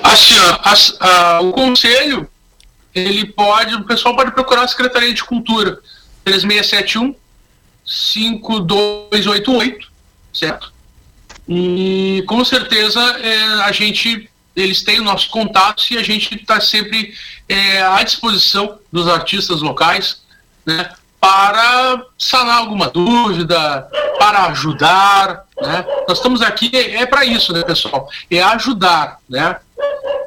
Assim, 0.03 0.35
a, 0.61 1.37
a, 1.37 1.41
o 1.41 1.53
conselho 1.53 2.29
ele 2.93 3.25
pode, 3.25 3.75
o 3.75 3.85
pessoal 3.85 4.15
pode 4.15 4.31
procurar 4.31 4.63
a 4.63 4.67
Secretaria 4.67 5.13
de 5.13 5.23
Cultura, 5.23 5.79
3671 6.23 7.15
5288, 7.85 9.91
certo? 10.33 10.73
E 11.47 12.23
com 12.27 12.43
certeza 12.45 12.99
é, 12.99 13.43
a 13.63 13.71
gente, 13.71 14.29
eles 14.55 14.81
têm 14.81 14.99
o 14.99 15.03
nosso 15.03 15.29
contato 15.29 15.83
e 15.91 15.97
a 15.97 16.03
gente 16.03 16.35
está 16.35 16.61
sempre 16.61 17.13
é, 17.49 17.81
à 17.81 18.01
disposição 18.03 18.79
dos 18.91 19.07
artistas 19.07 19.61
locais, 19.61 20.21
né? 20.65 20.89
Para 21.19 22.03
sanar 22.17 22.57
alguma 22.57 22.89
dúvida, 22.89 23.87
para 24.17 24.47
ajudar, 24.47 25.45
né? 25.61 25.85
Nós 26.07 26.17
estamos 26.17 26.41
aqui, 26.41 26.71
é, 26.73 27.01
é 27.01 27.05
para 27.05 27.25
isso, 27.25 27.53
né, 27.53 27.63
pessoal? 27.63 28.09
É 28.29 28.41
ajudar, 28.41 29.19
né? 29.29 29.57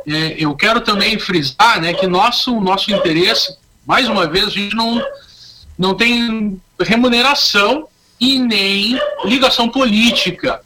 É, 0.06 0.36
eu 0.38 0.54
quero 0.54 0.80
também 0.80 1.18
frisar 1.18 1.80
né, 1.80 1.92
que 1.92 2.06
nosso, 2.06 2.60
nosso 2.60 2.92
interesse, 2.92 3.56
mais 3.84 4.08
uma 4.08 4.26
vez, 4.26 4.46
a 4.46 4.50
gente 4.50 4.74
não, 4.74 5.02
não 5.76 5.94
tem 5.94 6.60
remuneração 6.80 7.88
e 8.20 8.38
nem 8.38 9.00
ligação 9.24 9.68
política. 9.68 10.60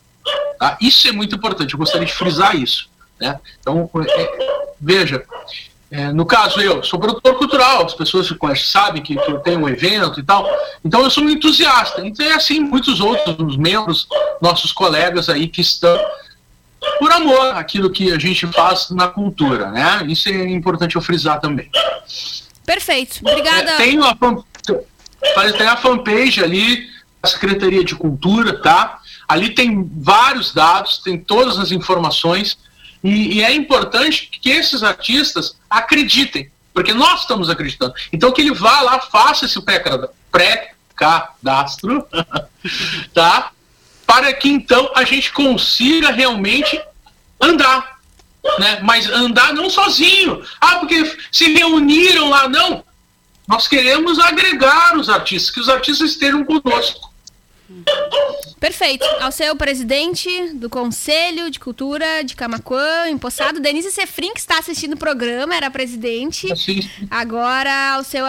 Tá? 0.59 0.77
Isso 0.81 1.09
é 1.09 1.13
muito 1.13 1.35
importante, 1.35 1.73
eu 1.73 1.79
gostaria 1.79 2.07
de 2.07 2.13
frisar 2.13 2.55
isso. 2.55 2.89
Né? 3.19 3.39
Então, 3.61 3.89
é, 4.07 4.73
veja, 4.81 5.25
é, 5.91 6.13
no 6.13 6.25
caso 6.25 6.61
eu 6.61 6.85
sou 6.85 7.01
produtor 7.01 7.35
cultural, 7.37 7.85
as 7.85 7.95
pessoas 7.95 8.29
que 8.29 8.35
conhecem 8.37 8.67
sabem 8.67 9.03
que, 9.03 9.17
que, 9.17 9.31
eu 9.31 9.41
tenho 9.41 9.61
um 9.61 9.69
evento 9.69 10.21
e 10.21 10.23
tal, 10.23 10.49
então 10.85 11.03
eu 11.03 11.11
sou 11.11 11.25
um 11.25 11.31
entusiasta. 11.31 12.07
Então 12.07 12.25
é 12.25 12.33
assim 12.33 12.61
muitos 12.61 13.01
outros 13.01 13.57
membros, 13.57 14.07
nossos 14.41 14.71
colegas 14.71 15.29
aí 15.29 15.49
que 15.49 15.61
estão 15.61 15.99
por 16.99 17.13
amor 17.13 17.55
àquilo 17.55 17.91
que 17.91 18.13
a 18.13 18.19
gente 18.19 18.47
faz 18.49 18.91
na 18.91 19.09
cultura, 19.09 19.71
né? 19.71 20.05
Isso 20.09 20.29
é 20.29 20.49
importante 20.49 20.97
eu 20.97 21.03
frisar 21.03 21.41
também. 21.41 21.71
Perfeito, 22.65 23.21
obrigada. 23.21 23.73
É, 23.73 23.77
tem, 23.77 23.99
uma, 23.99 24.17
tem 25.59 25.67
a 25.67 25.77
fanpage 25.77 26.43
ali 26.43 26.89
da 27.23 27.29
Secretaria 27.29 27.85
de 27.85 27.95
Cultura, 27.95 28.61
tá? 28.63 29.01
Ali 29.29 29.51
tem 29.51 29.89
vários 29.97 30.55
dados, 30.55 30.99
tem 30.99 31.19
todas 31.19 31.59
as 31.59 31.71
informações 31.71 32.59
e, 33.03 33.39
e 33.39 33.45
é 33.45 33.53
importante 33.55 34.29
que 34.31 34.51
esses 34.51 34.83
artistas 34.83 35.57
acreditem, 35.69 36.51
porque 36.73 36.93
nós 36.93 37.21
estamos 37.23 37.51
acreditando. 37.51 37.95
Então 38.13 38.33
que 38.33 38.41
ele 38.41 38.55
vá 38.55 38.81
lá, 38.83 39.01
faça 39.01 39.47
esse 39.47 39.61
pré-cadastro, 40.31 42.07
tá? 43.13 43.53
Para 44.11 44.33
que 44.33 44.49
então 44.49 44.91
a 44.97 45.05
gente 45.05 45.33
consiga 45.33 46.11
realmente 46.11 46.83
andar. 47.41 48.01
Né? 48.59 48.81
Mas 48.83 49.09
andar 49.09 49.55
não 49.55 49.71
sozinho. 49.71 50.43
Ah, 50.61 50.79
porque 50.81 51.17
se 51.31 51.53
reuniram 51.53 52.29
lá, 52.29 52.49
não. 52.49 52.85
Nós 53.47 53.69
queremos 53.69 54.19
agregar 54.19 54.99
os 54.99 55.09
artistas, 55.09 55.55
que 55.55 55.61
os 55.61 55.69
artistas 55.69 56.11
estejam 56.11 56.45
conosco. 56.45 57.10
Perfeito. 58.61 59.07
Ao 59.21 59.33
seu 59.33 59.57
presidente 59.57 60.51
do 60.55 60.69
Conselho 60.69 61.51
de 61.51 61.59
Cultura 61.59 62.23
de 62.23 62.37
Camacuã, 62.37 63.09
empossado, 63.09 63.59
Denise 63.59 63.91
Sefrin, 63.91 64.35
que 64.35 64.41
está 64.41 64.59
assistindo 64.59 64.93
o 64.93 64.97
programa, 64.99 65.55
era 65.55 65.71
presidente. 65.71 66.47
Agora, 67.11 67.95
ao 67.95 68.05
seu 68.05 68.25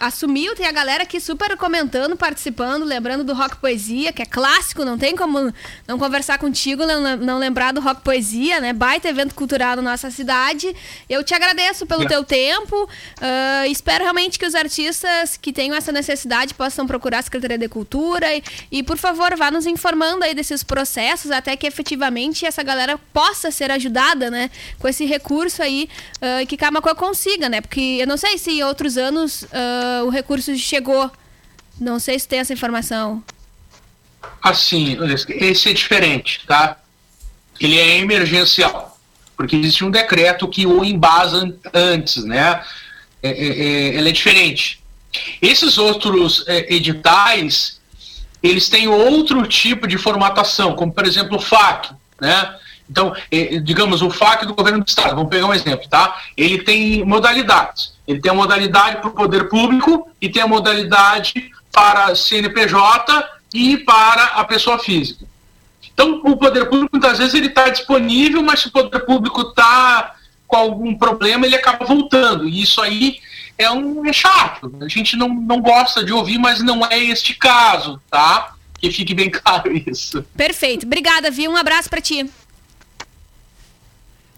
assumiu, 0.00 0.54
tem 0.54 0.66
a 0.66 0.72
galera 0.72 1.02
aqui 1.02 1.20
super 1.20 1.54
comentando, 1.58 2.16
participando, 2.16 2.84
lembrando 2.84 3.22
do 3.22 3.34
Rock 3.34 3.58
Poesia, 3.58 4.14
que 4.14 4.22
é 4.22 4.24
clássico, 4.24 4.82
não 4.82 4.96
tem 4.96 5.14
como 5.14 5.52
não 5.86 5.98
conversar 5.98 6.38
contigo, 6.38 6.86
não, 6.86 7.16
não 7.18 7.38
lembrar 7.38 7.72
do 7.72 7.80
Rock 7.80 8.00
Poesia, 8.00 8.60
né? 8.60 8.72
Baita 8.72 9.10
evento 9.10 9.34
cultural 9.34 9.76
na 9.76 9.82
nossa 9.82 10.10
cidade. 10.10 10.74
Eu 11.08 11.22
te 11.22 11.34
agradeço 11.34 11.86
pelo 11.86 12.04
é. 12.04 12.08
teu 12.08 12.24
tempo. 12.24 12.84
Uh, 12.84 13.66
espero 13.70 14.04
realmente 14.04 14.38
que 14.38 14.46
os 14.46 14.54
artistas 14.54 15.36
que 15.36 15.52
tenham 15.52 15.76
essa 15.76 15.92
necessidade 15.92 16.54
possam 16.54 16.86
procurar 16.86 17.18
a 17.18 17.22
Secretaria 17.22 17.58
de 17.58 17.68
Cultura 17.68 18.34
e, 18.34 18.42
e 18.70 18.82
por 18.82 18.96
favor, 18.96 19.36
vá 19.36 19.50
nos 19.50 19.66
informando 19.66 20.24
aí 20.24 20.34
desses 20.34 20.62
processos 20.62 21.30
até 21.30 21.56
que 21.56 21.66
efetivamente 21.66 22.44
essa 22.44 22.62
galera 22.62 22.98
possa 23.12 23.50
ser 23.50 23.70
ajudada, 23.70 24.30
né? 24.30 24.50
Com 24.78 24.88
esse 24.88 25.04
recurso 25.04 25.62
aí 25.62 25.88
uh, 26.16 26.46
que 26.46 26.56
Camacuã 26.56 26.94
consiga, 26.94 27.48
né? 27.48 27.60
Porque 27.60 27.98
eu 28.00 28.06
não 28.06 28.16
sei 28.16 28.38
se 28.38 28.50
em 28.50 28.62
outros 28.62 28.96
anos 28.96 29.42
uh, 29.42 30.06
o 30.06 30.08
recurso 30.10 30.56
chegou. 30.56 31.10
Não 31.80 31.98
sei 31.98 32.18
se 32.18 32.28
tem 32.28 32.40
essa 32.40 32.52
informação. 32.52 33.22
Assim, 34.42 34.98
esse 35.28 35.70
é 35.70 35.72
diferente, 35.72 36.42
tá? 36.46 36.78
Ele 37.58 37.78
é 37.78 37.98
emergencial, 37.98 38.98
porque 39.36 39.56
existe 39.56 39.84
um 39.84 39.90
decreto 39.90 40.48
que 40.48 40.66
o 40.66 40.84
embasa 40.84 41.54
antes, 41.72 42.24
né? 42.24 42.62
É, 43.22 43.28
é, 43.28 43.32
é, 43.32 43.94
ele 43.96 44.08
é 44.08 44.12
diferente. 44.12 44.80
Esses 45.42 45.76
outros 45.76 46.44
é, 46.46 46.72
editais, 46.72 47.79
eles 48.42 48.68
têm 48.68 48.88
outro 48.88 49.46
tipo 49.46 49.86
de 49.86 49.98
formatação, 49.98 50.74
como 50.74 50.92
por 50.92 51.04
exemplo 51.04 51.36
o 51.36 51.40
FAC, 51.40 51.90
né? 52.20 52.56
Então, 52.88 53.14
digamos, 53.62 54.02
o 54.02 54.10
FAC 54.10 54.44
do 54.44 54.54
governo 54.54 54.82
do 54.82 54.88
estado, 54.88 55.14
vamos 55.14 55.30
pegar 55.30 55.46
um 55.46 55.54
exemplo, 55.54 55.88
tá? 55.88 56.20
Ele 56.36 56.58
tem 56.58 57.04
modalidades. 57.04 57.92
Ele 58.06 58.20
tem 58.20 58.32
a 58.32 58.34
modalidade 58.34 58.96
para 58.96 59.08
o 59.08 59.12
poder 59.12 59.48
público 59.48 60.10
e 60.20 60.28
tem 60.28 60.42
a 60.42 60.46
modalidade 60.48 61.52
para 61.70 62.12
CNPJ 62.16 63.24
e 63.54 63.78
para 63.78 64.24
a 64.24 64.42
pessoa 64.42 64.76
física. 64.76 65.24
Então, 65.94 66.20
o 66.24 66.36
poder 66.36 66.64
público, 66.68 66.88
muitas 66.92 67.18
vezes, 67.18 67.34
ele 67.34 67.46
está 67.46 67.68
disponível, 67.68 68.42
mas 68.42 68.60
se 68.60 68.68
o 68.68 68.72
poder 68.72 69.00
público 69.00 69.42
está 69.42 70.16
com 70.48 70.56
algum 70.56 70.92
problema, 70.96 71.46
ele 71.46 71.54
acaba 71.54 71.84
voltando. 71.84 72.48
E 72.48 72.60
isso 72.60 72.80
aí 72.80 73.20
é 73.60 73.70
um 73.70 74.04
é 74.06 74.12
chato. 74.12 74.74
A 74.80 74.88
gente 74.88 75.16
não, 75.16 75.28
não 75.28 75.60
gosta 75.60 76.02
de 76.02 76.12
ouvir, 76.12 76.38
mas 76.38 76.60
não 76.60 76.84
é 76.86 76.98
este 76.98 77.34
caso, 77.34 78.00
tá? 78.10 78.54
Que 78.78 78.90
fique 78.90 79.14
bem 79.14 79.28
claro 79.30 79.70
isso. 79.76 80.22
Perfeito. 80.36 80.86
Obrigada, 80.86 81.30
Vi. 81.30 81.46
Um 81.46 81.56
abraço 81.56 81.88
para 81.90 82.00
ti. 82.00 82.28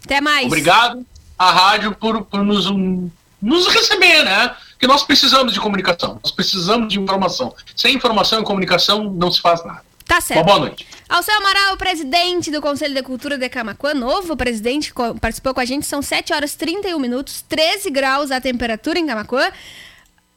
Até 0.03 0.19
mais. 0.19 0.47
Obrigado 0.47 1.05
à 1.39 1.51
rádio 1.51 1.95
por, 1.95 2.25
por 2.25 2.43
nos, 2.43 2.67
um, 2.67 3.09
nos 3.41 3.67
receber, 3.67 4.23
né? 4.23 4.55
Porque 4.71 4.87
nós 4.87 5.03
precisamos 5.03 5.53
de 5.53 5.59
comunicação, 5.61 6.19
nós 6.21 6.31
precisamos 6.31 6.89
de 6.89 6.99
informação. 6.99 7.55
Sem 7.75 7.95
informação 7.95 8.41
e 8.41 8.43
comunicação 8.43 9.05
não 9.13 9.31
se 9.31 9.39
faz 9.39 9.63
nada. 9.65 9.92
Tá 10.13 10.21
certo. 10.21 10.41
Uma 10.41 10.45
boa 10.45 10.59
noite. 10.59 10.85
Alceu 11.09 11.35
Amaral, 11.35 11.75
presidente 11.75 12.51
do 12.51 12.61
Conselho 12.61 12.93
de 12.93 13.01
Cultura 13.01 13.35
de 13.35 13.49
Camacuã, 13.49 13.95
novo 13.95 14.37
presidente, 14.37 14.93
participou 15.19 15.55
com 15.55 15.59
a 15.59 15.65
gente. 15.65 15.87
São 15.87 16.03
7 16.03 16.31
horas 16.31 16.53
e 16.53 16.57
31 16.59 16.99
minutos, 16.99 17.43
13 17.49 17.89
graus 17.89 18.29
a 18.29 18.39
temperatura 18.39 18.99
em 18.99 19.07
Camacuã. 19.07 19.51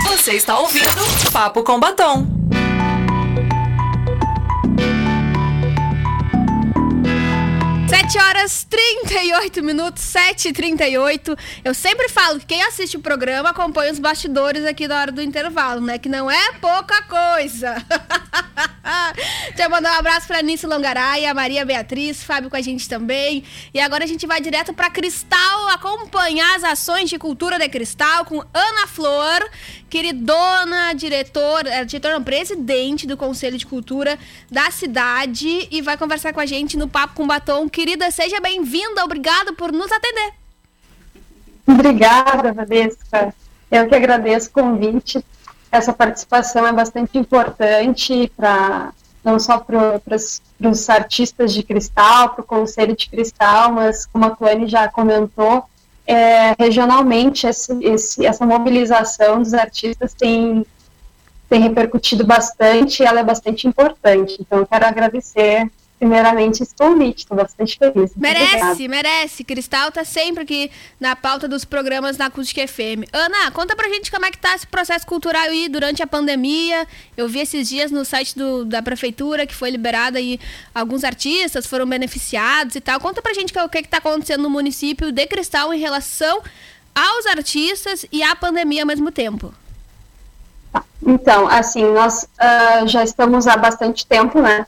Você 0.04 0.32
está 0.32 0.58
ouvindo 0.58 1.30
Papo 1.32 1.62
com 1.62 1.80
Batom. 1.80 2.26
Sete 8.12 8.24
horas 8.24 8.66
38 8.68 9.62
minutos, 9.62 10.02
7 10.02 10.48
e 10.48 10.52
38 10.52 11.34
Eu 11.64 11.72
sempre 11.72 12.10
falo 12.10 12.38
que 12.40 12.44
quem 12.44 12.62
assiste 12.62 12.94
o 12.94 13.00
programa 13.00 13.48
acompanha 13.48 13.90
os 13.90 13.98
bastidores 13.98 14.66
aqui 14.66 14.86
na 14.86 15.00
hora 15.00 15.10
do 15.10 15.22
intervalo, 15.22 15.80
né? 15.80 15.96
Que 15.96 16.10
não 16.10 16.30
é 16.30 16.52
pouca 16.60 17.00
coisa. 17.04 17.74
Deixa 19.48 19.64
eu 19.64 19.70
mandar 19.70 19.94
um 19.94 19.98
abraço 19.98 20.26
pra 20.26 20.42
Nice 20.42 20.66
Longaraia, 20.66 21.32
Maria 21.32 21.64
Beatriz, 21.64 22.22
Fábio 22.22 22.50
com 22.50 22.56
a 22.56 22.60
gente 22.60 22.88
também. 22.88 23.44
E 23.72 23.80
agora 23.80 24.04
a 24.04 24.06
gente 24.06 24.26
vai 24.26 24.40
direto 24.40 24.74
pra 24.74 24.90
Cristal 24.90 25.68
acompanhar 25.68 26.56
as 26.56 26.64
ações 26.64 27.08
de 27.08 27.18
cultura 27.18 27.58
de 27.58 27.68
Cristal 27.68 28.24
com 28.24 28.40
Ana 28.52 28.86
Flor, 28.86 29.48
queridona 29.88 30.92
diretora, 30.94 31.68
é, 31.68 31.84
diretora 31.84 32.14
não, 32.14 32.24
presidente 32.24 33.06
do 33.06 33.16
Conselho 33.16 33.56
de 33.56 33.66
Cultura 33.66 34.18
da 34.50 34.70
cidade 34.70 35.68
e 35.70 35.80
vai 35.80 35.96
conversar 35.96 36.32
com 36.32 36.40
a 36.40 36.46
gente 36.46 36.76
no 36.76 36.88
Papo 36.88 37.14
com 37.14 37.26
Batom. 37.26 37.68
Querida, 37.68 38.01
seja 38.10 38.40
bem-vinda, 38.40 39.04
obrigado 39.04 39.54
por 39.54 39.72
nos 39.72 39.90
atender. 39.92 40.32
Obrigada, 41.66 42.52
Valesca. 42.52 43.34
Eu 43.70 43.88
que 43.88 43.94
agradeço 43.94 44.48
o 44.48 44.52
convite. 44.52 45.24
Essa 45.70 45.92
participação 45.92 46.66
é 46.66 46.72
bastante 46.72 47.16
importante 47.16 48.30
para 48.36 48.92
não 49.24 49.38
só 49.38 49.58
para 49.58 50.00
os 50.60 50.90
artistas 50.90 51.54
de 51.54 51.62
cristal, 51.62 52.30
para 52.30 52.42
o 52.42 52.46
Conselho 52.46 52.96
de 52.96 53.08
Cristal, 53.08 53.72
mas 53.72 54.04
como 54.04 54.24
a 54.24 54.30
Tuane 54.30 54.66
já 54.66 54.88
comentou, 54.88 55.64
é, 56.06 56.54
regionalmente 56.58 57.46
esse, 57.46 57.72
esse, 57.84 58.26
essa 58.26 58.44
mobilização 58.44 59.40
dos 59.40 59.54
artistas 59.54 60.12
tem, 60.12 60.66
tem 61.48 61.60
repercutido 61.60 62.26
bastante 62.26 63.02
e 63.02 63.06
ela 63.06 63.20
é 63.20 63.24
bastante 63.24 63.68
importante. 63.68 64.36
Então, 64.40 64.58
eu 64.58 64.66
quero 64.66 64.86
agradecer 64.86 65.70
primeiramente 66.02 66.64
esse 66.64 66.74
convite, 66.74 67.18
estou 67.18 67.36
bastante 67.36 67.78
feliz. 67.78 68.10
Merece, 68.16 68.56
obrigada. 68.56 68.88
merece. 68.88 69.44
Cristal 69.44 69.92
tá 69.92 70.04
sempre 70.04 70.42
aqui 70.42 70.68
na 70.98 71.14
pauta 71.14 71.46
dos 71.46 71.64
programas 71.64 72.18
na 72.18 72.26
Acústica 72.26 72.66
FM. 72.66 73.06
Ana, 73.12 73.52
conta 73.52 73.76
pra 73.76 73.88
gente 73.88 74.10
como 74.10 74.26
é 74.26 74.32
que 74.32 74.38
tá 74.38 74.52
esse 74.52 74.66
processo 74.66 75.06
cultural 75.06 75.44
aí 75.44 75.68
durante 75.68 76.02
a 76.02 76.06
pandemia. 76.06 76.88
Eu 77.16 77.28
vi 77.28 77.38
esses 77.38 77.68
dias 77.68 77.92
no 77.92 78.04
site 78.04 78.36
do, 78.36 78.64
da 78.64 78.82
prefeitura 78.82 79.46
que 79.46 79.54
foi 79.54 79.70
liberada 79.70 80.18
aí 80.18 80.40
alguns 80.74 81.04
artistas 81.04 81.66
foram 81.66 81.86
beneficiados 81.86 82.74
e 82.74 82.80
tal. 82.80 82.98
Conta 82.98 83.22
pra 83.22 83.32
gente 83.32 83.56
o 83.56 83.68
que, 83.68 83.82
que 83.82 83.88
tá 83.88 83.98
acontecendo 83.98 84.42
no 84.42 84.50
município 84.50 85.12
de 85.12 85.26
Cristal 85.28 85.72
em 85.72 85.78
relação 85.78 86.42
aos 86.92 87.26
artistas 87.26 88.04
e 88.10 88.24
à 88.24 88.34
pandemia 88.34 88.82
ao 88.82 88.88
mesmo 88.88 89.12
tempo. 89.12 89.54
Então, 91.06 91.46
assim, 91.46 91.84
nós 91.92 92.26
ah, 92.38 92.86
já 92.86 93.04
estamos 93.04 93.46
há 93.46 93.56
bastante 93.56 94.06
tempo, 94.06 94.40
né, 94.40 94.66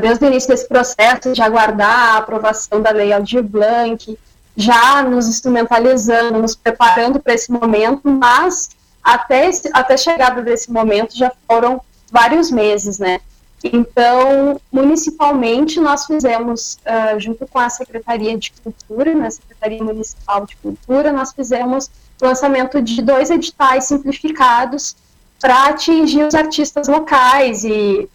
desde 0.00 0.24
o 0.24 0.28
início 0.28 0.48
desse 0.48 0.66
processo 0.66 1.32
de 1.32 1.40
aguardar 1.40 2.14
a 2.14 2.18
aprovação 2.18 2.82
da 2.82 2.90
Lei 2.90 3.12
Aldir 3.12 3.42
Blanc, 3.42 4.18
já 4.56 5.02
nos 5.02 5.28
instrumentalizando, 5.28 6.38
nos 6.38 6.56
preparando 6.56 7.20
para 7.20 7.34
esse 7.34 7.52
momento, 7.52 8.02
mas 8.04 8.70
até, 9.02 9.48
esse, 9.48 9.70
até 9.72 9.96
chegada 9.96 10.42
desse 10.42 10.70
momento 10.70 11.16
já 11.16 11.32
foram 11.46 11.80
vários 12.10 12.50
meses, 12.50 12.98
né. 12.98 13.20
Então, 13.62 14.58
municipalmente, 14.72 15.78
nós 15.78 16.06
fizemos, 16.06 16.78
ah, 16.84 17.18
junto 17.18 17.46
com 17.46 17.58
a 17.58 17.68
Secretaria 17.68 18.36
de 18.36 18.52
Cultura, 18.52 19.14
né, 19.14 19.30
Secretaria 19.30 19.84
Municipal 19.84 20.46
de 20.46 20.56
Cultura, 20.56 21.12
nós 21.12 21.32
fizemos 21.32 21.90
o 22.20 22.24
lançamento 22.24 22.80
de 22.82 23.02
dois 23.02 23.30
editais 23.30 23.84
simplificados 23.84 24.96
para 25.38 25.66
atingir 25.66 26.24
os 26.24 26.34
artistas 26.34 26.88
locais 26.88 27.64
e 27.64 28.08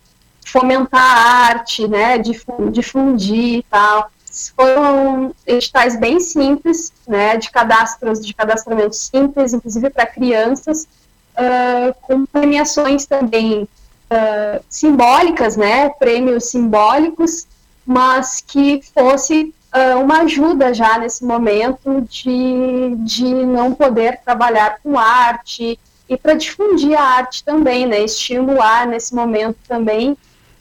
fomentar 0.46 1.02
a 1.02 1.48
arte, 1.48 1.88
né, 1.88 2.18
difu- 2.18 2.70
difundir 2.72 3.60
e 3.60 3.64
tal. 3.64 4.10
Foram 4.56 5.34
editais 5.46 5.98
bem 5.98 6.20
simples, 6.20 6.94
né, 7.08 7.38
de 7.38 7.50
cadastros, 7.50 8.26
de 8.26 8.34
cadastramento 8.34 8.96
simples, 8.96 9.54
inclusive 9.54 9.90
para 9.90 10.06
crianças, 10.06 10.88
ah, 11.36 11.94
com 12.02 12.26
premiações 12.26 13.06
também 13.06 13.68
ah, 14.10 14.62
simbólicas, 14.70 15.58
né, 15.58 15.90
prêmios 15.90 16.46
simbólicos, 16.46 17.48
mas 17.86 18.42
que 18.46 18.82
fosse 18.94 19.54
ah, 19.72 19.98
uma 19.98 20.22
ajuda 20.22 20.74
já 20.74 21.00
nesse 21.00 21.24
momento 21.24 22.02
de, 22.02 22.96
de 23.00 23.34
não 23.34 23.74
poder 23.74 24.20
trabalhar 24.24 24.80
com 24.84 25.00
arte, 25.00 25.80
e 26.08 26.16
para 26.16 26.36
difundir 26.36 26.96
a 26.96 27.02
arte 27.02 27.44
também, 27.44 27.88
né, 27.88 28.04
estimular 28.04 28.86
nesse 28.86 29.16
momento 29.16 29.58
também 29.68 30.16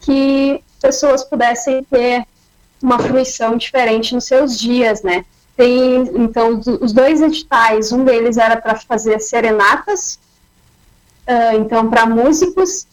que 0.05 0.63
pessoas 0.81 1.25
pudessem 1.25 1.83
ter 1.85 2.27
uma 2.83 2.99
fruição 2.99 3.57
diferente 3.57 4.15
nos 4.15 4.25
seus 4.25 4.59
dias, 4.59 5.03
né. 5.03 5.25
Tem, 5.57 5.97
então, 6.17 6.61
os 6.81 6.93
dois 6.93 7.23
editais, 7.23 7.93
um 7.93 8.05
deles 8.05 8.37
era 8.37 8.57
para 8.57 8.75
fazer 8.77 9.19
serenatas, 9.21 10.19
ah, 11.27 11.55
então, 11.55 11.89
para 11.89 12.05
músicos, 12.07 12.87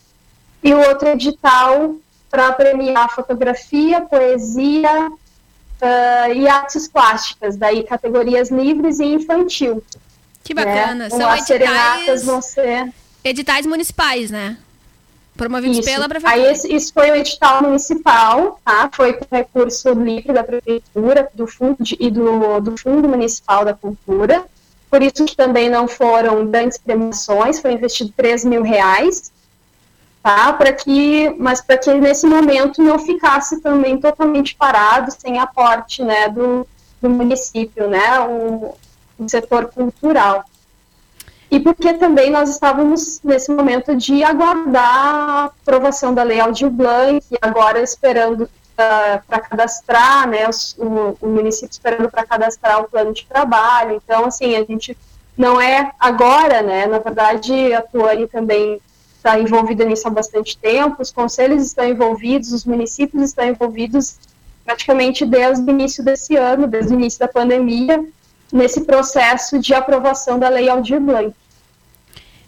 e 0.64 0.74
o 0.74 0.80
outro 0.80 1.10
edital 1.10 1.96
para 2.30 2.54
premiar 2.54 3.14
fotografia, 3.14 4.02
poesia 4.02 5.12
ah, 5.82 6.30
e 6.30 6.48
artes 6.48 6.88
plásticas, 6.88 7.58
daí 7.58 7.84
categorias 7.84 8.50
livres 8.50 9.00
e 9.00 9.06
infantil. 9.06 9.84
Que 10.44 10.54
bacana. 10.54 11.06
Né? 11.06 11.10
São 11.10 11.30
As 11.30 11.46
serenatas 11.46 12.00
editais, 12.00 12.26
vão 12.26 12.42
ser 12.42 12.94
editais 13.24 13.66
municipais, 13.66 14.32
né? 14.32 14.58
Isso. 15.80 15.90
pela 15.90 16.06
Aí 16.06 16.10
prefeitura. 16.10 16.52
esse, 16.52 16.74
isso 16.74 16.94
foi 16.94 17.12
o 17.12 17.16
edital 17.16 17.64
municipal, 17.64 18.60
tá? 18.64 18.90
Foi 18.92 19.14
com 19.14 19.26
recurso 19.36 19.92
livre 19.94 20.34
da 20.34 20.44
prefeitura 20.44 21.30
do 21.34 21.48
fundo 21.48 21.78
e 22.00 22.12
do, 22.12 22.60
do 22.60 22.78
Fundo 22.78 23.08
Municipal 23.08 23.66
da 23.66 23.74
Cultura. 23.74 24.46
Por 24.90 25.02
isso 25.02 25.24
que 25.26 25.36
também 25.36 25.70
não 25.70 25.88
foram 25.88 26.46
grandes 26.46 26.78
premiações, 26.78 27.60
foi 27.60 27.74
investido 27.74 28.14
3 28.16 28.44
mil 28.44 28.62
reais, 28.62 29.32
tá? 30.22 30.52
Para 30.54 30.74
que, 30.74 31.30
mas 31.40 31.62
para 31.62 31.78
que 31.78 31.94
nesse 31.94 32.28
momento 32.28 32.82
não 32.84 33.00
ficasse 33.00 33.62
também 33.62 33.98
totalmente 33.98 34.54
parado, 34.56 35.12
sem 35.18 35.40
aporte, 35.40 36.04
né, 36.04 36.28
do, 36.28 36.68
do 37.02 37.10
município, 37.10 37.88
né, 37.88 38.20
o, 38.20 38.76
o 39.18 39.30
setor 39.30 39.68
cultural. 39.68 40.44
E 41.52 41.60
porque 41.60 41.94
também 41.96 42.32
nós 42.32 42.50
estávamos 42.50 43.20
nesse 43.24 43.52
momento 43.52 43.94
de 43.94 44.24
aguardar 44.24 44.86
a 44.86 45.44
aprovação 45.46 46.14
da 46.14 46.24
Lei 46.24 46.40
Aldir 46.40 46.70
Blanc, 46.70 47.26
e 47.30 47.38
agora 47.42 47.82
esperando 47.82 48.50
para 48.76 49.40
cadastrar, 49.42 50.28
né, 50.30 50.48
os- 50.48 50.76
o, 50.80 51.18
o 51.22 51.28
município 51.28 51.70
esperando 51.72 52.10
para 52.10 52.26
cadastrar 52.26 52.80
o 52.82 52.90
plano 52.90 53.14
de 53.14 53.26
trabalho. 53.26 54.02
Então, 54.04 54.26
assim, 54.26 54.56
a 54.56 54.64
gente 54.64 54.98
não 55.38 55.60
é 55.60 55.92
agora, 56.00 56.62
né, 56.62 56.88
na 56.88 57.00
verdade, 57.00 57.74
a 57.74 57.82
Tuane 57.82 58.28
também 58.28 58.80
está 59.18 59.38
envolvida 59.38 59.84
nisso 59.86 60.08
há 60.08 60.10
bastante 60.12 60.58
tempo, 60.58 61.02
os 61.02 61.12
conselhos 61.12 61.64
estão 61.64 61.86
envolvidos, 61.86 62.54
os 62.54 62.66
municípios 62.66 63.24
estão 63.24 63.46
envolvidos 63.46 64.18
praticamente 64.66 65.26
desde 65.26 65.64
o 65.64 65.70
início 65.70 66.04
desse 66.04 66.36
ano, 66.38 66.66
desde 66.66 66.94
o 66.94 66.96
início 66.96 67.20
da 67.20 67.28
pandemia, 67.28 68.04
nesse 68.52 68.82
processo 68.82 69.60
de 69.60 69.74
aprovação 69.74 70.40
da 70.40 70.50
Lei 70.50 70.70
Aldir 70.70 71.00
Blanc. 71.00 71.36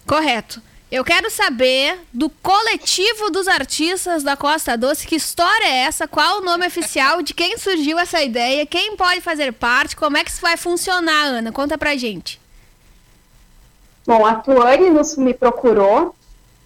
Correto. 0.06 0.60
Eu 0.90 1.02
quero 1.02 1.28
saber 1.28 1.98
do 2.12 2.30
coletivo 2.30 3.30
dos 3.30 3.48
artistas 3.48 4.22
da 4.22 4.36
Costa 4.36 4.76
Doce. 4.76 5.06
Que 5.06 5.16
história 5.16 5.64
é 5.64 5.78
essa? 5.86 6.06
Qual 6.06 6.38
o 6.38 6.44
nome 6.44 6.66
oficial? 6.66 7.20
De 7.20 7.34
quem 7.34 7.58
surgiu 7.58 7.98
essa 7.98 8.22
ideia? 8.22 8.64
Quem 8.64 8.96
pode 8.96 9.20
fazer 9.20 9.52
parte? 9.52 9.96
Como 9.96 10.16
é 10.16 10.22
que 10.22 10.30
isso 10.30 10.40
vai 10.40 10.56
funcionar, 10.56 11.24
Ana? 11.24 11.50
Conta 11.50 11.76
pra 11.76 11.96
gente. 11.96 12.40
Bom, 14.06 14.24
a 14.24 14.36
Tuane 14.36 14.90
nos, 14.90 15.16
me 15.16 15.34
procurou 15.34 16.14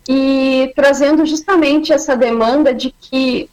e 0.08 0.72
trazendo 0.74 1.24
justamente 1.24 1.92
essa 1.92 2.16
demanda 2.16 2.74
de 2.74 2.94
que, 3.00 3.48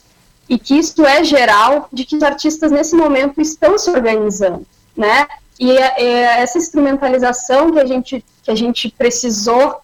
e 0.49 0.57
que 0.57 0.77
isso 0.77 1.05
é 1.05 1.23
geral, 1.23 1.87
de 1.93 2.03
que 2.03 2.15
os 2.15 2.23
artistas 2.23 2.71
nesse 2.71 2.95
momento 2.95 3.39
estão 3.39 3.77
se 3.77 3.89
organizando, 3.89 4.65
né? 4.97 5.27
E 5.59 5.71
é, 5.71 6.41
essa 6.41 6.57
instrumentalização 6.57 7.71
que 7.71 7.79
a 7.79 7.85
gente, 7.85 8.25
que 8.43 8.51
a 8.51 8.55
gente 8.55 8.89
precisou 8.89 9.77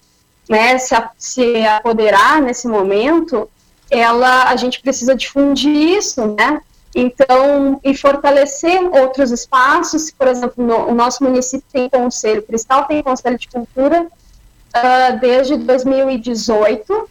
né, 0.50 0.78
se, 0.78 0.96
se 1.18 1.66
apoderar 1.66 2.42
nesse 2.42 2.68
momento, 2.68 3.50
ela, 3.90 4.50
a 4.50 4.56
gente 4.56 4.82
precisa 4.82 5.16
difundir 5.16 5.74
isso, 5.74 6.36
né? 6.38 6.62
Então, 6.94 7.80
e 7.84 7.96
fortalecer 7.96 8.82
outros 8.84 9.32
espaços, 9.32 10.12
por 10.12 10.28
exemplo, 10.28 10.66
no, 10.66 10.90
o 10.90 10.94
nosso 10.94 11.24
município 11.24 11.66
tem 11.72 11.90
conselho, 11.90 12.44
Cristal 12.44 12.86
tem 12.86 13.02
conselho 13.02 13.38
de 13.38 13.48
cultura 13.48 14.02
uh, 14.04 15.20
desde 15.20 15.56
2018, 15.56 17.10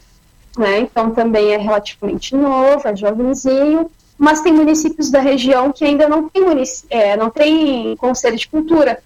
né? 0.58 0.80
Então 0.80 1.12
também 1.12 1.54
é 1.54 1.56
relativamente 1.56 2.34
novo, 2.36 2.86
é 2.86 2.94
jovenzinho, 2.94 3.90
mas 4.20 4.42
tem 4.42 4.52
municípios 4.52 5.10
da 5.10 5.18
região 5.18 5.72
que 5.72 5.82
ainda 5.82 6.06
não 6.06 6.28
tem, 6.28 6.42
é, 6.90 7.16
não 7.16 7.30
tem 7.30 7.96
conselho 7.96 8.36
de 8.36 8.46
cultura, 8.46 9.02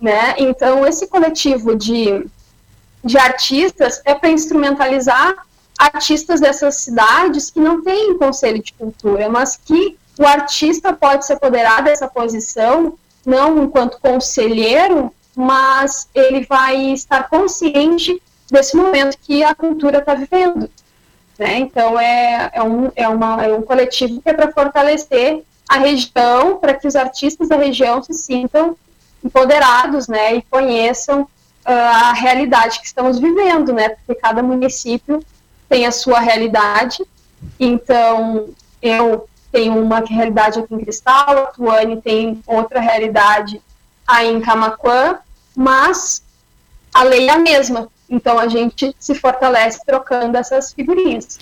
né? 0.00 0.36
Então 0.38 0.86
esse 0.86 1.08
coletivo 1.08 1.74
de, 1.74 2.24
de 3.04 3.18
artistas 3.18 4.00
é 4.04 4.14
para 4.14 4.30
instrumentalizar 4.30 5.34
artistas 5.76 6.38
dessas 6.38 6.76
cidades 6.76 7.50
que 7.50 7.58
não 7.58 7.82
têm 7.82 8.16
conselho 8.16 8.62
de 8.62 8.72
cultura, 8.72 9.28
mas 9.28 9.56
que 9.56 9.98
o 10.16 10.24
artista 10.24 10.92
pode 10.92 11.26
se 11.26 11.32
apoderar 11.32 11.82
dessa 11.82 12.06
posição, 12.06 12.96
não 13.26 13.64
enquanto 13.64 13.98
conselheiro, 13.98 15.12
mas 15.34 16.08
ele 16.14 16.46
vai 16.46 16.92
estar 16.92 17.28
consciente 17.28 18.22
desse 18.48 18.76
momento 18.76 19.18
que 19.18 19.42
a 19.42 19.56
cultura 19.56 19.98
está 19.98 20.14
vivendo. 20.14 20.70
Né? 21.40 21.56
Então, 21.56 21.98
é, 21.98 22.50
é, 22.52 22.62
um, 22.62 22.92
é, 22.94 23.08
uma, 23.08 23.42
é 23.42 23.54
um 23.54 23.62
coletivo 23.62 24.20
que 24.20 24.28
é 24.28 24.34
para 24.34 24.52
fortalecer 24.52 25.42
a 25.66 25.78
região, 25.78 26.58
para 26.58 26.74
que 26.74 26.86
os 26.86 26.94
artistas 26.94 27.48
da 27.48 27.56
região 27.56 28.02
se 28.02 28.12
sintam 28.12 28.76
empoderados 29.24 30.06
né, 30.06 30.34
e 30.34 30.42
conheçam 30.42 31.22
uh, 31.22 31.28
a 31.64 32.12
realidade 32.12 32.78
que 32.80 32.84
estamos 32.84 33.18
vivendo, 33.18 33.72
né, 33.72 33.88
porque 33.88 34.14
cada 34.16 34.42
município 34.42 35.24
tem 35.66 35.86
a 35.86 35.90
sua 35.90 36.20
realidade. 36.20 37.02
Então, 37.58 38.50
eu 38.82 39.26
tenho 39.50 39.80
uma 39.80 40.00
realidade 40.00 40.58
aqui 40.58 40.74
em 40.74 40.80
Cristal, 40.80 41.38
a 41.38 41.46
Tuane 41.46 42.02
tem 42.02 42.42
outra 42.46 42.80
realidade 42.80 43.62
aí 44.06 44.30
em 44.30 44.42
Camaquã, 44.42 45.18
mas 45.56 46.22
a 46.92 47.02
lei 47.02 47.30
é 47.30 47.32
a 47.32 47.38
mesma. 47.38 47.88
Então 48.10 48.38
a 48.38 48.48
gente 48.48 48.94
se 48.98 49.14
fortalece 49.14 49.80
trocando 49.86 50.36
essas 50.36 50.72
figurinhas. 50.72 51.38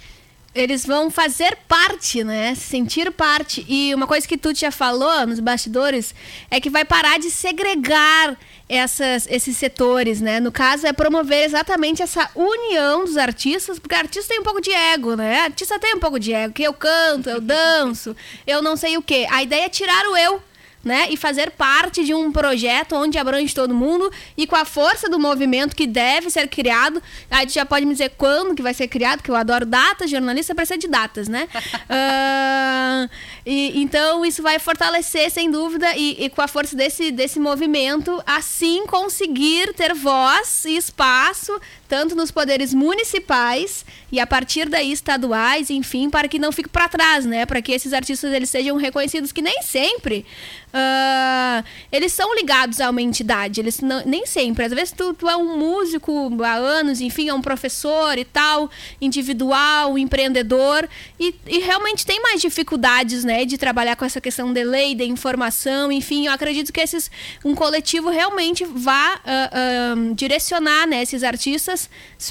Eles 0.55 0.85
vão 0.85 1.11
fazer 1.11 1.57
parte, 1.69 2.25
né? 2.25 2.55
Sentir 2.55 3.11
parte. 3.13 3.65
E 3.69 3.95
uma 3.95 4.07
coisa 4.07 4.27
que 4.27 4.37
tu 4.37 4.55
já 4.55 4.71
falou 4.71 5.27
nos 5.27 5.41
bastidores 5.41 6.15
é 6.51 6.61
que 6.61 6.69
vai 6.69 6.85
parar 6.85 7.19
de 7.19 7.31
segregar 7.31 8.37
essas, 8.69 9.27
esses 9.31 9.57
setores, 9.57 10.21
né? 10.21 10.41
No 10.41 10.51
caso, 10.51 10.87
é 10.87 10.93
promover 10.93 11.45
exatamente 11.45 12.03
essa 12.03 12.29
união 12.35 13.05
dos 13.05 13.17
artistas, 13.17 13.79
porque 13.79 13.95
artista 13.95 14.29
tem 14.29 14.41
um 14.41 14.45
pouco 14.45 14.61
de 14.61 14.73
ego, 14.73 15.15
né? 15.15 15.43
Artista 15.43 15.79
tem 15.79 15.95
um 15.95 16.01
pouco 16.01 16.19
de 16.19 16.33
ego, 16.33 16.53
que 16.53 16.65
eu 16.65 16.73
canto, 16.73 17.31
eu 17.31 17.41
danço, 17.41 18.17
eu 18.47 18.61
não 18.61 18.77
sei 18.77 18.97
o 18.97 19.03
quê. 19.03 19.27
A 19.31 19.43
ideia 19.43 19.67
é 19.67 19.69
tirar 19.69 20.07
o 20.07 20.17
eu 20.17 20.43
né? 20.89 21.07
E 21.11 21.17
fazer 21.17 21.51
parte 21.51 22.05
de 22.05 22.15
um 22.15 22.33
projeto 22.33 22.97
onde 22.97 23.19
abrange 23.19 23.55
todo 23.55 23.75
mundo 23.75 24.11
e 24.37 24.47
com 24.47 24.57
a 24.57 24.65
força 24.65 25.09
do 25.09 25.19
movimento 25.19 25.77
que 25.77 25.87
deve 25.87 26.31
ser 26.31 26.49
criado. 26.49 27.01
Aí 27.31 27.47
tu 27.47 27.53
já 27.53 27.65
pode 27.65 27.87
me 27.87 27.93
dizer 27.93 28.13
quando 28.17 28.55
que 28.55 28.63
vai 28.63 28.75
ser 28.75 28.89
criado, 28.89 29.23
que 29.23 29.31
eu 29.31 29.37
adoro 29.37 29.67
datas, 29.67 30.11
jornalista 30.11 30.55
precisa 30.55 30.79
de 30.79 30.89
datas, 30.89 31.29
né? 31.29 31.47
uh, 31.55 33.11
e, 33.45 33.81
então 33.81 34.25
isso 34.25 34.43
vai 34.43 34.59
fortalecer, 34.59 35.31
sem 35.31 35.51
dúvida, 35.51 35.95
e, 35.95 36.25
e, 36.25 36.31
com 36.31 36.41
a 36.41 36.49
força 36.49 36.75
desse, 36.75 37.11
desse 37.11 37.39
movimento, 37.39 38.23
assim 38.27 38.87
conseguir 38.87 39.75
ter 39.75 39.95
voz 39.95 40.65
e 40.65 40.77
espaço, 40.77 41.61
tanto 41.89 42.15
nos 42.15 42.31
poderes 42.31 42.75
municipais 42.75 43.85
e 44.13 44.21
a 44.21 44.27
partir 44.27 44.69
daí 44.69 44.93
estaduais, 44.93 45.71
enfim, 45.71 46.11
para 46.11 46.29
que 46.29 46.39
não 46.39 46.53
fique 46.53 46.69
para 46.69 46.89
trás, 46.89 47.25
né? 47.25 47.47
Para 47.47 47.63
que 47.63 47.73
esses 47.73 47.93
artistas 47.93 48.33
eles 48.33 48.51
sejam 48.51 48.77
reconhecidos, 48.77 49.33
que 49.33 49.43
nem 49.43 49.63
sempre 49.63 50.27
Uh, 50.69 51.65
eles 51.91 52.13
são 52.13 52.35
ligados 52.35 52.79
a 52.79 52.91
uma 52.91 53.01
entidade, 53.01 53.59
eles 53.59 53.81
não, 53.81 54.05
nem 54.05 54.27
sempre. 54.27 54.67
Às 54.67 54.73
vezes 54.73 54.93
tu, 54.93 55.15
tu, 55.15 55.27
é 55.27 55.35
um 55.35 55.57
músico 55.57 56.31
há 56.45 56.55
anos, 56.55 57.01
enfim, 57.01 57.31
é 57.31 57.35
um 57.35 57.41
professor 57.41 58.19
e 58.19 58.25
tal, 58.25 58.71
individual, 59.01 59.97
empreendedor, 59.97 60.87
e, 61.19 61.35
e 61.47 61.59
realmente 61.61 62.05
tem 62.05 62.21
mais 62.21 62.43
dificuldades, 62.43 63.25
né, 63.25 63.47
de 63.47 63.57
trabalhar 63.57 63.97
com 63.97 64.05
essa 64.05 64.21
questão 64.21 64.53
de 64.53 64.63
lei, 64.63 64.95
de 64.95 65.05
informação, 65.05 65.91
enfim, 65.91 66.27
eu 66.27 66.33
acredito 66.33 66.71
que 66.71 66.81
esses, 66.81 67.11
um 67.43 67.55
coletivo 67.55 68.11
realmente 68.11 68.67
vá 68.67 69.15
uh, 69.17 70.11
uh, 70.11 70.15
direcionar, 70.15 70.87
né, 70.87 71.03
esses 71.03 71.25
artistas, 71.25 71.78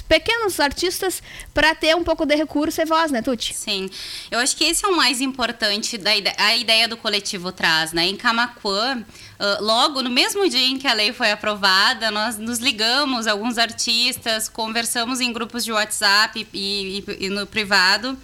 pequenos 0.07 0.59
artistas, 0.59 1.21
para 1.53 1.73
ter 1.75 1.95
um 1.95 2.03
pouco 2.03 2.25
de 2.25 2.35
recurso 2.35 2.81
e 2.81 2.85
voz, 2.85 3.11
né, 3.11 3.21
Tuti? 3.21 3.53
Sim, 3.53 3.89
eu 4.29 4.39
acho 4.39 4.55
que 4.55 4.63
esse 4.63 4.83
é 4.85 4.87
o 4.87 4.95
mais 4.95 5.21
importante 5.21 5.97
da 5.97 6.15
ideia, 6.15 6.35
a 6.37 6.55
ideia 6.55 6.87
do 6.87 6.97
coletivo 6.97 7.51
traz, 7.51 7.93
né, 7.93 8.11
Camacuã, 8.13 8.97
uh, 8.97 9.63
logo 9.63 10.01
no 10.01 10.09
mesmo 10.09 10.49
dia 10.49 10.67
em 10.67 10.77
que 10.77 10.87
a 10.87 10.93
lei 10.93 11.13
foi 11.13 11.31
aprovada, 11.31 12.11
nós 12.11 12.37
nos 12.37 12.59
ligamos, 12.59 13.27
alguns 13.27 13.57
artistas, 13.57 14.49
conversamos 14.49 15.21
em 15.21 15.31
grupos 15.31 15.63
de 15.63 15.71
WhatsApp 15.71 16.47
e, 16.53 17.03
e, 17.07 17.25
e 17.25 17.29
no 17.29 17.45
privado. 17.45 18.17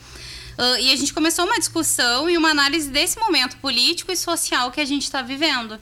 Uh, 0.58 0.78
e 0.80 0.92
a 0.92 0.96
gente 0.96 1.14
começou 1.14 1.46
uma 1.46 1.58
discussão 1.58 2.30
e 2.30 2.38
uma 2.38 2.50
análise 2.50 2.90
desse 2.90 3.18
momento 3.20 3.58
político 3.58 4.12
e 4.12 4.16
social 4.16 4.72
que 4.72 4.80
a 4.80 4.86
gente 4.86 5.04
está 5.04 5.22
vivendo. 5.22 5.80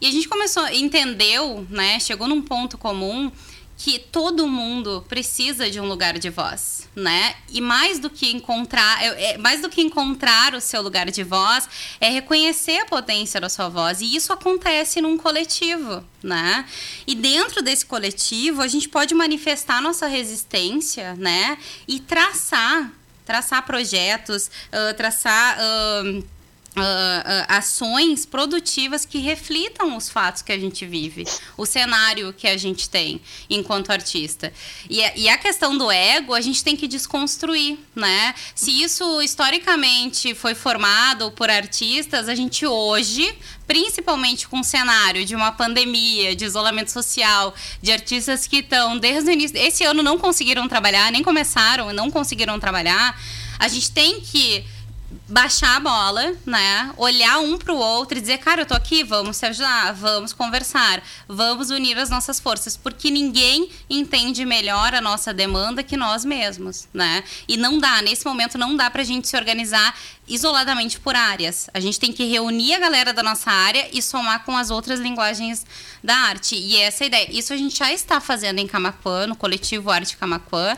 E 0.00 0.06
a 0.06 0.10
gente 0.10 0.28
começou, 0.28 0.66
entendeu, 0.68 1.66
né, 1.68 1.98
chegou 1.98 2.28
num 2.28 2.40
ponto 2.40 2.78
comum 2.78 3.32
que 3.82 3.98
todo 3.98 4.46
mundo 4.46 5.04
precisa 5.08 5.68
de 5.68 5.80
um 5.80 5.88
lugar 5.88 6.16
de 6.16 6.30
voz, 6.30 6.88
né? 6.94 7.34
E 7.50 7.60
mais 7.60 7.98
do 7.98 8.08
que 8.08 8.30
encontrar, 8.30 9.02
é, 9.02 9.32
é, 9.32 9.38
mais 9.38 9.60
do 9.60 9.68
que 9.68 9.82
encontrar 9.82 10.54
o 10.54 10.60
seu 10.60 10.80
lugar 10.80 11.10
de 11.10 11.24
voz, 11.24 11.68
é 12.00 12.08
reconhecer 12.08 12.78
a 12.78 12.84
potência 12.84 13.40
da 13.40 13.48
sua 13.48 13.68
voz. 13.68 14.00
E 14.00 14.14
isso 14.14 14.32
acontece 14.32 15.00
num 15.00 15.18
coletivo, 15.18 16.04
né? 16.22 16.64
E 17.08 17.16
dentro 17.16 17.60
desse 17.60 17.84
coletivo, 17.84 18.62
a 18.62 18.68
gente 18.68 18.88
pode 18.88 19.16
manifestar 19.16 19.82
nossa 19.82 20.06
resistência, 20.06 21.14
né? 21.14 21.58
E 21.88 21.98
traçar, 21.98 22.88
traçar 23.26 23.66
projetos, 23.66 24.46
uh, 24.46 24.96
traçar 24.96 25.58
uh, 25.58 26.24
Uh, 26.72 27.44
ações 27.48 28.24
produtivas 28.24 29.04
que 29.04 29.18
reflitam 29.18 29.94
os 29.94 30.08
fatos 30.08 30.40
que 30.40 30.50
a 30.50 30.58
gente 30.58 30.86
vive, 30.86 31.24
o 31.54 31.66
cenário 31.66 32.32
que 32.32 32.48
a 32.48 32.56
gente 32.56 32.88
tem 32.88 33.20
enquanto 33.50 33.90
artista. 33.90 34.50
E, 34.88 35.02
e, 35.16 35.28
a 35.28 35.36
questão 35.36 35.76
do 35.76 35.90
ego, 35.90 36.32
a 36.32 36.40
gente 36.40 36.64
tem 36.64 36.74
que 36.74 36.88
desconstruir, 36.88 37.78
né? 37.94 38.34
Se 38.54 38.70
isso 38.82 39.20
historicamente 39.20 40.34
foi 40.34 40.54
formado 40.54 41.30
por 41.32 41.50
artistas, 41.50 42.26
a 42.26 42.34
gente 42.34 42.66
hoje, 42.66 43.36
principalmente 43.66 44.48
com 44.48 44.60
o 44.60 44.64
cenário 44.64 45.26
de 45.26 45.34
uma 45.34 45.52
pandemia, 45.52 46.34
de 46.34 46.46
isolamento 46.46 46.90
social, 46.90 47.54
de 47.82 47.92
artistas 47.92 48.46
que 48.46 48.60
estão 48.60 48.96
desde 48.96 49.28
o 49.28 49.32
início, 49.34 49.58
esse 49.58 49.84
ano 49.84 50.02
não 50.02 50.16
conseguiram 50.16 50.66
trabalhar, 50.66 51.12
nem 51.12 51.22
começaram, 51.22 51.92
não 51.92 52.10
conseguiram 52.10 52.58
trabalhar, 52.58 53.20
a 53.58 53.68
gente 53.68 53.90
tem 53.90 54.20
que 54.20 54.64
baixar 55.28 55.76
a 55.76 55.80
bola, 55.80 56.34
né? 56.44 56.92
Olhar 56.96 57.38
um 57.38 57.58
pro 57.58 57.74
outro 57.76 58.18
e 58.18 58.20
dizer, 58.20 58.38
cara, 58.38 58.62
eu 58.62 58.66
tô 58.66 58.74
aqui, 58.74 59.02
vamos 59.02 59.36
se 59.36 59.46
ajudar, 59.46 59.92
vamos 59.94 60.32
conversar, 60.32 61.02
vamos 61.28 61.70
unir 61.70 61.98
as 61.98 62.10
nossas 62.10 62.38
forças, 62.40 62.76
porque 62.76 63.10
ninguém 63.10 63.68
entende 63.88 64.44
melhor 64.44 64.94
a 64.94 65.00
nossa 65.00 65.32
demanda 65.32 65.82
que 65.82 65.96
nós 65.96 66.24
mesmos, 66.24 66.88
né? 66.92 67.24
E 67.48 67.56
não 67.56 67.78
dá, 67.78 68.02
nesse 68.02 68.24
momento 68.24 68.58
não 68.58 68.76
dá 68.76 68.90
pra 68.90 69.04
gente 69.04 69.28
se 69.28 69.36
organizar 69.36 69.94
isoladamente 70.26 71.00
por 71.00 71.16
áreas. 71.16 71.68
A 71.74 71.80
gente 71.80 71.98
tem 71.98 72.12
que 72.12 72.24
reunir 72.24 72.74
a 72.74 72.78
galera 72.78 73.12
da 73.12 73.22
nossa 73.22 73.50
área 73.50 73.88
e 73.92 74.00
somar 74.00 74.44
com 74.44 74.56
as 74.56 74.70
outras 74.70 75.00
linguagens 75.00 75.66
da 76.02 76.14
arte. 76.14 76.56
E 76.56 76.76
essa 76.76 77.02
é 77.02 77.04
a 77.04 77.08
ideia. 77.08 77.28
Isso 77.30 77.52
a 77.52 77.56
gente 77.56 77.76
já 77.76 77.92
está 77.92 78.20
fazendo 78.20 78.58
em 78.58 78.66
Camacuã, 78.66 79.26
no 79.26 79.36
coletivo 79.36 79.90
Arte 79.90 80.16
Camacuã. 80.16 80.76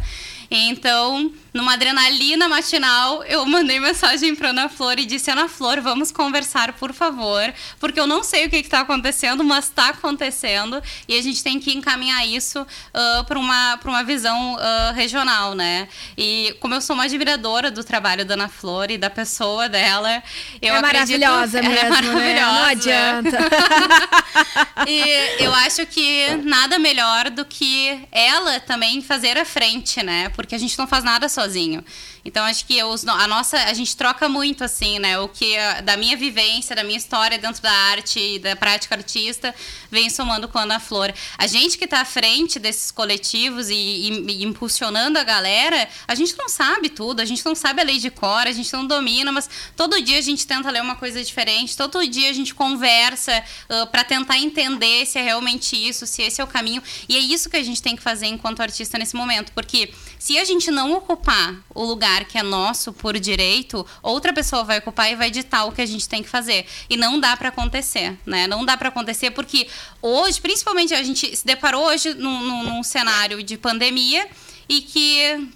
Então, 0.50 1.32
numa 1.54 1.74
adrenalina 1.74 2.48
matinal, 2.48 3.22
eu 3.22 3.46
mandei 3.46 3.78
mensagem 3.78 4.34
para 4.34 4.50
Ana 4.50 4.68
Flor 4.68 4.98
e 4.98 5.06
disse: 5.06 5.30
Ana 5.30 5.48
Flor, 5.48 5.80
vamos 5.80 6.10
conversar, 6.10 6.72
por 6.72 6.92
favor, 6.92 7.54
porque 7.78 7.98
eu 7.98 8.08
não 8.08 8.24
sei 8.24 8.46
o 8.46 8.50
que 8.50 8.56
está 8.56 8.80
acontecendo, 8.80 9.44
mas 9.44 9.66
está 9.66 9.90
acontecendo 9.90 10.82
e 11.06 11.16
a 11.16 11.22
gente 11.22 11.44
tem 11.44 11.60
que 11.60 11.72
encaminhar 11.72 12.26
isso 12.26 12.60
uh, 12.60 13.24
para 13.24 13.38
uma, 13.38 13.78
uma 13.84 14.02
visão 14.02 14.54
uh, 14.54 14.92
regional, 14.94 15.54
né? 15.54 15.86
E 16.18 16.56
como 16.58 16.74
eu 16.74 16.80
sou 16.80 16.94
uma 16.94 17.04
admiradora 17.04 17.70
do 17.70 17.84
trabalho 17.84 18.24
da 18.24 18.34
Ana 18.34 18.48
Flor 18.48 18.90
e 18.90 18.98
da 18.98 19.08
pessoa 19.08 19.68
dela, 19.68 20.24
eu 20.60 20.74
é 20.74 20.78
acredito, 20.78 21.20
maravilhosa 21.20 21.58
ela 21.60 21.68
mesmo, 21.70 21.86
é 21.86 21.88
maravilhosa. 21.88 22.20
Né? 22.20 22.40
Não 22.40 22.64
adianta. 22.64 23.38
e 24.88 25.44
eu 25.44 25.54
acho 25.54 25.86
que 25.86 26.34
nada 26.42 26.80
melhor 26.80 27.30
do 27.30 27.44
que 27.44 28.00
ela 28.10 28.58
também 28.58 29.00
fazer 29.00 29.38
a 29.38 29.44
frente, 29.44 30.02
né? 30.02 30.30
Porque 30.30 30.56
a 30.56 30.58
gente 30.58 30.76
não 30.76 30.88
faz 30.88 31.04
nada 31.04 31.28
sozinho 31.28 31.43
sozinho. 31.44 31.84
Então 32.24 32.42
acho 32.44 32.64
que 32.64 32.82
os, 32.82 33.06
a 33.06 33.28
nossa 33.28 33.58
a 33.58 33.74
gente 33.74 33.94
troca 33.96 34.28
muito 34.28 34.64
assim, 34.64 34.98
né? 34.98 35.18
O 35.18 35.28
que 35.28 35.54
da 35.84 35.96
minha 35.96 36.16
vivência, 36.16 36.74
da 36.74 36.82
minha 36.82 36.96
história 36.96 37.38
dentro 37.38 37.62
da 37.62 37.70
arte, 37.70 38.38
da 38.38 38.56
prática 38.56 38.94
artista, 38.94 39.54
vem 39.90 40.08
somando 40.08 40.48
com 40.48 40.58
a 40.58 40.62
Ana 40.62 40.80
Flor. 40.80 41.12
A 41.36 41.46
gente 41.46 41.76
que 41.76 41.84
está 41.84 42.00
à 42.00 42.04
frente 42.04 42.58
desses 42.58 42.90
coletivos 42.90 43.68
e, 43.68 43.74
e, 43.74 44.08
e, 44.08 44.44
impulsionando 44.44 45.18
a 45.18 45.22
galera, 45.22 45.86
a 46.08 46.14
gente 46.14 46.34
não 46.38 46.48
sabe 46.48 46.88
tudo, 46.88 47.20
a 47.20 47.24
gente 47.26 47.44
não 47.44 47.54
sabe 47.54 47.82
a 47.82 47.84
lei 47.84 47.98
de 47.98 48.10
cor, 48.10 48.46
a 48.46 48.52
gente 48.52 48.72
não 48.72 48.86
domina, 48.86 49.30
mas 49.30 49.48
todo 49.76 50.00
dia 50.00 50.18
a 50.18 50.22
gente 50.22 50.46
tenta 50.46 50.70
ler 50.70 50.80
uma 50.80 50.96
coisa 50.96 51.22
diferente, 51.22 51.76
todo 51.76 52.06
dia 52.06 52.30
a 52.30 52.32
gente 52.32 52.54
conversa 52.54 53.44
uh, 53.68 53.86
para 53.88 54.02
tentar 54.02 54.38
entender 54.38 55.04
se 55.04 55.18
é 55.18 55.22
realmente 55.22 55.76
isso, 55.76 56.06
se 56.06 56.22
esse 56.22 56.40
é 56.40 56.44
o 56.44 56.46
caminho. 56.46 56.82
E 57.06 57.16
é 57.16 57.20
isso 57.20 57.50
que 57.50 57.56
a 57.56 57.62
gente 57.62 57.82
tem 57.82 57.94
que 57.94 58.02
fazer 58.02 58.26
enquanto 58.26 58.60
artista 58.60 58.96
nesse 58.96 59.14
momento, 59.14 59.52
porque 59.52 59.92
se 60.24 60.38
a 60.38 60.44
gente 60.44 60.70
não 60.70 60.94
ocupar 60.94 61.54
o 61.74 61.84
lugar 61.84 62.24
que 62.24 62.38
é 62.38 62.42
nosso 62.42 62.94
por 62.94 63.20
direito, 63.20 63.86
outra 64.02 64.32
pessoa 64.32 64.64
vai 64.64 64.78
ocupar 64.78 65.12
e 65.12 65.16
vai 65.16 65.30
ditar 65.30 65.66
o 65.66 65.72
que 65.72 65.82
a 65.82 65.86
gente 65.86 66.08
tem 66.08 66.22
que 66.22 66.28
fazer. 66.30 66.64
E 66.88 66.96
não 66.96 67.20
dá 67.20 67.36
para 67.36 67.50
acontecer, 67.50 68.16
né? 68.24 68.46
Não 68.46 68.64
dá 68.64 68.74
para 68.74 68.88
acontecer 68.88 69.32
porque 69.32 69.68
hoje, 70.00 70.40
principalmente, 70.40 70.94
a 70.94 71.02
gente 71.02 71.36
se 71.36 71.44
deparou 71.44 71.84
hoje 71.88 72.14
num, 72.14 72.40
num, 72.40 72.64
num 72.64 72.82
cenário 72.82 73.42
de 73.42 73.58
pandemia 73.58 74.26
e 74.66 74.80
que 74.80 75.46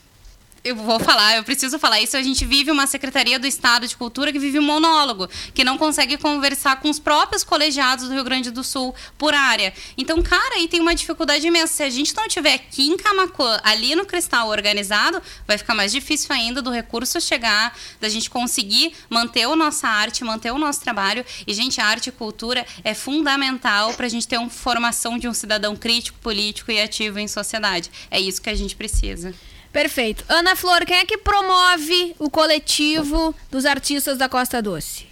eu 0.68 0.76
vou 0.76 1.00
falar, 1.00 1.36
eu 1.36 1.44
preciso 1.44 1.78
falar 1.78 2.00
isso. 2.00 2.16
A 2.16 2.22
gente 2.22 2.44
vive 2.44 2.70
uma 2.70 2.86
Secretaria 2.86 3.38
do 3.38 3.46
Estado 3.46 3.86
de 3.86 3.96
Cultura 3.96 4.30
que 4.30 4.38
vive 4.38 4.58
um 4.58 4.62
monólogo, 4.62 5.28
que 5.54 5.64
não 5.64 5.78
consegue 5.78 6.18
conversar 6.18 6.80
com 6.80 6.90
os 6.90 6.98
próprios 6.98 7.42
colegiados 7.42 8.06
do 8.06 8.12
Rio 8.12 8.24
Grande 8.24 8.50
do 8.50 8.62
Sul 8.62 8.94
por 9.16 9.32
área. 9.32 9.72
Então, 9.96 10.22
cara, 10.22 10.56
aí 10.56 10.68
tem 10.68 10.80
uma 10.80 10.94
dificuldade 10.94 11.46
imensa. 11.46 11.72
Se 11.74 11.82
a 11.82 11.90
gente 11.90 12.14
não 12.14 12.28
tiver 12.28 12.54
aqui 12.54 12.86
em 12.86 12.96
Camacuã, 12.96 13.58
ali 13.64 13.94
no 13.94 14.04
Cristal 14.04 14.48
organizado, 14.48 15.22
vai 15.46 15.56
ficar 15.56 15.74
mais 15.74 15.90
difícil 15.90 16.34
ainda 16.34 16.60
do 16.60 16.70
recurso 16.70 17.18
chegar, 17.18 17.76
da 18.00 18.08
gente 18.08 18.28
conseguir 18.28 18.92
manter 19.08 19.44
a 19.44 19.56
nossa 19.56 19.88
arte, 19.88 20.22
manter 20.22 20.52
o 20.52 20.58
nosso 20.58 20.80
trabalho. 20.80 21.24
E, 21.46 21.54
gente, 21.54 21.80
arte 21.80 22.08
e 22.08 22.12
cultura 22.12 22.66
é 22.84 22.92
fundamental 22.92 23.94
para 23.94 24.04
a 24.04 24.08
gente 24.08 24.28
ter 24.28 24.36
uma 24.36 24.50
formação 24.50 25.18
de 25.18 25.26
um 25.26 25.32
cidadão 25.32 25.74
crítico, 25.74 26.18
político 26.18 26.70
e 26.70 26.80
ativo 26.80 27.18
em 27.18 27.26
sociedade. 27.26 27.90
É 28.10 28.20
isso 28.20 28.42
que 28.42 28.50
a 28.50 28.54
gente 28.54 28.76
precisa. 28.76 29.34
Perfeito. 29.72 30.24
Ana 30.28 30.56
Flor, 30.56 30.84
quem 30.84 30.98
é 30.98 31.04
que 31.04 31.18
promove 31.18 32.14
o 32.18 32.30
coletivo 32.30 33.34
dos 33.50 33.66
artistas 33.66 34.16
da 34.16 34.28
Costa 34.28 34.62
Doce? 34.62 35.06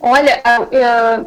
Olha, 0.00 0.42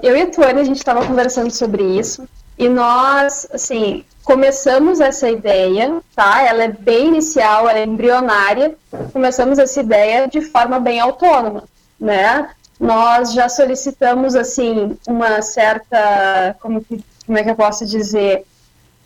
eu 0.04 0.16
e 0.16 0.22
a 0.22 0.28
Tuane, 0.28 0.62
a 0.62 0.64
gente 0.64 0.78
estava 0.78 1.06
conversando 1.06 1.52
sobre 1.52 1.84
isso 1.84 2.28
e 2.58 2.68
nós, 2.68 3.48
assim, 3.52 4.04
começamos 4.24 5.00
essa 5.00 5.30
ideia, 5.30 6.02
tá? 6.16 6.42
Ela 6.42 6.66
é 6.66 6.68
bem 6.68 7.08
inicial, 7.08 7.70
ela 7.70 7.80
é 7.80 7.86
embrionária. 7.86 8.76
Começamos 9.14 9.58
essa 9.58 9.80
ideia 9.80 10.28
de 10.28 10.42
forma 10.42 10.80
bem 10.80 11.00
autônoma, 11.00 11.64
né? 12.00 12.50
Nós 12.80 13.34
já 13.34 13.48
solicitamos, 13.48 14.36
assim, 14.36 14.98
uma 15.08 15.42
certa, 15.42 16.56
como, 16.60 16.84
que, 16.84 17.04
como 17.26 17.38
é 17.38 17.44
que 17.44 17.50
eu 17.50 17.56
posso 17.56 17.86
dizer, 17.86 18.46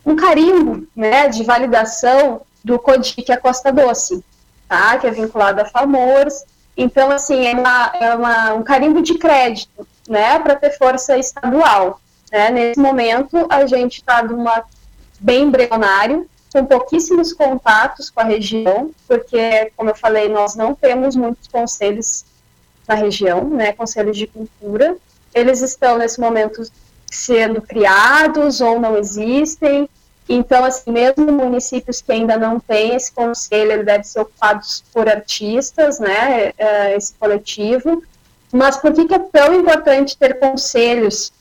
um 0.06 0.16
carimbo 0.16 0.88
né, 0.95 1.28
de 1.28 1.43
validação 1.43 2.41
do 2.64 2.80
CODIC 2.80 3.32
a 3.32 3.38
Costa 3.38 3.72
Doce, 3.72 4.24
tá? 4.68 4.97
que 4.97 5.08
é 5.08 5.12
vinculado 5.12 5.62
a 5.62 5.66
FAMORS. 5.66 6.45
Então, 6.76 7.12
assim, 7.12 7.45
é, 7.45 7.54
uma, 7.54 7.91
é 7.99 8.16
uma, 8.16 8.54
um 8.54 8.64
carimbo 8.64 9.02
de 9.02 9.16
crédito 9.16 9.88
né, 10.08 10.39
para 10.39 10.56
ter 10.56 10.78
força 10.78 11.18
estadual. 11.18 11.99
Né? 12.32 12.49
Nesse 12.49 12.80
momento, 12.80 13.45
a 13.49 13.66
gente 13.66 13.97
está 13.97 14.24
bem 15.20 15.43
embrionário, 15.43 16.28
com 16.52 16.66
pouquíssimos 16.66 17.32
contatos 17.32 18.10
com 18.10 18.20
a 18.20 18.26
região, 18.26 18.91
porque, 19.08 19.72
como 19.78 19.89
eu 19.89 19.95
falei, 19.95 20.28
nós 20.28 20.56
não 20.56 20.76
temos 20.76 21.16
muitos 21.16 21.47
conselhos 21.47 22.26
na 22.88 22.95
região, 22.95 23.49
né, 23.49 23.72
conselhos 23.72 24.18
de 24.18 24.28
cultura. 24.28 24.97
Eles 25.34 25.62
estão, 25.62 25.97
nesse 25.97 26.20
momento, 26.20 26.62
sendo 27.12 27.62
criados 27.62 28.62
ou 28.62 28.80
não 28.80 28.97
existem. 28.97 29.88
Então, 30.30 30.64
assim, 30.64 30.91
mesmo 30.91 31.30
municípios 31.30 32.01
que 32.01 32.12
ainda 32.12 32.38
não 32.38 32.57
têm 32.57 32.95
esse 32.95 33.12
conselho, 33.12 33.74
ele 33.74 33.84
deve 33.84 34.05
ser 34.05 34.22
ocupado 34.22 34.62
por 34.93 35.09
artistas, 35.09 35.99
né, 35.99 36.53
é, 36.57 36.95
esse 36.95 37.14
coletivo. 37.20 38.01
Mas 38.51 38.78
por 38.78 38.93
que, 38.93 39.05
que 39.05 39.14
é 39.14 39.20
tão 39.20 39.53
importante 39.53 40.18
ter 40.18 40.39
conselhos? 40.39 41.34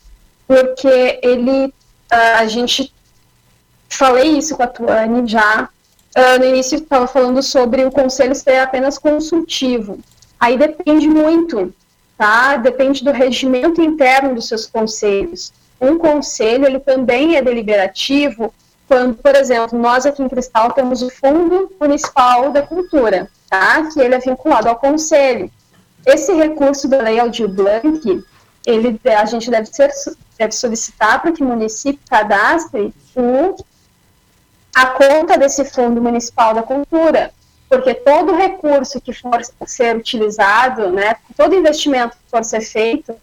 Porque 0.47 1.21
ele, 1.23 1.73
a 2.11 2.45
gente, 2.47 2.93
falei 3.89 4.39
isso 4.39 4.57
com 4.57 4.65
a 4.65 4.67
Tuane 4.67 5.29
já, 5.29 5.69
no 6.39 6.45
início 6.45 6.79
estava 6.79 7.07
falando 7.07 7.43
sobre 7.43 7.85
o 7.85 7.91
conselho 7.93 8.35
ser 8.35 8.59
apenas 8.59 8.99
consultivo. 8.99 10.01
Aí 10.39 10.59
depende 10.59 11.09
muito, 11.09 11.73
tá? 12.19 12.57
Depende 12.57 13.05
do 13.05 13.13
regimento 13.13 13.81
interno 13.81 14.35
dos 14.35 14.49
seus 14.49 14.67
conselhos 14.67 15.53
um 15.81 15.99
conselho 15.99 16.67
ele 16.67 16.79
também 16.79 17.37
é 17.37 17.43
deliberativo 17.43 18.53
quando, 18.91 19.15
por 19.15 19.37
exemplo, 19.37 19.79
nós 19.79 20.05
aqui 20.05 20.21
em 20.21 20.29
Cristal 20.29 20.73
temos 20.73 21.01
o 21.01 21.09
Fundo 21.11 21.71
Municipal 21.81 22.51
da 22.51 22.61
Cultura, 22.61 23.31
tá? 23.49 23.89
que 23.89 24.01
ele 24.01 24.17
é 24.17 24.19
vinculado 24.19 24.69
ao 24.69 24.75
conselho. 24.75 25.49
Esse 26.05 26.35
recurso 26.35 26.89
da 26.89 27.01
Lei 27.01 27.21
Aldir 27.21 27.49
Blanc, 27.49 28.25
ele, 28.67 29.01
a 29.05 29.25
gente 29.27 29.49
deve, 29.49 29.67
ser, 29.67 29.91
deve 30.37 30.53
solicitar 30.53 31.23
para 31.23 31.31
que 31.31 31.41
o 31.41 31.47
município 31.47 32.01
cadastre 32.11 32.93
o, 33.15 33.55
a 34.75 34.87
conta 34.87 35.39
desse 35.39 35.65
Fundo 35.65 36.03
Municipal 36.03 36.53
da 36.53 36.63
Cultura, 36.65 37.33
porque 37.69 37.95
todo 37.95 38.35
recurso 38.35 39.01
que 39.01 39.13
for 39.13 39.41
ser 39.67 39.97
utilizado, 39.97 40.91
né, 40.91 41.15
todo 41.37 41.55
investimento 41.55 42.17
que 42.17 42.29
for 42.29 42.45
ser 42.45 42.63
feito, 42.63 43.15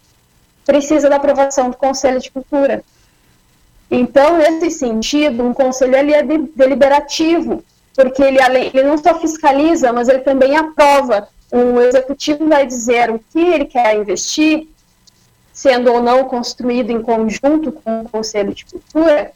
precisa 0.68 1.08
da 1.08 1.16
aprovação 1.16 1.70
do 1.70 1.78
Conselho 1.78 2.20
de 2.20 2.30
Cultura. 2.30 2.84
Então, 3.90 4.36
nesse 4.36 4.70
sentido, 4.70 5.42
um 5.42 5.54
conselho 5.54 5.96
ele 5.96 6.12
é 6.12 6.22
deliberativo, 6.22 7.64
porque 7.96 8.22
ele, 8.22 8.38
ele 8.38 8.82
não 8.82 8.98
só 8.98 9.18
fiscaliza, 9.18 9.94
mas 9.94 10.10
ele 10.10 10.18
também 10.18 10.58
aprova. 10.58 11.26
O 11.50 11.80
executivo 11.80 12.46
vai 12.46 12.66
dizer 12.66 13.10
o 13.10 13.18
que 13.18 13.40
ele 13.40 13.64
quer 13.64 13.96
investir, 13.96 14.68
sendo 15.54 15.90
ou 15.90 16.02
não 16.02 16.24
construído 16.24 16.90
em 16.90 17.00
conjunto 17.00 17.72
com 17.72 18.02
o 18.02 18.08
Conselho 18.10 18.52
de 18.52 18.66
Cultura, 18.66 19.32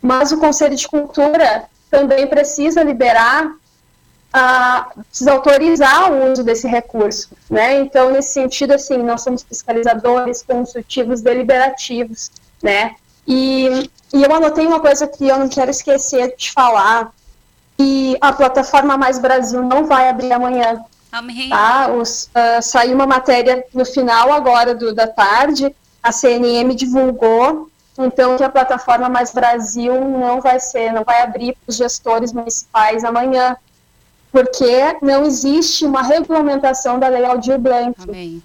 mas 0.00 0.30
o 0.30 0.38
Conselho 0.38 0.76
de 0.76 0.86
Cultura 0.86 1.64
também 1.90 2.28
precisa 2.28 2.80
liberar 2.84 3.52
a 4.36 4.90
desautorizar 5.12 6.12
o 6.12 6.32
uso 6.32 6.42
desse 6.42 6.66
recurso, 6.66 7.28
né? 7.48 7.78
Então, 7.78 8.10
nesse 8.10 8.32
sentido, 8.32 8.72
assim, 8.72 8.98
nós 8.98 9.22
somos 9.22 9.44
fiscalizadores 9.44 10.42
consultivos 10.42 11.20
deliberativos, 11.20 12.32
né? 12.60 12.96
E, 13.28 13.88
e 14.12 14.24
eu 14.24 14.34
anotei 14.34 14.66
uma 14.66 14.80
coisa 14.80 15.06
que 15.06 15.28
eu 15.28 15.38
não 15.38 15.48
quero 15.48 15.70
esquecer 15.70 16.34
de 16.36 16.50
falar, 16.50 17.12
que 17.78 18.18
a 18.20 18.32
plataforma 18.32 18.96
Mais 18.98 19.20
Brasil 19.20 19.62
não 19.62 19.86
vai 19.86 20.08
abrir 20.08 20.32
amanhã. 20.32 20.84
Amém. 21.12 21.48
Tá? 21.48 21.92
Os, 21.92 22.24
uh, 22.24 22.60
saiu 22.60 22.96
uma 22.96 23.06
matéria 23.06 23.64
no 23.72 23.84
final 23.84 24.32
agora 24.32 24.74
do, 24.74 24.92
da 24.92 25.06
tarde, 25.06 25.72
a 26.02 26.10
CNM 26.10 26.74
divulgou, 26.74 27.70
então 27.96 28.36
que 28.36 28.42
a 28.42 28.50
plataforma 28.50 29.08
Mais 29.08 29.32
Brasil 29.32 29.94
não 30.04 30.40
vai 30.40 30.58
ser, 30.58 30.92
não 30.92 31.04
vai 31.04 31.22
abrir 31.22 31.52
para 31.52 31.70
os 31.70 31.76
gestores 31.76 32.32
municipais 32.32 33.04
amanhã 33.04 33.56
porque 34.34 34.96
não 35.00 35.24
existe 35.24 35.86
uma 35.86 36.02
regulamentação 36.02 36.98
da 36.98 37.06
Lei 37.06 37.24
Aldir 37.24 37.56
Blanc. 37.56 37.94
Amém. 38.02 38.42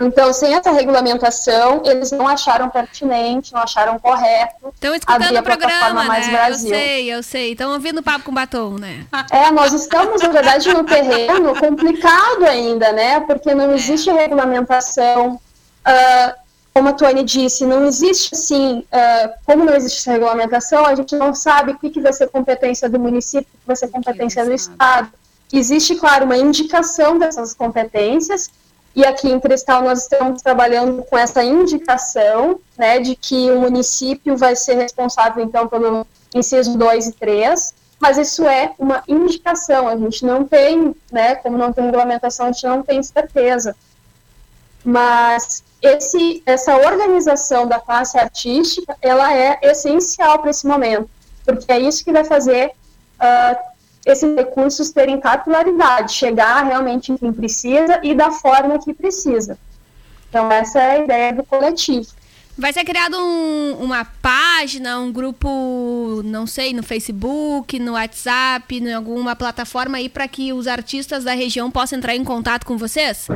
Então, 0.00 0.32
sem 0.32 0.54
essa 0.54 0.70
regulamentação, 0.70 1.82
eles 1.84 2.12
não 2.12 2.28
acharam 2.28 2.70
pertinente, 2.70 3.52
não 3.52 3.60
acharam 3.60 3.98
correto. 3.98 4.68
Estão 4.72 4.94
escutando 4.94 5.36
o 5.36 5.42
programa, 5.42 6.04
né? 6.04 6.28
Brasil. 6.28 6.68
Eu 6.68 6.76
sei, 6.76 7.14
eu 7.14 7.22
sei. 7.24 7.52
Estão 7.52 7.72
ouvindo 7.72 7.98
o 7.98 8.02
papo 8.04 8.24
com 8.26 8.32
batom, 8.32 8.78
né? 8.78 9.04
É, 9.32 9.50
nós 9.50 9.72
estamos, 9.72 10.22
na 10.22 10.28
verdade, 10.28 10.72
no 10.72 10.84
terreno 10.84 11.58
complicado 11.58 12.44
ainda, 12.44 12.92
né? 12.92 13.18
Porque 13.18 13.52
não 13.52 13.72
é. 13.72 13.74
existe 13.74 14.12
regulamentação. 14.12 15.40
Uh, 15.84 16.43
como 16.74 16.88
a 16.88 16.92
Tony 16.92 17.22
disse, 17.22 17.64
não 17.64 17.86
existe 17.86 18.34
assim, 18.34 18.80
uh, 18.80 19.32
como 19.46 19.64
não 19.64 19.74
existe 19.74 20.00
essa 20.00 20.10
regulamentação, 20.10 20.84
a 20.84 20.92
gente 20.96 21.14
não 21.14 21.32
sabe 21.32 21.70
o 21.70 21.78
que, 21.78 21.88
que 21.88 22.00
vai 22.00 22.12
ser 22.12 22.28
competência 22.28 22.88
do 22.88 22.98
município, 22.98 23.46
o 23.54 23.58
que 23.60 23.66
vai 23.68 23.76
ser 23.76 23.88
competência 23.88 24.44
do 24.44 24.52
Estado. 24.52 25.08
Existe, 25.52 25.94
claro, 25.94 26.24
uma 26.24 26.36
indicação 26.36 27.16
dessas 27.16 27.54
competências, 27.54 28.50
e 28.96 29.04
aqui 29.04 29.30
em 29.30 29.38
Cristal 29.38 29.84
nós 29.84 30.02
estamos 30.02 30.42
trabalhando 30.42 31.04
com 31.04 31.16
essa 31.16 31.44
indicação, 31.44 32.58
né, 32.76 32.98
de 32.98 33.14
que 33.14 33.52
o 33.52 33.60
município 33.60 34.36
vai 34.36 34.56
ser 34.56 34.74
responsável, 34.74 35.44
então, 35.44 35.68
pelo 35.68 36.04
inciso 36.34 36.76
2 36.76 37.06
e 37.06 37.12
3, 37.12 37.72
mas 38.00 38.18
isso 38.18 38.44
é 38.48 38.72
uma 38.80 39.00
indicação, 39.06 39.86
a 39.86 39.96
gente 39.96 40.26
não 40.26 40.44
tem, 40.44 40.92
né, 41.12 41.36
como 41.36 41.56
não 41.56 41.72
tem 41.72 41.84
regulamentação, 41.84 42.46
a 42.46 42.52
gente 42.52 42.66
não 42.66 42.82
tem 42.82 43.00
certeza. 43.00 43.76
Mas 44.84 45.62
esse, 45.84 46.42
essa 46.46 46.76
organização 46.76 47.66
da 47.66 47.78
classe 47.78 48.18
artística, 48.18 48.96
ela 49.02 49.34
é 49.34 49.58
essencial 49.62 50.38
para 50.38 50.50
esse 50.50 50.66
momento, 50.66 51.08
porque 51.44 51.70
é 51.70 51.78
isso 51.78 52.02
que 52.04 52.12
vai 52.12 52.24
fazer 52.24 52.72
uh, 53.20 53.56
esses 54.06 54.34
recursos 54.34 54.90
terem 54.90 55.20
capilaridade, 55.20 56.12
chegar 56.12 56.64
realmente 56.64 57.12
em 57.12 57.16
quem 57.16 57.32
precisa 57.32 58.00
e 58.02 58.14
da 58.14 58.30
forma 58.30 58.78
que 58.78 58.94
precisa. 58.94 59.58
Então, 60.30 60.50
essa 60.50 60.80
é 60.80 60.90
a 60.92 60.98
ideia 61.04 61.32
do 61.32 61.44
coletivo. 61.44 62.06
Vai 62.56 62.72
ser 62.72 62.84
criado 62.84 63.16
um, 63.16 63.78
uma 63.80 64.04
página, 64.04 64.98
um 65.00 65.12
grupo, 65.12 66.22
não 66.24 66.46
sei, 66.46 66.72
no 66.72 66.82
Facebook, 66.82 67.78
no 67.78 67.92
WhatsApp, 67.92 68.76
em 68.76 68.92
alguma 68.92 69.34
plataforma 69.34 69.98
aí 69.98 70.08
para 70.08 70.28
que 70.28 70.52
os 70.52 70.66
artistas 70.66 71.24
da 71.24 71.34
região 71.34 71.70
possam 71.70 71.98
entrar 71.98 72.14
em 72.14 72.22
contato 72.22 72.64
com 72.64 72.78
vocês? 72.78 73.26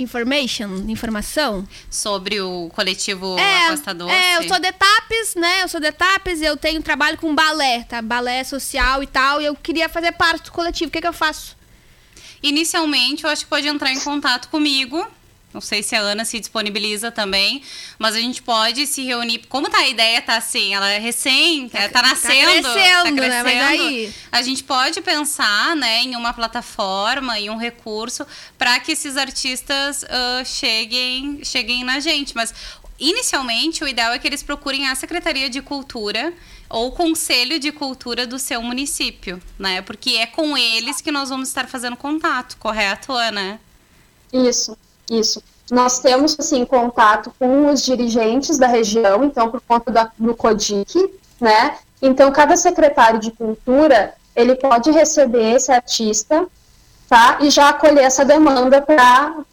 Information, 0.00 0.84
informação? 0.88 1.68
Sobre 1.90 2.40
o 2.40 2.70
coletivo 2.74 3.38
é, 3.38 3.66
Acosta 3.66 3.94
Doce? 3.94 4.12
É, 4.12 4.38
eu 4.38 4.48
sou 4.48 4.58
de 4.58 4.72
TAPES, 4.72 5.34
né? 5.36 5.62
Eu 5.62 5.68
sou 5.68 5.80
de 5.80 5.92
TAPES 5.92 6.40
e 6.40 6.44
eu 6.44 6.56
tenho 6.56 6.82
trabalho 6.82 7.18
com 7.18 7.34
balé, 7.34 7.84
tá? 7.84 8.00
Balé 8.00 8.42
social 8.44 9.02
e 9.02 9.06
tal, 9.06 9.40
e 9.42 9.44
eu 9.44 9.54
queria 9.54 9.88
fazer 9.88 10.12
parte 10.12 10.44
do 10.44 10.52
coletivo. 10.52 10.88
O 10.88 10.92
que, 10.92 11.00
que 11.00 11.06
eu 11.06 11.12
faço? 11.12 11.56
Inicialmente, 12.42 13.24
eu 13.24 13.30
acho 13.30 13.44
que 13.44 13.50
pode 13.50 13.68
entrar 13.68 13.92
em 13.92 14.00
contato 14.00 14.48
comigo 14.48 15.06
não 15.52 15.60
sei 15.60 15.82
se 15.82 15.96
a 15.96 16.00
Ana 16.00 16.24
se 16.24 16.38
disponibiliza 16.38 17.10
também, 17.10 17.62
mas 17.98 18.14
a 18.14 18.20
gente 18.20 18.40
pode 18.40 18.86
se 18.86 19.02
reunir. 19.02 19.40
Como 19.48 19.68
tá 19.68 19.78
a 19.78 19.88
ideia 19.88 20.22
tá 20.22 20.36
assim, 20.36 20.74
ela 20.74 20.88
é 20.88 20.98
recém, 20.98 21.68
tá, 21.68 21.88
tá 21.88 22.02
nascendo, 22.02 22.62
tá 22.62 22.72
crescendo, 22.72 23.04
tá 23.04 23.12
crescendo 23.12 23.20
né? 23.20 23.42
Mas 23.42 23.80
aí... 23.80 24.14
a 24.30 24.42
gente 24.42 24.62
pode 24.62 25.00
pensar, 25.00 25.74
né, 25.74 26.02
em 26.02 26.14
uma 26.14 26.32
plataforma 26.32 27.38
e 27.38 27.50
um 27.50 27.56
recurso 27.56 28.24
para 28.56 28.78
que 28.78 28.92
esses 28.92 29.16
artistas 29.16 30.04
uh, 30.04 30.44
cheguem, 30.44 31.40
cheguem 31.42 31.82
na 31.82 31.98
gente. 31.98 32.34
Mas 32.36 32.54
inicialmente 32.98 33.82
o 33.82 33.88
ideal 33.88 34.12
é 34.12 34.18
que 34.20 34.28
eles 34.28 34.44
procurem 34.44 34.86
a 34.86 34.94
Secretaria 34.94 35.50
de 35.50 35.60
Cultura 35.60 36.32
ou 36.68 36.88
o 36.88 36.92
Conselho 36.92 37.58
de 37.58 37.72
Cultura 37.72 38.24
do 38.24 38.38
seu 38.38 38.62
município, 38.62 39.42
né? 39.58 39.82
Porque 39.82 40.10
é 40.10 40.26
com 40.26 40.56
eles 40.56 41.00
que 41.00 41.10
nós 41.10 41.28
vamos 41.28 41.48
estar 41.48 41.66
fazendo 41.66 41.96
contato, 41.96 42.56
correto, 42.58 43.12
Ana? 43.12 43.60
Isso. 44.32 44.78
Isso. 45.10 45.42
Nós 45.72 45.98
temos, 45.98 46.36
assim, 46.38 46.64
contato 46.64 47.32
com 47.36 47.66
os 47.66 47.82
dirigentes 47.82 48.56
da 48.56 48.68
região, 48.68 49.24
então, 49.24 49.50
por 49.50 49.60
conta 49.60 49.90
da, 49.90 50.10
do 50.16 50.36
CODIC, 50.36 51.12
né? 51.40 51.78
Então, 52.00 52.30
cada 52.30 52.56
secretário 52.56 53.18
de 53.18 53.32
cultura, 53.32 54.14
ele 54.34 54.54
pode 54.54 54.90
receber 54.90 55.56
esse 55.56 55.72
artista, 55.72 56.46
tá? 57.08 57.38
E 57.40 57.50
já 57.50 57.70
acolher 57.70 58.04
essa 58.04 58.24
demanda 58.24 58.80
para 58.80 59.44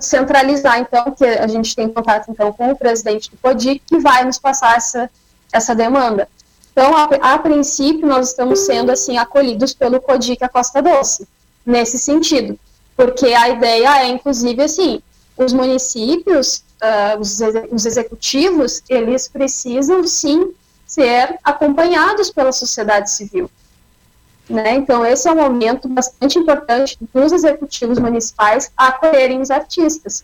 centralizar, 0.00 0.78
então, 0.78 1.12
que 1.12 1.24
a 1.24 1.46
gente 1.46 1.76
tem 1.76 1.88
contato, 1.88 2.30
então, 2.30 2.52
com 2.52 2.70
o 2.70 2.76
presidente 2.76 3.30
do 3.30 3.36
CODIC, 3.36 3.82
que 3.86 3.98
vai 3.98 4.24
nos 4.24 4.38
passar 4.38 4.76
essa, 4.76 5.10
essa 5.52 5.74
demanda. 5.74 6.28
Então, 6.72 6.94
a, 6.96 7.34
a 7.34 7.38
princípio, 7.38 8.06
nós 8.06 8.28
estamos 8.30 8.60
sendo, 8.60 8.90
assim, 8.90 9.18
acolhidos 9.18 9.74
pelo 9.74 10.00
CODIC 10.00 10.42
a 10.42 10.48
Costa 10.48 10.82
Doce, 10.82 11.28
nesse 11.64 11.98
sentido 11.98 12.58
porque 12.96 13.26
a 13.26 13.48
ideia 13.48 14.02
é, 14.02 14.08
inclusive, 14.08 14.62
assim, 14.62 15.02
os 15.36 15.52
municípios, 15.52 16.64
uh, 16.82 17.18
os, 17.18 17.40
os 17.70 17.86
executivos, 17.86 18.82
eles 18.88 19.28
precisam, 19.28 20.06
sim, 20.06 20.52
ser 20.86 21.38
acompanhados 21.42 22.30
pela 22.30 22.52
sociedade 22.52 23.10
civil. 23.10 23.50
Né? 24.48 24.74
Então, 24.74 25.04
esse 25.04 25.26
é 25.26 25.32
um 25.32 25.36
momento 25.36 25.88
bastante 25.88 26.38
importante 26.38 26.98
dos 27.12 27.32
executivos 27.32 27.98
municipais 27.98 28.70
acolherem 28.76 29.40
os 29.40 29.50
artistas. 29.50 30.22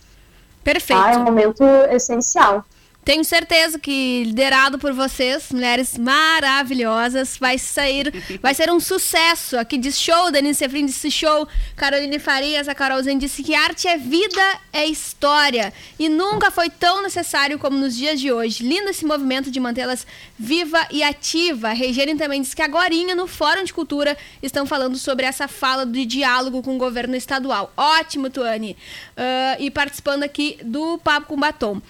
Perfeito. 0.63 1.01
Tá? 1.01 1.13
É 1.13 1.17
um 1.17 1.25
momento 1.25 1.65
essencial. 1.91 2.65
Tenho 3.11 3.25
certeza 3.25 3.77
que, 3.77 4.23
liderado 4.23 4.79
por 4.79 4.93
vocês, 4.93 5.51
mulheres 5.51 5.99
maravilhosas, 5.99 7.37
vai 7.37 7.59
sair, 7.59 8.15
vai 8.41 8.55
ser 8.55 8.71
um 8.71 8.79
sucesso. 8.79 9.59
Aqui 9.59 9.77
diz 9.79 9.99
show, 9.99 10.31
Denise 10.31 10.61
Sefrin 10.61 10.87
disse 10.87 11.11
show, 11.11 11.49
Caroline 11.75 12.21
Farias, 12.21 12.69
a 12.69 12.75
Carolzinha 12.75 13.19
disse 13.19 13.43
que 13.43 13.53
arte 13.53 13.89
é 13.89 13.97
vida, 13.97 14.61
é 14.73 14.87
história. 14.87 15.73
E 15.99 16.09
nunca 16.09 16.53
foi 16.53 16.71
tão 16.71 17.03
necessário 17.03 17.59
como 17.59 17.77
nos 17.77 17.97
dias 17.97 18.21
de 18.21 18.31
hoje. 18.31 18.63
Lindo 18.63 18.91
esse 18.91 19.05
movimento 19.05 19.51
de 19.51 19.59
mantê-las 19.59 20.07
viva 20.39 20.87
e 20.93 21.03
ativa. 21.03 21.71
A 21.71 21.73
Regiane 21.73 22.15
também 22.15 22.41
disse 22.41 22.55
que 22.55 22.63
agora 22.63 22.95
no 23.17 23.27
Fórum 23.27 23.65
de 23.65 23.75
Cultura 23.75 24.17
estão 24.41 24.65
falando 24.67 24.97
sobre 24.97 25.27
essa 25.27 25.49
fala 25.49 25.85
de 25.85 26.07
diálogo 26.07 26.63
com 26.63 26.77
o 26.77 26.79
governo 26.79 27.17
estadual. 27.17 27.73
Ótimo, 27.77 28.31
Tuane. 28.31 28.77
Uh, 29.17 29.57
e 29.59 29.69
participando 29.69 30.23
aqui 30.23 30.59
do 30.63 30.97
Papo 30.99 31.27
com 31.27 31.37
Batom. 31.37 31.83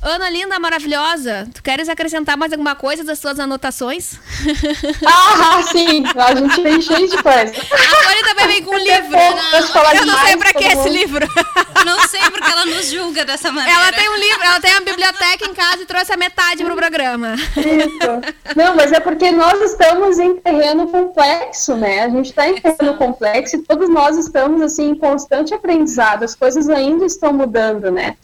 Ana 0.00 0.30
linda, 0.30 0.60
maravilhosa, 0.60 1.48
tu 1.52 1.60
queres 1.60 1.88
acrescentar 1.88 2.36
mais 2.36 2.52
alguma 2.52 2.76
coisa 2.76 3.02
das 3.02 3.18
suas 3.18 3.40
anotações? 3.40 4.14
Ah, 5.04 5.62
sim, 5.62 6.04
a 6.16 6.34
gente 6.34 6.62
vem 6.62 6.80
cheio 6.80 7.08
de 7.08 7.16
coisa. 7.22 7.52
A 7.52 8.10
Ana 8.10 8.28
também 8.28 8.46
vem 8.46 8.62
com 8.62 8.74
um 8.74 8.78
livro. 8.78 9.10
Não, 9.10 9.94
eu 9.94 10.06
não 10.06 10.18
sei 10.24 10.36
pra 10.36 10.52
que 10.52 10.64
esse 10.64 10.88
livro. 10.88 11.26
Não 11.84 12.08
sei 12.08 12.20
porque 12.30 12.50
ela 12.50 12.66
nos 12.66 12.90
julga 12.90 13.24
dessa 13.24 13.52
maneira. 13.52 13.80
Ela 13.80 13.92
tem 13.92 14.10
um 14.10 14.16
livro, 14.16 14.42
ela 14.42 14.60
tem 14.60 14.72
uma 14.72 14.80
biblioteca 14.80 15.46
em 15.48 15.54
casa 15.54 15.82
e 15.82 15.86
trouxe 15.86 16.12
a 16.12 16.16
metade 16.16 16.64
pro 16.64 16.74
programa. 16.74 17.34
Isso. 17.34 18.56
Não, 18.56 18.74
mas 18.74 18.92
é 18.92 18.98
porque 18.98 19.30
nós 19.30 19.60
estamos 19.62 20.18
em 20.18 20.36
terreno 20.36 20.88
complexo, 20.88 21.76
né? 21.76 22.02
A 22.02 22.08
gente 22.08 22.30
está 22.30 22.48
em 22.48 22.60
terreno 22.60 22.96
complexo 22.96 23.56
e 23.56 23.62
todos 23.62 23.88
nós 23.88 24.18
estamos 24.18 24.60
assim 24.60 24.90
em 24.90 24.94
constante 24.96 25.54
aprendizado. 25.54 26.24
As 26.24 26.34
coisas 26.34 26.68
ainda 26.68 27.06
estão 27.06 27.32
mudando, 27.32 27.90
né? 27.92 28.16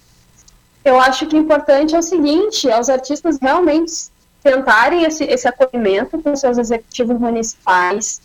Eu 0.84 1.00
acho 1.00 1.26
que 1.26 1.36
o 1.36 1.38
importante 1.38 1.94
é 1.94 1.98
o 1.98 2.02
seguinte, 2.02 2.68
é 2.68 2.78
os 2.78 2.88
artistas 2.88 3.38
realmente 3.40 4.12
tentarem 4.42 5.04
esse, 5.04 5.24
esse 5.24 5.48
acolhimento 5.48 6.20
com 6.20 6.36
seus 6.36 6.58
executivos 6.58 7.18
municipais, 7.18 8.20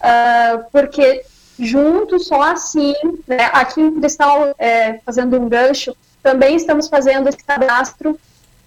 uh, 0.00 0.64
porque 0.72 1.24
juntos, 1.58 2.26
só 2.26 2.42
assim, 2.42 2.94
né, 3.26 3.50
aqui 3.52 3.80
em 3.80 4.00
Cristal, 4.00 4.54
é, 4.58 4.98
fazendo 5.04 5.38
um 5.38 5.48
gancho, 5.48 5.94
também 6.22 6.56
estamos 6.56 6.88
fazendo 6.88 7.28
esse 7.28 7.44
cadastro 7.44 8.18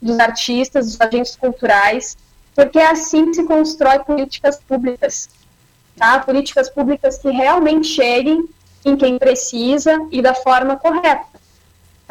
dos 0.02 0.20
artistas, 0.20 0.86
dos 0.86 1.02
agentes 1.02 1.36
culturais, 1.36 2.16
porque 2.56 2.80
é 2.80 2.88
assim 2.88 3.28
que 3.28 3.36
se 3.36 3.44
constrói 3.44 4.00
políticas 4.00 4.60
públicas, 4.60 5.30
tá? 5.98 6.20
Políticas 6.20 6.70
públicas 6.70 7.18
que 7.18 7.30
realmente 7.32 7.88
cheguem 7.88 8.48
em 8.86 8.96
quem 8.96 9.18
precisa 9.18 9.98
e 10.12 10.22
da 10.22 10.36
forma 10.36 10.76
correta. 10.76 11.33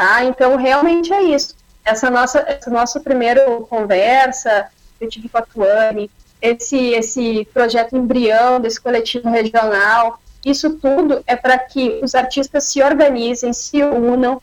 Tá? 0.03 0.25
Então, 0.25 0.57
realmente 0.57 1.13
é 1.13 1.23
isso. 1.23 1.55
Essa 1.85 2.11
nossa, 2.11 2.41
essa 2.41 2.69
nossa 2.69 2.99
primeira 2.99 3.47
conversa, 3.71 4.67
eu 5.01 5.09
tive 5.09 5.29
com 5.29 5.39
a 5.39 5.43
Tuane, 5.43 6.11
esse, 6.41 6.77
esse 6.77 7.49
projeto 7.55 7.97
embrião 7.97 8.61
desse 8.61 8.81
coletivo 8.81 9.31
regional, 9.31 10.21
isso 10.45 10.71
tudo 10.71 11.23
é 11.25 11.37
para 11.37 11.57
que 11.57 12.01
os 12.03 12.17
artistas 12.17 12.65
se 12.65 12.83
organizem, 12.83 13.53
se 13.53 13.81
unam 13.81 14.43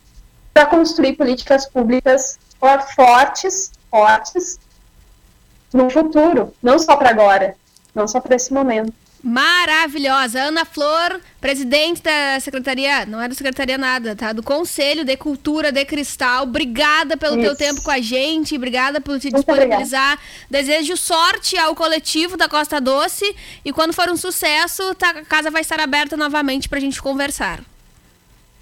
para 0.53 0.65
construir 0.65 1.17
políticas 1.17 1.65
públicas 1.65 2.39
fortes, 2.95 3.73
fortes 3.91 4.61
no 5.73 5.89
futuro, 5.89 6.53
não 6.63 6.79
só 6.79 6.95
para 6.95 7.09
agora, 7.09 7.57
não 7.93 8.07
só 8.07 8.21
para 8.21 8.37
esse 8.37 8.53
momento 8.53 8.93
maravilhosa. 9.23 10.41
Ana 10.41 10.65
Flor, 10.65 11.19
presidente 11.39 12.01
da 12.01 12.39
Secretaria, 12.39 13.05
não 13.05 13.21
é 13.21 13.27
da 13.27 13.35
Secretaria 13.35 13.77
nada, 13.77 14.15
tá? 14.15 14.33
Do 14.33 14.41
Conselho 14.41 15.03
de 15.03 15.15
Cultura 15.17 15.71
de 15.71 15.83
Cristal. 15.85 16.43
Obrigada 16.43 17.17
pelo 17.17 17.35
Isso. 17.35 17.43
teu 17.43 17.55
tempo 17.55 17.81
com 17.81 17.91
a 17.91 17.99
gente, 17.99 18.55
obrigada 18.55 19.01
por 19.01 19.19
te 19.19 19.31
disponibilizar. 19.31 20.17
Desejo 20.49 20.95
sorte 20.97 21.57
ao 21.57 21.75
coletivo 21.75 22.37
da 22.37 22.47
Costa 22.47 22.79
Doce 22.79 23.35
e 23.63 23.71
quando 23.73 23.93
for 23.93 24.09
um 24.09 24.17
sucesso, 24.17 24.95
tá, 24.95 25.09
a 25.09 25.25
casa 25.25 25.51
vai 25.51 25.61
estar 25.61 25.79
aberta 25.79 26.15
novamente 26.15 26.69
para 26.69 26.77
a 26.77 26.81
gente 26.81 27.01
conversar. 27.01 27.61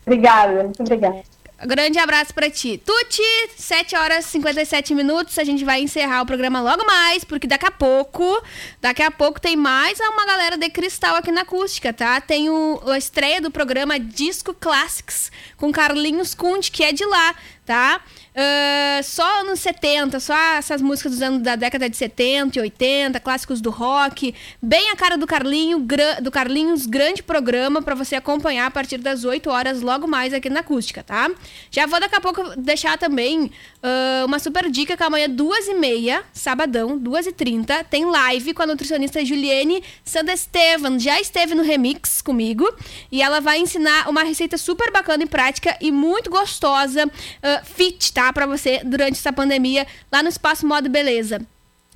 Obrigada, 0.06 0.64
muito 0.64 0.82
obrigada. 0.82 1.22
Grande 1.66 1.98
abraço 1.98 2.36
para 2.36 2.52
ti. 2.52 2.80
Tuti, 2.86 3.24
7 3.56 3.96
horas 3.96 4.26
e 4.26 4.30
57 4.30 4.94
minutos. 4.94 5.40
A 5.40 5.44
gente 5.44 5.66
vai 5.66 5.82
encerrar 5.82 6.22
o 6.22 6.26
programa 6.26 6.62
logo 6.62 6.86
mais, 6.86 7.24
porque 7.24 7.48
daqui 7.48 7.66
a 7.66 7.72
pouco, 7.72 8.44
daqui 8.80 9.02
a 9.02 9.10
pouco 9.10 9.42
tem 9.42 9.56
mais 9.56 10.00
uma 10.00 10.24
galera 10.24 10.56
de 10.56 10.70
cristal 10.70 11.16
aqui 11.16 11.32
na 11.32 11.42
acústica, 11.42 11.92
tá? 11.92 12.22
Tem 12.22 12.48
o, 12.48 12.80
a 12.86 12.98
estreia 12.98 13.42
do 13.42 13.50
programa 13.50 14.00
Disco 14.00 14.54
Classics 14.54 15.32
com 15.58 15.72
Carlinhos 15.72 16.36
Kundt, 16.36 16.72
que 16.72 16.84
é 16.84 16.92
de 16.92 17.04
lá, 17.04 17.34
tá? 17.68 18.00
Uh, 18.34 19.04
só 19.04 19.42
anos 19.42 19.60
70, 19.60 20.20
só 20.22 20.36
essas 20.54 20.82
músicas 20.82 21.12
dos 21.12 21.22
anos 21.22 21.42
da 21.42 21.56
década 21.56 21.90
de 21.90 21.98
70 21.98 22.58
e 22.58 22.62
80, 22.62 23.20
clássicos 23.20 23.60
do 23.60 23.70
rock, 23.70 24.34
bem 24.62 24.90
a 24.90 24.96
cara 24.96 25.18
do 25.18 25.28
Carlinho, 25.28 25.86
do 26.22 26.32
Carlinhos, 26.32 26.86
grande 26.86 27.22
programa 27.22 27.82
para 27.82 27.94
você 27.94 28.16
acompanhar 28.16 28.68
a 28.68 28.72
partir 28.72 29.00
das 29.00 29.26
8 29.26 29.50
horas, 29.50 29.82
logo 29.82 30.08
mais 30.08 30.34
aqui 30.34 30.50
na 30.50 30.62
acústica, 30.62 31.04
tá? 31.04 31.30
Já 31.70 31.86
vou 31.86 32.00
daqui 32.00 32.16
a 32.16 32.22
pouco 32.22 32.42
deixar 32.56 32.98
também 32.98 33.46
uh, 33.46 34.26
uma 34.26 34.40
super 34.40 34.70
dica 34.70 34.96
que 34.96 35.04
amanhã, 35.04 35.30
duas 35.30 35.68
e 35.68 35.74
meia, 35.74 36.24
sabadão, 36.32 36.98
duas 36.98 37.28
e 37.28 37.34
trinta, 37.34 37.84
tem 37.84 38.06
live 38.06 38.54
com 38.54 38.64
a 38.64 38.68
nutricionista 38.68 39.26
Juliane 39.26 39.84
Sandestevan, 40.06 41.00
já 41.00 41.20
esteve 41.20 41.54
no 41.54 41.64
Remix 41.64 42.22
comigo, 42.22 42.66
e 43.12 43.22
ela 43.22 43.42
vai 43.42 43.60
ensinar 43.60 44.08
uma 44.08 44.24
receita 44.24 44.58
super 44.58 44.90
bacana 44.90 45.24
e 45.24 45.28
prática 45.28 45.76
e 45.82 45.92
muito 45.92 46.30
gostosa, 46.30 47.06
uh, 47.06 47.57
fit, 47.64 48.14
tá? 48.14 48.32
Para 48.32 48.46
você 48.46 48.82
durante 48.84 49.14
essa 49.14 49.34
pandemia 49.34 49.86
lá 50.12 50.24
no 50.24 50.30
Espaço 50.30 50.66
Modo 50.66 50.90
Beleza. 50.90 51.42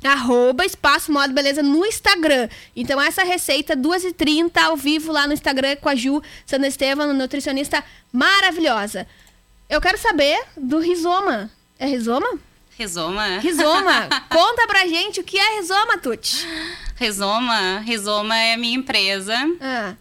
Arroba 0.03 0.65
Espaço 0.65 1.11
Moda 1.11 1.31
Beleza 1.31 1.61
no 1.61 1.85
Instagram. 1.85 2.49
Então, 2.75 2.99
essa 2.99 3.23
receita, 3.23 3.77
2h30 3.77 4.57
ao 4.57 4.75
vivo 4.75 5.11
lá 5.11 5.27
no 5.27 5.33
Instagram 5.33 5.75
com 5.75 5.89
a 5.89 5.95
Ju 5.95 6.21
Sandra 6.45 6.67
Estevam, 6.67 7.13
nutricionista 7.13 7.83
maravilhosa. 8.11 9.07
Eu 9.69 9.79
quero 9.79 9.97
saber 9.97 10.41
do 10.57 10.79
rizoma. 10.79 11.51
É 11.77 11.85
rizoma? 11.85 12.27
Rizoma. 12.77 13.37
Rizoma. 13.39 14.09
Conta 14.29 14.65
pra 14.67 14.87
gente 14.87 15.19
o 15.19 15.23
que 15.23 15.37
é 15.37 15.57
rizoma, 15.57 15.97
Tuti. 15.99 16.47
Rizoma. 16.95 17.79
Rizoma 17.79 18.35
é 18.35 18.53
a 18.55 18.57
minha 18.57 18.75
empresa. 18.77 19.35
Ah. 19.61 19.93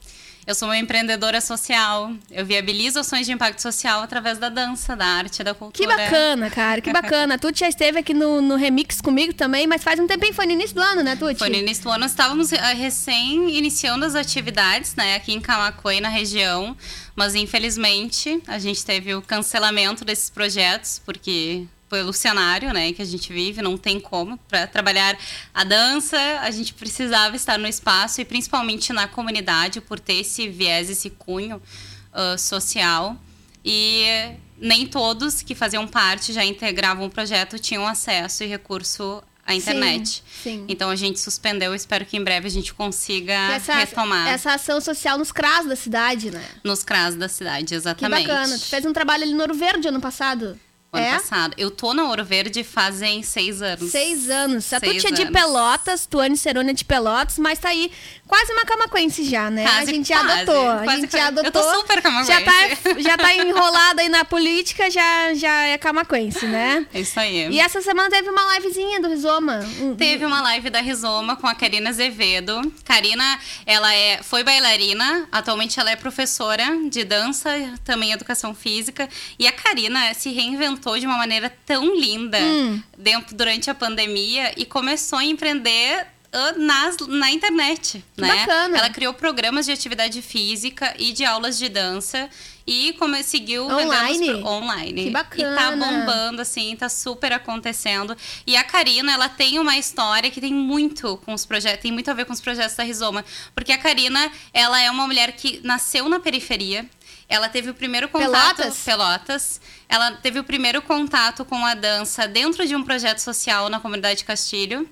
Eu 0.47 0.55
sou 0.55 0.68
uma 0.68 0.76
empreendedora 0.78 1.41
social. 1.41 2.12
Eu 2.30 2.45
viabilizo 2.45 2.99
ações 2.99 3.26
de 3.26 3.32
impacto 3.32 3.61
social 3.61 4.03
através 4.03 4.38
da 4.38 4.49
dança, 4.49 4.97
da 4.97 5.05
arte, 5.07 5.45
da 5.45 5.53
Que 5.53 5.59
cultura. 5.59 5.97
bacana, 5.97 6.51
cara, 6.51 6.80
que 6.80 6.93
bacana. 6.93 7.34
A 7.34 7.38
Tuti 7.38 7.61
já 7.61 7.68
esteve 7.68 7.99
aqui 7.99 8.14
no, 8.14 8.41
no 8.41 8.57
Remix 8.57 9.01
comigo 9.01 9.32
também, 9.34 9.66
mas 9.66 9.82
faz 9.82 10.01
um 10.01 10.07
tempinho, 10.07 10.34
foi 10.34 10.47
no 10.47 10.53
início 10.53 10.74
do 10.74 10.82
ano, 10.82 11.03
né, 11.03 11.14
Tuti? 11.16 11.38
Foi 11.38 11.49
no 11.49 11.57
início 11.57 11.84
do 11.84 11.91
ano, 11.91 12.01
nós 12.01 12.11
estávamos 12.11 12.53
eh, 12.53 12.72
recém 12.74 13.57
iniciando 13.57 14.05
as 14.05 14.14
atividades, 14.14 14.95
né, 14.97 15.14
aqui 15.14 15.32
em 15.32 15.41
Camacuã, 15.41 16.01
na 16.01 16.09
região, 16.09 16.76
mas 17.14 17.34
infelizmente 17.34 18.43
a 18.47 18.59
gente 18.59 18.84
teve 18.84 19.14
o 19.14 19.22
cancelamento 19.22 20.05
desses 20.05 20.30
projetos, 20.30 21.01
porque 21.05 21.64
pelo 21.91 22.12
cenário, 22.12 22.72
né, 22.72 22.93
que 22.93 23.03
a 23.03 23.05
gente 23.05 23.32
vive, 23.32 23.61
não 23.61 23.76
tem 23.76 23.99
como 23.99 24.38
para 24.49 24.66
trabalhar 24.68 25.18
a 25.53 25.64
dança, 25.64 26.16
a 26.41 26.51
gente 26.53 26.72
precisava 26.72 27.34
estar 27.34 27.59
no 27.59 27.66
espaço 27.66 28.20
e 28.20 28.24
principalmente 28.24 28.93
na 28.93 29.09
comunidade 29.09 29.80
por 29.80 29.99
ter 29.99 30.14
esse 30.20 30.49
viés, 30.49 30.88
esse 30.88 31.11
cunho 31.11 31.61
ah, 32.12 32.38
social 32.38 33.16
e 33.64 34.05
nem 34.59 34.86
todos 34.86 35.43
que 35.43 35.55
faziam 35.55 35.86
parte 35.86 36.32
já 36.32 36.45
integravam 36.45 37.07
o 37.07 37.11
projeto 37.11 37.59
tinham 37.59 37.86
acesso 37.86 38.45
e 38.45 38.47
recurso 38.47 39.22
à 39.45 39.55
internet. 39.55 40.22
sim. 40.43 40.64
Então 40.68 40.91
a 40.91 40.97
gente 40.97 41.18
suspendeu, 41.18 41.74
espero 41.74 42.07
que 42.07 42.16
em 42.16 42.22
breve 42.22 42.47
a 42.47 42.51
gente 42.51 42.72
consiga 42.72 43.34
Que 43.49 43.55
essa, 43.55 43.74
retomar 43.74 44.28
essa 44.28 44.55
ação 44.55 44.80
social 44.80 45.18
nos 45.18 45.32
CRAS 45.32 45.66
da 45.66 45.74
cidade, 45.76 46.30
né? 46.30 46.45
nos 46.62 46.84
CRAS 46.84 47.16
da 47.16 47.28
cidade, 47.28 47.66
Que 47.66 47.74
exatamente. 47.74 48.28
bacana. 48.28 48.59
Tu 48.59 48.66
fez 48.66 48.84
um 48.86 48.93
trabalho 48.93 49.24
ali 49.24 49.34
no 49.34 49.41
Ouro 49.41 49.55
Verde 49.55 49.88
ano 49.88 50.01
passado. 50.01 50.59
Ano 50.93 51.07
é? 51.07 51.12
passado. 51.14 51.55
Eu 51.57 51.70
tô 51.70 51.95
na 51.95 52.05
Ouro 52.09 52.24
Verde 52.24 52.64
fazem 52.64 53.22
seis 53.22 53.62
anos. 53.62 53.91
Seis 53.93 54.28
anos. 54.28 54.72
A 54.72 54.80
Seis 54.80 55.01
Tuti 55.03 55.07
é 55.14 55.24
de. 55.24 55.30
Pelotas, 55.30 56.05
Tuane 56.05 56.36
Cerone 56.36 56.70
é 56.70 56.72
de 56.72 56.84
Pelotas, 56.84 57.38
mas 57.38 57.61
tá 57.61 57.68
aí 57.68 57.93
quase 58.26 58.53
uma 58.53 58.64
camaquense 58.64 59.24
já, 59.24 59.49
né? 59.51 59.64
a 59.64 59.70
Quase, 59.70 59.91
gente 59.93 60.09
já 60.09 60.18
quase. 60.24 60.32
adotou. 60.43 60.68
A 60.68 60.78
Quase, 60.82 61.01
gente 61.03 61.12
já 61.12 61.18
quase. 61.18 61.34
Eu 61.36 61.41
adotou. 61.47 61.62
tô 61.62 61.74
super 61.80 61.95
já 61.97 62.03
camaquense. 62.03 62.45
tá, 62.82 63.01
já 63.01 63.16
tá 63.16 63.34
enrolada 63.38 64.03
aí 64.03 64.09
na 64.09 64.24
política, 64.24 64.91
já, 64.91 65.32
já 65.34 65.62
é 65.66 65.78
camaquense, 65.78 66.45
né? 66.47 66.84
É 66.93 67.01
isso 67.01 67.20
aí. 67.20 67.49
E 67.51 67.61
essa 67.61 67.80
semana 67.80 68.11
teve 68.11 68.28
uma 68.28 68.55
livezinha 68.57 69.01
do 69.01 69.09
Rizoma. 69.09 69.61
Teve 69.97 70.24
uma 70.26 70.41
live 70.43 70.70
da 70.70 70.80
Rizoma 70.80 71.36
com 71.36 71.47
a 71.47 71.55
Karina 71.55 71.91
Azevedo. 71.91 72.61
Karina, 72.84 73.38
ela 73.64 73.95
é, 73.95 74.20
foi 74.24 74.43
bailarina, 74.43 75.28
atualmente 75.30 75.78
ela 75.78 75.91
é 75.93 75.95
professora 75.97 76.64
de 76.88 77.05
dança, 77.05 77.49
também 77.84 78.11
educação 78.11 78.53
física. 78.57 79.09
E 79.38 79.47
a 79.47 79.53
Karina 79.53 80.12
se 80.14 80.30
reinventou 80.32 80.80
de 80.99 81.07
uma 81.07 81.16
maneira 81.18 81.51
tão 81.66 81.95
linda 81.95 82.39
Hum. 82.39 82.83
dentro, 82.97 83.35
durante 83.37 83.68
a 83.70 83.74
pandemia 83.74 84.53
e 84.57 84.64
começou 84.64 85.18
a 85.18 85.24
empreender 85.24 86.07
ah, 86.33 86.53
nas, 86.57 86.97
na 87.09 87.31
internet, 87.31 88.05
Que 88.14 88.20
né? 88.22 88.28
bacana. 88.47 88.78
Ela 88.78 88.91
criou 88.91 89.12
programas 89.12 89.66
de 89.66 89.72
atividade 89.72 90.22
física 90.22 90.95
e 90.99 91.12
de 91.12 91.24
aulas 91.24 91.59
de 91.59 91.68
dança 91.68 92.28
e 92.66 92.93
come, 93.01 93.20
seguiu 93.24 93.66
Online? 93.66 94.26
pro- 94.35 94.47
online. 94.47 95.03
Que 95.03 95.09
E 95.09 95.12
tá 95.12 95.18
bacana. 95.24 95.76
bombando, 95.76 96.41
assim, 96.43 96.76
tá 96.76 96.89
super 96.89 97.33
acontecendo. 97.33 98.16
E 98.47 98.57
a 98.57 98.62
Karina, 98.62 99.11
ela 99.12 99.28
tem 99.28 99.59
uma 99.59 99.76
história 99.76 100.31
que 100.31 100.41
tem 100.41 100.55
muito 100.55 101.16
com 101.24 101.35
os 101.35 101.45
projetos, 101.45 101.83
tem 101.83 101.91
muito 101.91 102.09
a 102.09 102.14
ver 102.14 102.24
com 102.26 102.33
os 102.33 102.41
projetos 102.41 102.76
da 102.76 102.85
Rizoma. 102.85 103.24
Porque 103.57 103.72
a 103.72 103.78
Karina, 103.78 104.31
ela 104.55 104.81
é 104.81 104.89
uma 104.89 105.07
mulher 105.09 105.33
que 105.33 105.61
nasceu 105.64 106.09
na 106.09 106.20
periferia. 106.20 106.89
Ela 107.31 107.49
teve 107.49 107.70
o 107.70 107.74
primeiro 107.74 108.09
contato. 108.09 108.57
Pelotas? 108.57 108.85
Pelotas. 108.85 109.61
Ela 109.89 110.11
teve 110.16 110.41
o 110.41 110.45
primeiro 110.45 110.83
contato 110.83 111.45
com 111.45 111.64
a 111.64 111.74
dança 111.74 112.26
dentro 112.26 112.66
de 112.66 112.74
um 112.74 112.83
projeto 112.83 113.20
social 113.20 113.68
na 113.68 113.78
comunidade 113.78 114.24
Castilho. 114.24 114.87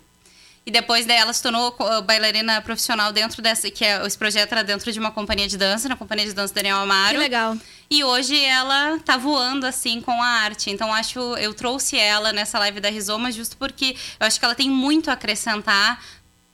E 0.64 0.70
depois 0.70 1.05
dela 1.05 1.32
se 1.32 1.43
tornou 1.43 1.74
uh, 1.80 2.03
bailarina 2.03 2.61
profissional 2.61 3.12
dentro 3.12 3.43
dessa. 3.43 3.68
Que 3.70 3.84
é, 3.84 4.07
esse 4.07 4.16
projeto 4.16 4.53
era 4.53 4.62
dentro 4.62 4.93
de 4.93 5.01
uma 5.01 5.11
companhia 5.11 5.49
de 5.49 5.57
dança, 5.57 5.89
na 5.89 5.97
companhia 5.97 6.26
de 6.26 6.32
dança 6.32 6.55
Daniel 6.55 6.76
Amaro. 6.76 7.14
Que 7.14 7.18
legal. 7.18 7.57
E 7.91 8.05
hoje 8.05 8.39
ela 8.45 9.01
tá 9.01 9.16
voando 9.16 9.66
assim 9.66 10.01
com 10.01 10.22
a 10.22 10.26
arte. 10.26 10.70
Então 10.70 10.93
acho 10.95 11.18
eu 11.39 11.53
trouxe 11.55 11.99
ela 11.99 12.32
nessa 12.32 12.57
live 12.61 12.78
da 12.78 12.89
Rizoma 12.89 13.32
justo 13.32 13.57
porque 13.57 13.97
eu 14.20 14.26
acho 14.26 14.39
que 14.39 14.45
ela 14.45 14.55
tem 14.55 14.70
muito 14.70 15.11
a 15.11 15.14
acrescentar 15.14 16.01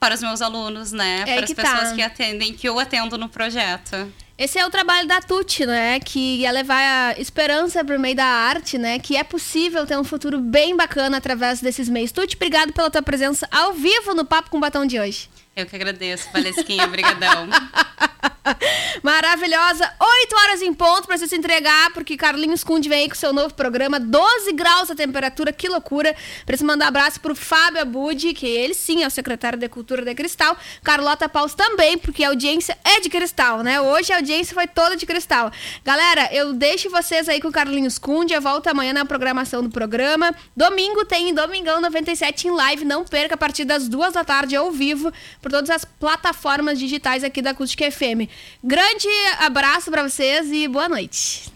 para 0.01 0.15
os 0.15 0.23
meus 0.23 0.41
alunos, 0.41 0.93
né? 0.93 1.25
É 1.27 1.35
para 1.35 1.45
as 1.45 1.51
que 1.51 1.55
pessoas 1.55 1.89
tá. 1.91 1.95
que 1.95 2.03
atendem, 2.03 2.55
que 2.55 2.69
eu 2.69 2.79
atendo 2.79 3.19
no 3.19 3.29
projeto. 3.29 4.11
Esse 4.37 4.59
é 4.59 4.67
o 4.67 4.71
trabalho 4.71 5.07
da 5.07 5.21
Tuti, 5.21 5.65
né? 5.65 6.01
Que 6.01 6.39
ia 6.39 6.51
levar 6.51 7.13
a 7.13 7.21
esperança 7.21 7.85
por 7.85 7.97
meio 8.01 8.17
da 8.17 8.25
arte, 8.25 8.77
né? 8.77 8.99
Que 8.99 9.17
é 9.17 9.23
possível 9.23 9.87
ter 9.87 9.97
um 9.97 10.03
futuro 10.03 10.41
bem 10.41 10.77
bacana 10.77 11.19
através 11.19 11.61
desses 11.61 11.89
meios. 11.89 12.11
Tuti, 12.11 12.35
obrigado 12.35 12.73
pela 12.73 12.91
tua 12.91 13.03
presença 13.03 13.47
ao 13.49 13.73
vivo 13.73 14.13
no 14.13 14.25
Papo 14.25 14.51
com 14.51 14.59
Batom 14.59 14.87
de 14.87 14.99
hoje. 14.99 15.29
Eu 15.57 15.67
que 15.67 15.77
agradeço, 15.77 16.29
Valesquinha, 16.33 16.87
brigadão. 16.89 17.49
Maravilhosa. 19.03 19.91
8 20.01 20.37
horas 20.37 20.63
em 20.63 20.75
ponto 20.75 21.07
pra 21.07 21.17
você 21.17 21.27
se 21.27 21.37
entregar, 21.37 21.93
porque 21.93 22.17
Carlinhos 22.17 22.65
Kunde 22.65 22.89
vem 22.89 23.03
aí 23.03 23.09
com 23.09 23.15
seu 23.15 23.33
novo 23.33 23.55
programa. 23.55 24.01
12 24.01 24.53
graus 24.53 24.91
a 24.91 24.95
temperatura, 24.95 25.53
que 25.53 25.69
loucura. 25.69 26.15
Pra 26.45 26.57
você 26.57 26.65
mandar 26.65 26.89
abraço 26.89 27.21
pro 27.21 27.35
Fábio 27.35 27.81
Abud, 27.81 28.35
que 28.35 28.47
ele 28.47 28.75
sim 28.75 29.03
é 29.03 29.07
o 29.07 29.11
secretário 29.11 29.59
da 29.59 29.69
Cultura 29.69 30.05
da 30.05 30.15
Cristal. 30.15 30.57
Carlota 30.83 31.29
Paus 31.29 31.55
também, 31.55 31.97
porque 31.99 32.25
a 32.25 32.29
audiência 32.29 32.77
é 32.85 33.01
de 33.01 33.09
cristal, 33.09 33.63
né? 33.63 33.81
Hoje 33.81 34.13
a 34.13 34.17
audiência 34.17 34.55
foi 34.55 34.67
toda 34.67 34.97
de 34.97 35.07
cristal. 35.07 35.51
Galera, 35.85 36.29
eu 36.33 36.53
deixo 36.53 36.91
vocês 36.91 37.29
aí 37.29 37.41
com 37.41 37.53
Carlinhos 37.53 37.99
Kunde. 37.99 38.35
Eu 38.35 38.43
volto 38.43 38.69
amanhã 38.69 38.93
na 38.93 39.05
programação 39.05 39.63
do 39.63 39.71
programa. 39.71 40.35
Domingo 40.57 41.05
tem 41.05 41.33
Domingão 41.33 41.81
97 41.81 42.49
em 42.49 42.51
live. 42.51 42.85
Não 42.85 43.05
perca 43.05 43.35
a 43.35 43.39
partir 43.39 43.65
das 43.65 43.89
duas 43.89 44.15
da 44.15 44.25
tarde 44.25 44.57
ao 44.57 44.71
vivo 44.71 45.13
por 45.45 45.51
todas 45.51 45.69
as 45.69 45.85
plataformas 45.85 46.79
digitais 46.79 47.23
aqui 47.23 47.43
da 47.43 47.51
Acústica 47.51 47.91
FM. 47.91 48.31
Grande 48.65 49.07
abraço 49.41 49.91
pra 49.91 50.03
vocês 50.03 50.51
e 50.51 50.67
boa 50.67 50.89
noite. 50.89 51.53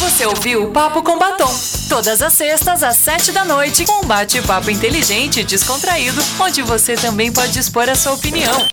Você 0.00 0.26
ouviu 0.26 0.64
o 0.64 0.72
Papo 0.72 1.00
com 1.00 1.16
Batom. 1.16 1.48
Todas 1.88 2.20
as 2.20 2.32
sextas, 2.32 2.82
às 2.82 2.96
sete 2.96 3.30
da 3.30 3.44
noite, 3.44 3.84
com 3.84 4.04
um 4.04 4.08
bate-papo 4.08 4.68
inteligente 4.68 5.38
e 5.38 5.44
descontraído, 5.44 6.20
onde 6.40 6.60
você 6.62 6.96
também 6.96 7.32
pode 7.32 7.56
expor 7.56 7.88
a 7.88 7.94
sua 7.94 8.14
opinião. 8.14 8.66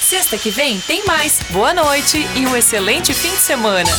Sexta 0.00 0.38
que 0.38 0.48
vem 0.48 0.80
tem 0.80 1.04
mais. 1.04 1.40
Boa 1.50 1.74
noite 1.74 2.26
e 2.36 2.46
um 2.46 2.56
excelente 2.56 3.12
fim 3.12 3.28
de 3.28 3.36
semana. 3.36 3.90